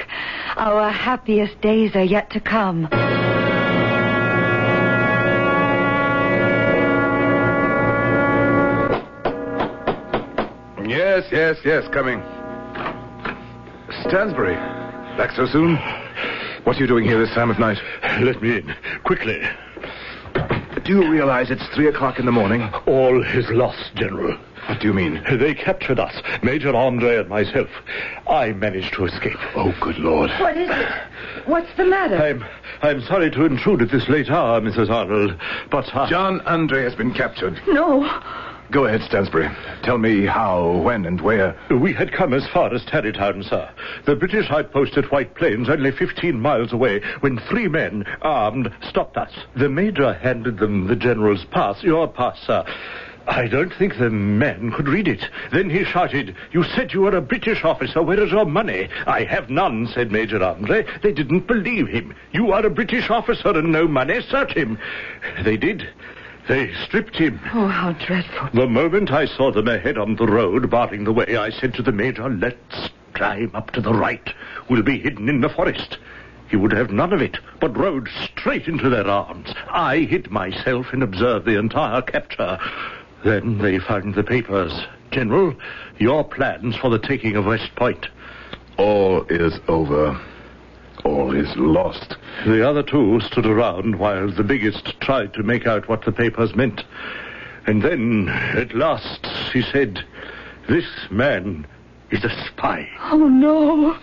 Our 0.55 0.89
happiest 0.89 1.59
days 1.61 1.95
are 1.95 2.03
yet 2.03 2.29
to 2.31 2.39
come. 2.39 2.87
Yes, 10.87 11.23
yes, 11.31 11.57
yes, 11.65 11.83
coming. 11.93 12.21
Stansbury, 14.07 14.55
back 15.17 15.31
so 15.35 15.45
soon? 15.45 15.75
What 16.63 16.77
are 16.77 16.79
you 16.79 16.87
doing 16.87 17.05
here 17.05 17.19
this 17.19 17.33
time 17.35 17.49
of 17.49 17.59
night? 17.59 17.77
Let 18.21 18.41
me 18.41 18.57
in. 18.57 18.75
Quickly. 19.03 19.41
Do 20.85 20.91
you 21.01 21.09
realize 21.09 21.49
it's 21.49 21.65
three 21.73 21.87
o'clock 21.87 22.19
in 22.19 22.27
the 22.27 22.31
morning? 22.31 22.61
All 22.85 23.23
is 23.23 23.49
lost, 23.49 23.95
General. 23.95 24.37
What 24.67 24.79
do 24.79 24.87
you 24.87 24.93
mean? 24.93 25.23
They 25.39 25.55
captured 25.55 25.99
us, 25.99 26.13
Major 26.43 26.75
Andre 26.75 27.17
and 27.17 27.27
myself. 27.27 27.69
I 28.29 28.51
managed 28.53 28.93
to 28.93 29.05
escape. 29.05 29.37
Oh, 29.55 29.73
good 29.81 29.97
Lord. 29.97 30.29
What 30.39 30.55
is 30.55 30.69
it? 30.69 30.87
What's 31.47 31.75
the 31.75 31.85
matter? 31.85 32.17
I'm 32.17 32.45
I'm 32.83 33.01
sorry 33.01 33.31
to 33.31 33.45
intrude 33.45 33.81
at 33.81 33.89
this 33.89 34.07
late 34.09 34.29
hour, 34.29 34.61
Mrs. 34.61 34.91
Arnold, 34.91 35.35
but 35.71 35.93
uh, 35.95 36.07
John 36.07 36.39
Andre 36.41 36.83
has 36.83 36.93
been 36.93 37.13
captured. 37.13 37.59
No. 37.67 38.03
Go 38.71 38.85
ahead, 38.85 39.01
Stansbury. 39.03 39.49
Tell 39.83 39.97
me 39.97 40.25
how, 40.25 40.77
when, 40.77 41.05
and 41.05 41.21
where. 41.21 41.55
we 41.69 41.93
had 41.93 42.11
come 42.11 42.33
as 42.33 42.47
far 42.47 42.73
as 42.73 42.83
Tarrytown, 42.85 43.43
sir. 43.43 43.69
The 44.05 44.15
British 44.15 44.49
outpost 44.49 44.97
at 44.97 45.11
White 45.11 45.35
Plains, 45.35 45.69
only 45.69 45.91
15 45.91 46.39
miles 46.39 46.73
away, 46.73 47.01
when 47.19 47.37
three 47.37 47.67
men, 47.67 48.05
armed, 48.21 48.73
stopped 48.89 49.17
us. 49.17 49.31
The 49.55 49.69
Major 49.69 50.13
handed 50.13 50.57
them 50.57 50.87
the 50.87 50.95
General's 50.95 51.45
pass, 51.45 51.83
your 51.83 52.07
pass, 52.07 52.39
sir. 52.41 52.65
I 53.27 53.47
don't 53.47 53.73
think 53.73 53.97
the 53.97 54.09
men 54.09 54.71
could 54.71 54.87
read 54.87 55.07
it. 55.07 55.27
Then 55.51 55.69
he 55.69 55.83
shouted, 55.83 56.35
You 56.51 56.63
said 56.63 56.93
you 56.93 57.01
were 57.01 57.15
a 57.15 57.21
British 57.21 57.63
officer. 57.63 58.03
Where 58.03 58.19
is 58.19 58.31
your 58.31 58.45
money? 58.45 58.87
I 59.07 59.23
have 59.23 59.49
none, 59.49 59.87
said 59.87 60.11
Major 60.11 60.43
Andre. 60.43 60.85
They 61.01 61.11
didn't 61.11 61.47
believe 61.47 61.87
him. 61.87 62.13
You 62.33 62.51
are 62.51 62.65
a 62.65 62.69
British 62.69 63.09
officer 63.09 63.49
and 63.49 63.71
no 63.71 63.87
money. 63.87 64.21
Search 64.21 64.53
him. 64.53 64.77
They 65.43 65.57
did. 65.57 65.87
They 66.47 66.73
stripped 66.85 67.15
him. 67.15 67.39
Oh, 67.53 67.67
how 67.67 67.93
dreadful. 67.93 68.49
The 68.53 68.67
moment 68.67 69.11
I 69.11 69.25
saw 69.25 69.51
them 69.51 69.67
ahead 69.67 69.97
on 69.97 70.15
the 70.15 70.27
road, 70.27 70.69
barring 70.69 71.03
the 71.03 71.13
way, 71.13 71.37
I 71.37 71.49
said 71.49 71.73
to 71.75 71.81
the 71.81 71.91
Major, 71.91 72.29
Let's 72.29 72.89
climb 73.13 73.51
up 73.55 73.71
to 73.71 73.81
the 73.81 73.93
right. 73.93 74.29
We'll 74.69 74.83
be 74.83 74.99
hidden 74.99 75.27
in 75.27 75.41
the 75.41 75.49
forest. 75.49 75.97
He 76.47 76.55
would 76.55 76.73
have 76.73 76.91
none 76.91 77.13
of 77.13 77.21
it, 77.21 77.37
but 77.59 77.75
rode 77.75 78.09
straight 78.23 78.67
into 78.67 78.89
their 78.89 79.07
arms. 79.07 79.51
I 79.69 79.99
hid 79.99 80.29
myself 80.29 80.87
and 80.93 81.01
observed 81.01 81.45
the 81.45 81.57
entire 81.57 82.03
capture. 82.03 82.59
Then 83.23 83.57
they 83.57 83.79
found 83.79 84.13
the 84.13 84.23
papers. 84.23 84.85
General, 85.11 85.55
your 85.97 86.23
plans 86.23 86.75
for 86.75 86.91
the 86.91 86.99
taking 86.99 87.35
of 87.35 87.45
West 87.45 87.73
Point. 87.75 88.07
All 88.77 89.23
is 89.29 89.59
over. 89.67 90.19
All 91.05 91.35
is 91.35 91.55
lost. 91.55 92.17
The 92.45 92.67
other 92.67 92.81
two 92.81 93.19
stood 93.21 93.45
around 93.45 93.99
while 93.99 94.29
the 94.31 94.43
biggest 94.43 94.99
tried 95.01 95.33
to 95.35 95.43
make 95.43 95.67
out 95.67 95.87
what 95.87 96.03
the 96.03 96.11
papers 96.11 96.55
meant. 96.55 96.83
And 97.67 97.83
then, 97.83 98.27
at 98.27 98.75
last, 98.75 99.25
he 99.53 99.61
said, 99.61 100.03
This 100.67 100.87
man 101.11 101.67
is 102.09 102.23
a 102.23 102.47
spy. 102.47 102.89
Oh, 103.11 103.29
no. 103.29 103.97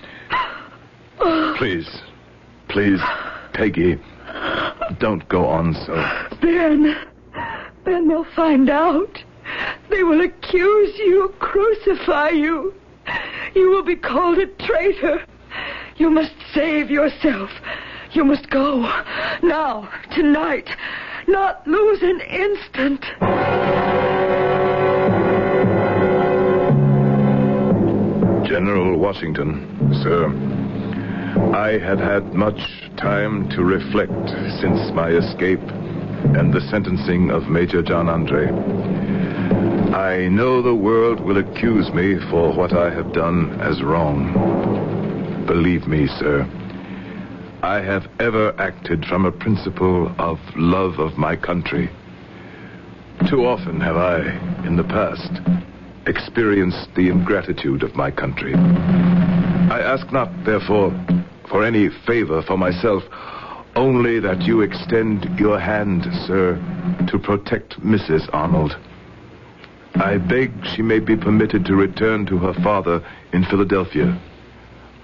Please, 1.57 1.89
please, 2.69 3.01
Peggy, 3.53 3.99
don't 4.99 5.29
go 5.29 5.47
on 5.47 5.75
so. 5.75 5.95
Ben. 6.41 6.97
Ben, 7.85 8.07
they'll 8.07 8.33
find 8.37 8.71
out. 8.71 9.23
They 9.91 10.05
will 10.05 10.21
accuse 10.21 10.97
you, 10.99 11.35
crucify 11.41 12.31
you. 12.31 12.75
You 13.55 13.71
will 13.71 13.83
be 13.83 13.97
called 13.97 14.39
a 14.39 14.47
traitor. 14.47 15.25
You 15.97 16.11
must 16.11 16.33
save 16.55 16.91
yourself. 16.91 17.51
You 18.13 18.25
must 18.25 18.51
go. 18.51 18.81
Now, 19.43 19.89
tonight. 20.15 20.69
Not 21.29 21.67
lose 21.67 22.03
an 22.03 22.21
instant. 22.21 23.01
General 28.45 28.99
Washington, 28.99 29.91
sir, 30.03 30.27
I 31.55 31.79
had 31.79 31.99
had 31.99 32.35
much 32.35 32.61
time 32.97 33.49
to 33.51 33.63
reflect 33.63 34.13
since 34.61 34.93
my 34.93 35.09
escape 35.11 35.61
and 36.37 36.53
the 36.53 36.61
sentencing 36.71 37.31
of 37.31 37.49
Major 37.49 37.83
John 37.83 38.09
Andre. 38.09 38.49
I 39.95 40.29
know 40.29 40.61
the 40.61 40.75
world 40.75 41.21
will 41.21 41.39
accuse 41.39 41.93
me 41.93 42.19
for 42.31 42.53
what 42.53 42.73
I 42.73 42.91
have 42.91 43.13
done 43.13 43.61
as 43.61 43.83
wrong. 43.83 45.02
Believe 45.47 45.89
me, 45.89 46.07
sir, 46.07 46.47
I 47.63 47.81
have 47.81 48.09
ever 48.21 48.55
acted 48.61 49.05
from 49.07 49.27
a 49.27 49.33
principle 49.33 50.15
of 50.19 50.39
love 50.57 50.99
of 50.99 51.19
my 51.19 51.37
country. 51.37 51.91
Too 53.29 53.45
often 53.45 53.81
have 53.81 53.97
I, 53.97 54.21
in 54.67 54.77
the 54.77 54.85
past, 54.85 55.31
experienced 56.07 56.95
the 56.95 57.09
ingratitude 57.09 57.83
of 57.83 57.97
my 57.97 58.11
country. 58.11 58.55
I 58.55 59.81
ask 59.81 60.13
not, 60.13 60.31
therefore, 60.45 60.93
for 61.49 61.65
any 61.65 61.89
favor 62.07 62.43
for 62.43 62.57
myself, 62.57 63.03
only 63.75 64.21
that 64.21 64.43
you 64.43 64.61
extend 64.61 65.39
your 65.39 65.59
hand, 65.59 66.05
sir, 66.27 66.57
to 67.09 67.19
protect 67.19 67.81
Mrs. 67.81 68.29
Arnold. 68.33 68.77
I 69.97 70.19
beg 70.19 70.53
she 70.67 70.83
may 70.83 71.01
be 71.01 71.17
permitted 71.17 71.65
to 71.67 71.75
return 71.75 72.27
to 72.27 72.39
her 72.39 72.55
father 72.63 73.05
in 73.33 73.45
Philadelphia. 73.45 74.19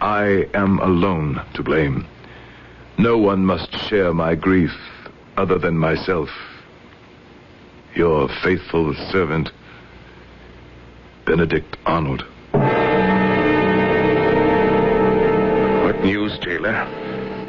I 0.00 0.46
am 0.54 0.78
alone 0.78 1.42
to 1.54 1.62
blame. 1.62 2.06
No 2.98 3.18
one 3.18 3.44
must 3.44 3.72
share 3.88 4.14
my 4.14 4.34
grief 4.34 4.72
other 5.36 5.58
than 5.58 5.76
myself. 5.76 6.28
Your 7.94 8.28
faithful 8.42 8.94
servant, 9.10 9.50
Benedict 11.26 11.76
Arnold. 11.84 12.24
What 15.82 16.04
news, 16.04 16.38
Taylor? 16.38 16.86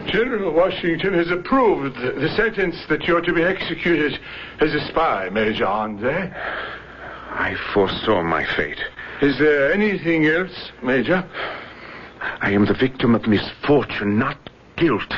General 0.08 0.52
Washington 0.52 1.14
has 1.14 1.30
approved 1.30 1.96
the, 1.98 2.14
the 2.14 2.30
sentence 2.36 2.76
that 2.90 3.04
you're 3.04 3.22
to 3.22 3.34
be 3.34 3.44
executed 3.44 4.20
as 4.60 4.74
a 4.74 4.88
spy, 4.88 5.30
Major 5.30 5.66
Andre. 5.66 6.14
Eh? 6.14 6.30
I 7.32 7.56
foresaw 7.74 8.24
my 8.24 8.44
fate. 8.56 8.80
Is 9.22 9.38
there 9.38 9.72
anything 9.72 10.26
else, 10.26 10.72
Major? 10.82 11.24
I 12.22 12.52
am 12.52 12.66
the 12.66 12.74
victim 12.74 13.16
of 13.16 13.28
misfortune, 13.28 14.18
not 14.18 14.38
guilt. 14.76 15.14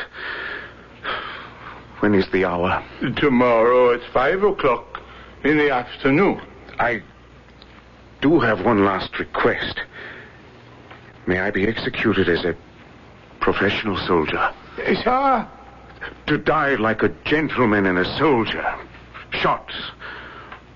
When 1.99 2.15
is 2.15 2.29
the 2.31 2.45
hour? 2.45 2.83
Tomorrow 3.17 3.93
at 3.93 4.01
five 4.11 4.43
o'clock 4.43 5.01
in 5.43 5.57
the 5.57 5.71
afternoon. 5.71 6.41
I 6.79 7.03
do 8.21 8.39
have 8.39 8.65
one 8.65 8.85
last 8.85 9.19
request. 9.19 9.81
May 11.27 11.39
I 11.39 11.51
be 11.51 11.67
executed 11.67 12.27
as 12.27 12.43
a 12.43 12.55
professional 13.39 13.97
soldier? 13.97 14.53
Sir? 15.03 15.47
To 16.27 16.37
die 16.37 16.75
like 16.75 17.03
a 17.03 17.09
gentleman 17.25 17.85
and 17.85 17.99
a 17.99 18.17
soldier. 18.17 18.75
Shot, 19.31 19.71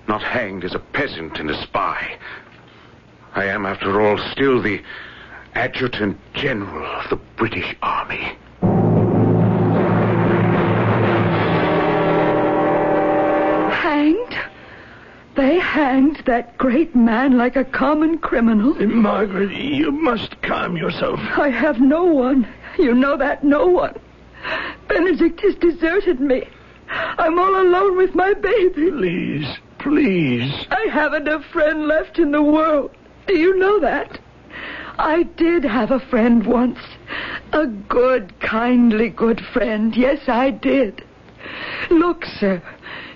not 0.08 0.22
hanged 0.22 0.64
as 0.64 0.74
a 0.74 0.78
peasant 0.78 1.38
and 1.38 1.50
a 1.50 1.62
spy. 1.62 2.16
I 3.34 3.44
am, 3.46 3.66
after 3.66 4.00
all, 4.00 4.18
still 4.32 4.62
the 4.62 4.82
adjutant 5.56 6.18
general 6.34 6.84
of 7.00 7.08
the 7.08 7.16
British 7.36 7.74
Army. 7.82 8.36
Hanged? 13.72 14.36
They 15.34 15.58
hanged 15.58 16.22
that 16.26 16.58
great 16.58 16.94
man 16.94 17.38
like 17.38 17.56
a 17.56 17.64
common 17.64 18.18
criminal. 18.18 18.76
Eh, 18.80 18.84
Margaret, 18.86 19.50
you 19.50 19.90
must 19.92 20.40
calm 20.42 20.76
yourself. 20.76 21.18
I 21.36 21.48
have 21.48 21.80
no 21.80 22.04
one. 22.04 22.46
You 22.78 22.94
know 22.94 23.16
that, 23.16 23.42
no 23.42 23.66
one. 23.66 23.98
Benedict 24.88 25.40
has 25.40 25.54
deserted 25.54 26.20
me. 26.20 26.44
I'm 26.88 27.38
all 27.38 27.62
alone 27.62 27.96
with 27.96 28.14
my 28.14 28.34
baby. 28.34 28.90
Please, 28.90 29.46
please. 29.78 30.66
I 30.70 30.86
haven't 30.92 31.28
a 31.28 31.40
friend 31.52 31.88
left 31.88 32.18
in 32.18 32.30
the 32.30 32.42
world. 32.42 32.90
Do 33.26 33.38
you 33.38 33.56
know 33.56 33.80
that? 33.80 34.20
I 34.98 35.24
did 35.36 35.64
have 35.64 35.90
a 35.90 36.00
friend 36.00 36.46
once. 36.46 36.78
A 37.52 37.66
good, 37.66 38.38
kindly, 38.40 39.08
good 39.08 39.40
friend. 39.52 39.94
Yes, 39.94 40.20
I 40.28 40.50
did. 40.50 41.04
Look, 41.90 42.24
sir. 42.24 42.62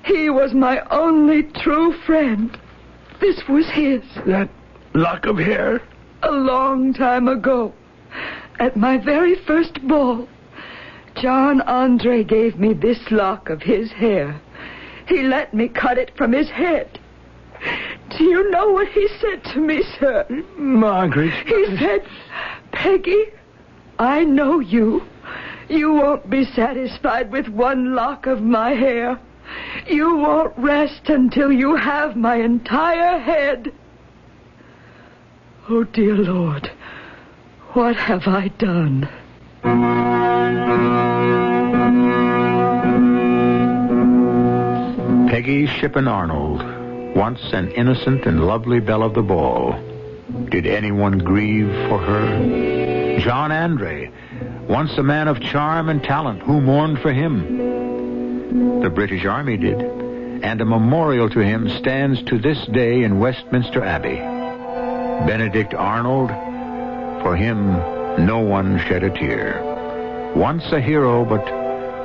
He 0.05 0.31
was 0.31 0.55
my 0.55 0.81
only 0.91 1.43
true 1.43 1.93
friend. 2.07 2.57
This 3.21 3.43
was 3.49 3.69
his. 3.71 4.03
That 4.27 4.49
lock 4.95 5.27
of 5.27 5.39
hair? 5.39 5.83
A 6.23 6.31
long 6.31 6.93
time 6.95 7.29
ago. 7.29 7.73
At 8.59 8.77
my 8.77 8.99
very 8.99 9.37
first 9.47 9.87
ball. 9.87 10.29
John 11.17 11.61
Andre 11.63 12.25
gave 12.25 12.59
me 12.59 12.73
this 12.73 13.11
lock 13.11 13.51
of 13.51 13.63
his 13.63 13.91
hair. 13.93 14.41
He 15.07 15.23
let 15.23 15.53
me 15.53 15.69
cut 15.69 15.99
it 15.99 16.13
from 16.17 16.33
his 16.33 16.49
head. 16.49 16.99
Do 18.17 18.25
you 18.25 18.51
know 18.51 18.71
what 18.71 18.89
he 18.89 19.09
said 19.21 19.45
to 19.53 19.61
me, 19.61 19.83
sir? 19.99 20.27
Margaret. 20.57 21.33
He 21.47 21.77
said, 21.79 22.07
Peggy, 22.73 23.27
I 23.99 24.25
know 24.25 24.61
you. 24.61 25.03
You 25.69 25.93
won't 25.93 26.29
be 26.29 26.45
satisfied 26.45 27.31
with 27.31 27.49
one 27.49 27.95
lock 27.95 28.27
of 28.27 28.43
my 28.43 28.71
hair. 28.71 29.21
You 29.87 30.17
won't 30.17 30.57
rest 30.59 31.09
until 31.09 31.53
you 31.53 31.77
have 31.77 32.17
my 32.17 32.37
entire 32.37 33.19
head. 33.19 33.73
Oh, 35.69 35.85
dear 35.85 36.17
Lord, 36.17 36.71
what 37.75 37.95
have 37.95 38.27
I 38.27 38.49
done? 38.49 39.09
Peggy 45.29 45.67
Shippen 45.67 46.09
Arnold, 46.09 46.61
once 47.15 47.41
an 47.53 47.71
innocent 47.73 48.27
and 48.27 48.47
lovely 48.47 48.81
belle 48.81 49.03
of 49.03 49.15
the 49.15 49.23
ball. 49.23 49.73
Did 50.49 50.67
anyone 50.67 51.19
grieve 51.19 51.71
for 51.89 51.99
her? 51.99 53.19
John 53.21 53.53
Andre, 53.53 54.11
once 54.69 54.97
a 54.97 55.03
man 55.03 55.29
of 55.29 55.41
charm 55.41 55.89
and 55.89 56.03
talent, 56.03 56.43
who 56.43 56.61
mourned 56.61 57.01
for 57.01 57.13
him? 57.13 58.81
The 58.81 58.91
British 58.91 59.25
Army 59.25 59.57
did, 59.57 59.81
and 59.81 60.61
a 60.61 60.65
memorial 60.65 61.29
to 61.31 61.41
him 61.41 61.69
stands 61.79 62.23
to 62.25 62.39
this 62.39 62.65
day 62.67 63.03
in 63.03 63.19
Westminster 63.19 63.85
Abbey. 63.85 64.17
Benedict 65.27 65.75
Arnold, 65.75 66.31
for 67.23 67.37
him, 67.37 67.73
no 68.25 68.39
one 68.39 68.79
shed 68.87 69.03
a 69.03 69.11
tear. 69.11 70.33
Once 70.35 70.65
a 70.73 70.81
hero, 70.81 71.25
but 71.25 71.45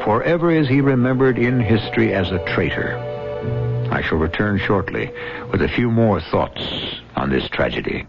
forever 0.04 0.52
is 0.52 0.68
he 0.68 0.82
remembered 0.82 1.38
in 1.38 1.60
history 1.60 2.14
as 2.14 2.32
a 2.32 2.44
traitor. 2.54 3.15
I 3.92 4.02
shall 4.02 4.18
return 4.18 4.60
shortly 4.60 5.12
with 5.52 5.62
a 5.62 5.70
few 5.70 5.90
more 5.90 6.20
thoughts 6.20 6.62
on 7.16 7.30
this 7.30 7.48
tragedy. 7.50 8.06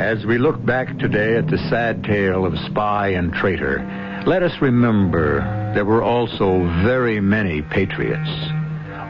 As 0.00 0.24
we 0.26 0.38
look 0.38 0.64
back 0.64 0.96
today 0.98 1.36
at 1.36 1.48
the 1.48 1.58
sad 1.68 2.04
tale 2.04 2.46
of 2.46 2.58
spy 2.60 3.08
and 3.08 3.32
traitor, 3.32 3.84
let 4.26 4.42
us 4.42 4.60
remember 4.60 5.40
there 5.74 5.84
were 5.84 6.02
also 6.02 6.60
very 6.84 7.20
many 7.20 7.62
patriots. 7.62 8.30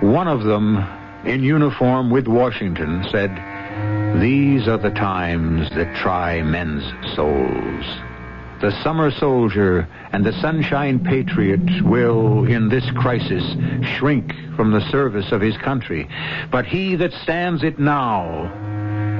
One 0.00 0.28
of 0.28 0.44
them, 0.44 0.78
in 1.24 1.42
uniform 1.42 2.10
with 2.10 2.26
Washington, 2.26 3.04
said, 3.10 3.30
These 4.20 4.68
are 4.68 4.78
the 4.78 4.90
times 4.90 5.68
that 5.70 5.96
try 5.96 6.40
men's 6.40 6.84
souls. 7.16 7.84
The 8.60 8.70
summer 8.82 9.10
soldier 9.10 9.88
and 10.12 10.24
the 10.24 10.32
sunshine 10.40 11.00
patriot 11.04 11.82
will, 11.82 12.46
in 12.46 12.68
this 12.68 12.88
crisis, 12.92 13.42
shrink 13.96 14.32
from 14.56 14.70
the 14.70 14.88
service 14.90 15.32
of 15.32 15.40
his 15.40 15.56
country. 15.58 16.08
But 16.50 16.64
he 16.64 16.94
that 16.96 17.12
stands 17.24 17.64
it 17.64 17.80
now 17.80 18.46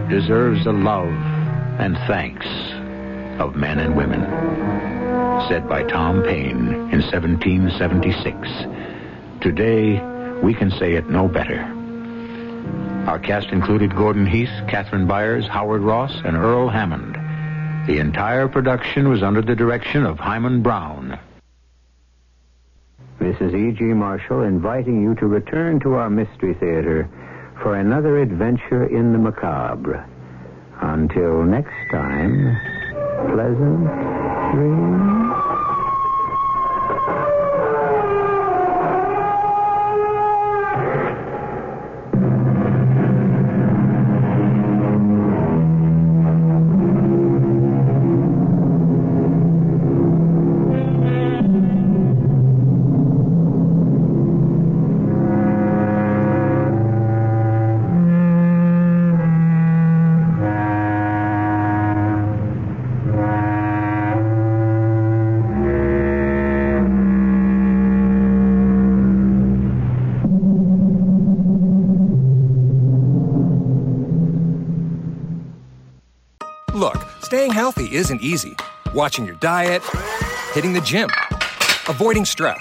deserves 0.08 0.62
the 0.64 0.72
love 0.72 1.12
and 1.80 1.96
thanks 2.06 2.46
of 3.40 3.56
men 3.56 3.80
and 3.80 3.96
women. 3.96 4.20
Said 5.48 5.68
by 5.68 5.82
Tom 5.82 6.22
Paine 6.22 6.68
in 6.92 7.02
1776. 7.02 9.42
Today, 9.42 10.00
we 10.40 10.54
can 10.54 10.70
say 10.70 10.94
it 10.94 11.10
no 11.10 11.26
better. 11.26 11.83
Our 13.06 13.18
cast 13.18 13.48
included 13.48 13.94
Gordon 13.94 14.26
Heath, 14.26 14.50
Catherine 14.66 15.06
Byers, 15.06 15.46
Howard 15.46 15.82
Ross, 15.82 16.14
and 16.24 16.36
Earl 16.36 16.68
Hammond. 16.70 17.14
The 17.86 17.98
entire 17.98 18.48
production 18.48 19.10
was 19.10 19.22
under 19.22 19.42
the 19.42 19.54
direction 19.54 20.06
of 20.06 20.18
Himan 20.18 20.62
Brown. 20.62 21.18
Mrs. 23.20 23.54
E.G. 23.54 23.84
Marshall 23.84 24.42
inviting 24.42 25.02
you 25.02 25.14
to 25.16 25.26
return 25.26 25.80
to 25.80 25.94
our 25.94 26.08
Mystery 26.08 26.54
Theater 26.54 27.08
for 27.62 27.76
another 27.76 28.20
adventure 28.20 28.86
in 28.86 29.12
the 29.12 29.18
macabre. 29.18 30.08
Until 30.80 31.42
next 31.44 31.74
time, 31.90 32.58
pleasant 33.28 33.86
dreams. 34.54 35.33
Healthy 77.54 77.94
isn't 77.94 78.20
easy. 78.20 78.56
Watching 78.92 79.24
your 79.24 79.36
diet, 79.36 79.82
hitting 80.52 80.72
the 80.72 80.80
gym, 80.80 81.08
avoiding 81.88 82.24
stress. 82.24 82.60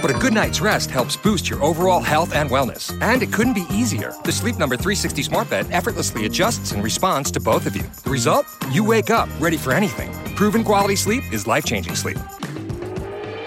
But 0.00 0.10
a 0.10 0.18
good 0.18 0.32
night's 0.32 0.62
rest 0.62 0.90
helps 0.90 1.14
boost 1.14 1.50
your 1.50 1.62
overall 1.62 2.00
health 2.00 2.34
and 2.34 2.48
wellness. 2.48 2.90
And 3.02 3.22
it 3.22 3.32
couldn't 3.32 3.52
be 3.52 3.66
easier. 3.70 4.14
The 4.24 4.32
Sleep 4.32 4.56
Number 4.56 4.76
360 4.76 5.22
Smart 5.22 5.50
Bed 5.50 5.66
effortlessly 5.70 6.24
adjusts 6.24 6.72
in 6.72 6.80
response 6.80 7.30
to 7.32 7.40
both 7.40 7.66
of 7.66 7.76
you. 7.76 7.84
The 8.02 8.10
result? 8.10 8.46
You 8.70 8.82
wake 8.82 9.10
up 9.10 9.28
ready 9.38 9.58
for 9.58 9.72
anything. 9.72 10.10
Proven 10.36 10.64
quality 10.64 10.96
sleep 10.96 11.22
is 11.30 11.46
life 11.46 11.66
changing 11.66 11.94
sleep. 11.94 12.18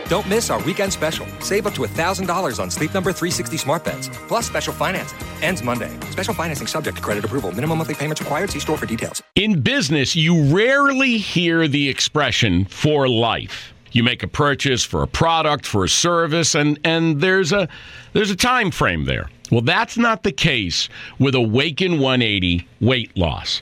Don't 0.08 0.30
miss 0.30 0.52
our 0.52 0.62
weekend 0.64 0.94
special. 0.94 1.26
Save 1.40 1.66
up 1.66 1.74
to 1.74 1.82
$1,000 1.82 2.60
on 2.60 2.70
Sleep 2.70 2.94
Number 2.94 3.12
360 3.12 3.58
Smart 3.58 3.84
Beds, 3.84 4.08
plus 4.28 4.46
special 4.46 4.72
financing. 4.72 5.18
Ends 5.42 5.64
Monday. 5.64 6.00
Special 6.12 6.34
financing 6.34 6.68
subject 6.68 6.98
to 6.98 7.04
credit 7.04 7.26
approval. 7.26 7.52
Minimum 7.52 7.80
monthly 7.80 7.96
payments 7.96 8.22
required. 8.22 8.52
See 8.52 8.60
store 8.60 8.78
for 8.78 8.86
details. 8.86 9.24
In 9.34 9.62
business, 9.62 10.16
you 10.16 10.56
rarely 10.56 11.18
hear 11.18 11.68
the 11.68 11.90
expression 11.90 12.66
for 12.66 13.10
life. 13.10 13.74
You 13.94 14.04
make 14.04 14.22
a 14.22 14.28
purchase 14.28 14.84
for 14.84 15.02
a 15.02 15.08
product, 15.08 15.66
for 15.66 15.86
a 15.86 15.90
service, 15.90 16.54
and, 16.54 16.78
and 16.84 17.22
there's 17.22 17.52
a 17.52 17.68
there's 18.14 18.30
a 18.30 18.36
time 18.36 18.70
frame 18.70 19.06
there. 19.06 19.30
Well, 19.52 19.62
that's 19.62 19.98
not 19.98 20.24
the 20.24 20.32
case 20.32 20.90
with 21.18 21.34
Awaken 21.34 22.00
180 22.00 22.68
weight 22.82 23.16
loss. 23.18 23.62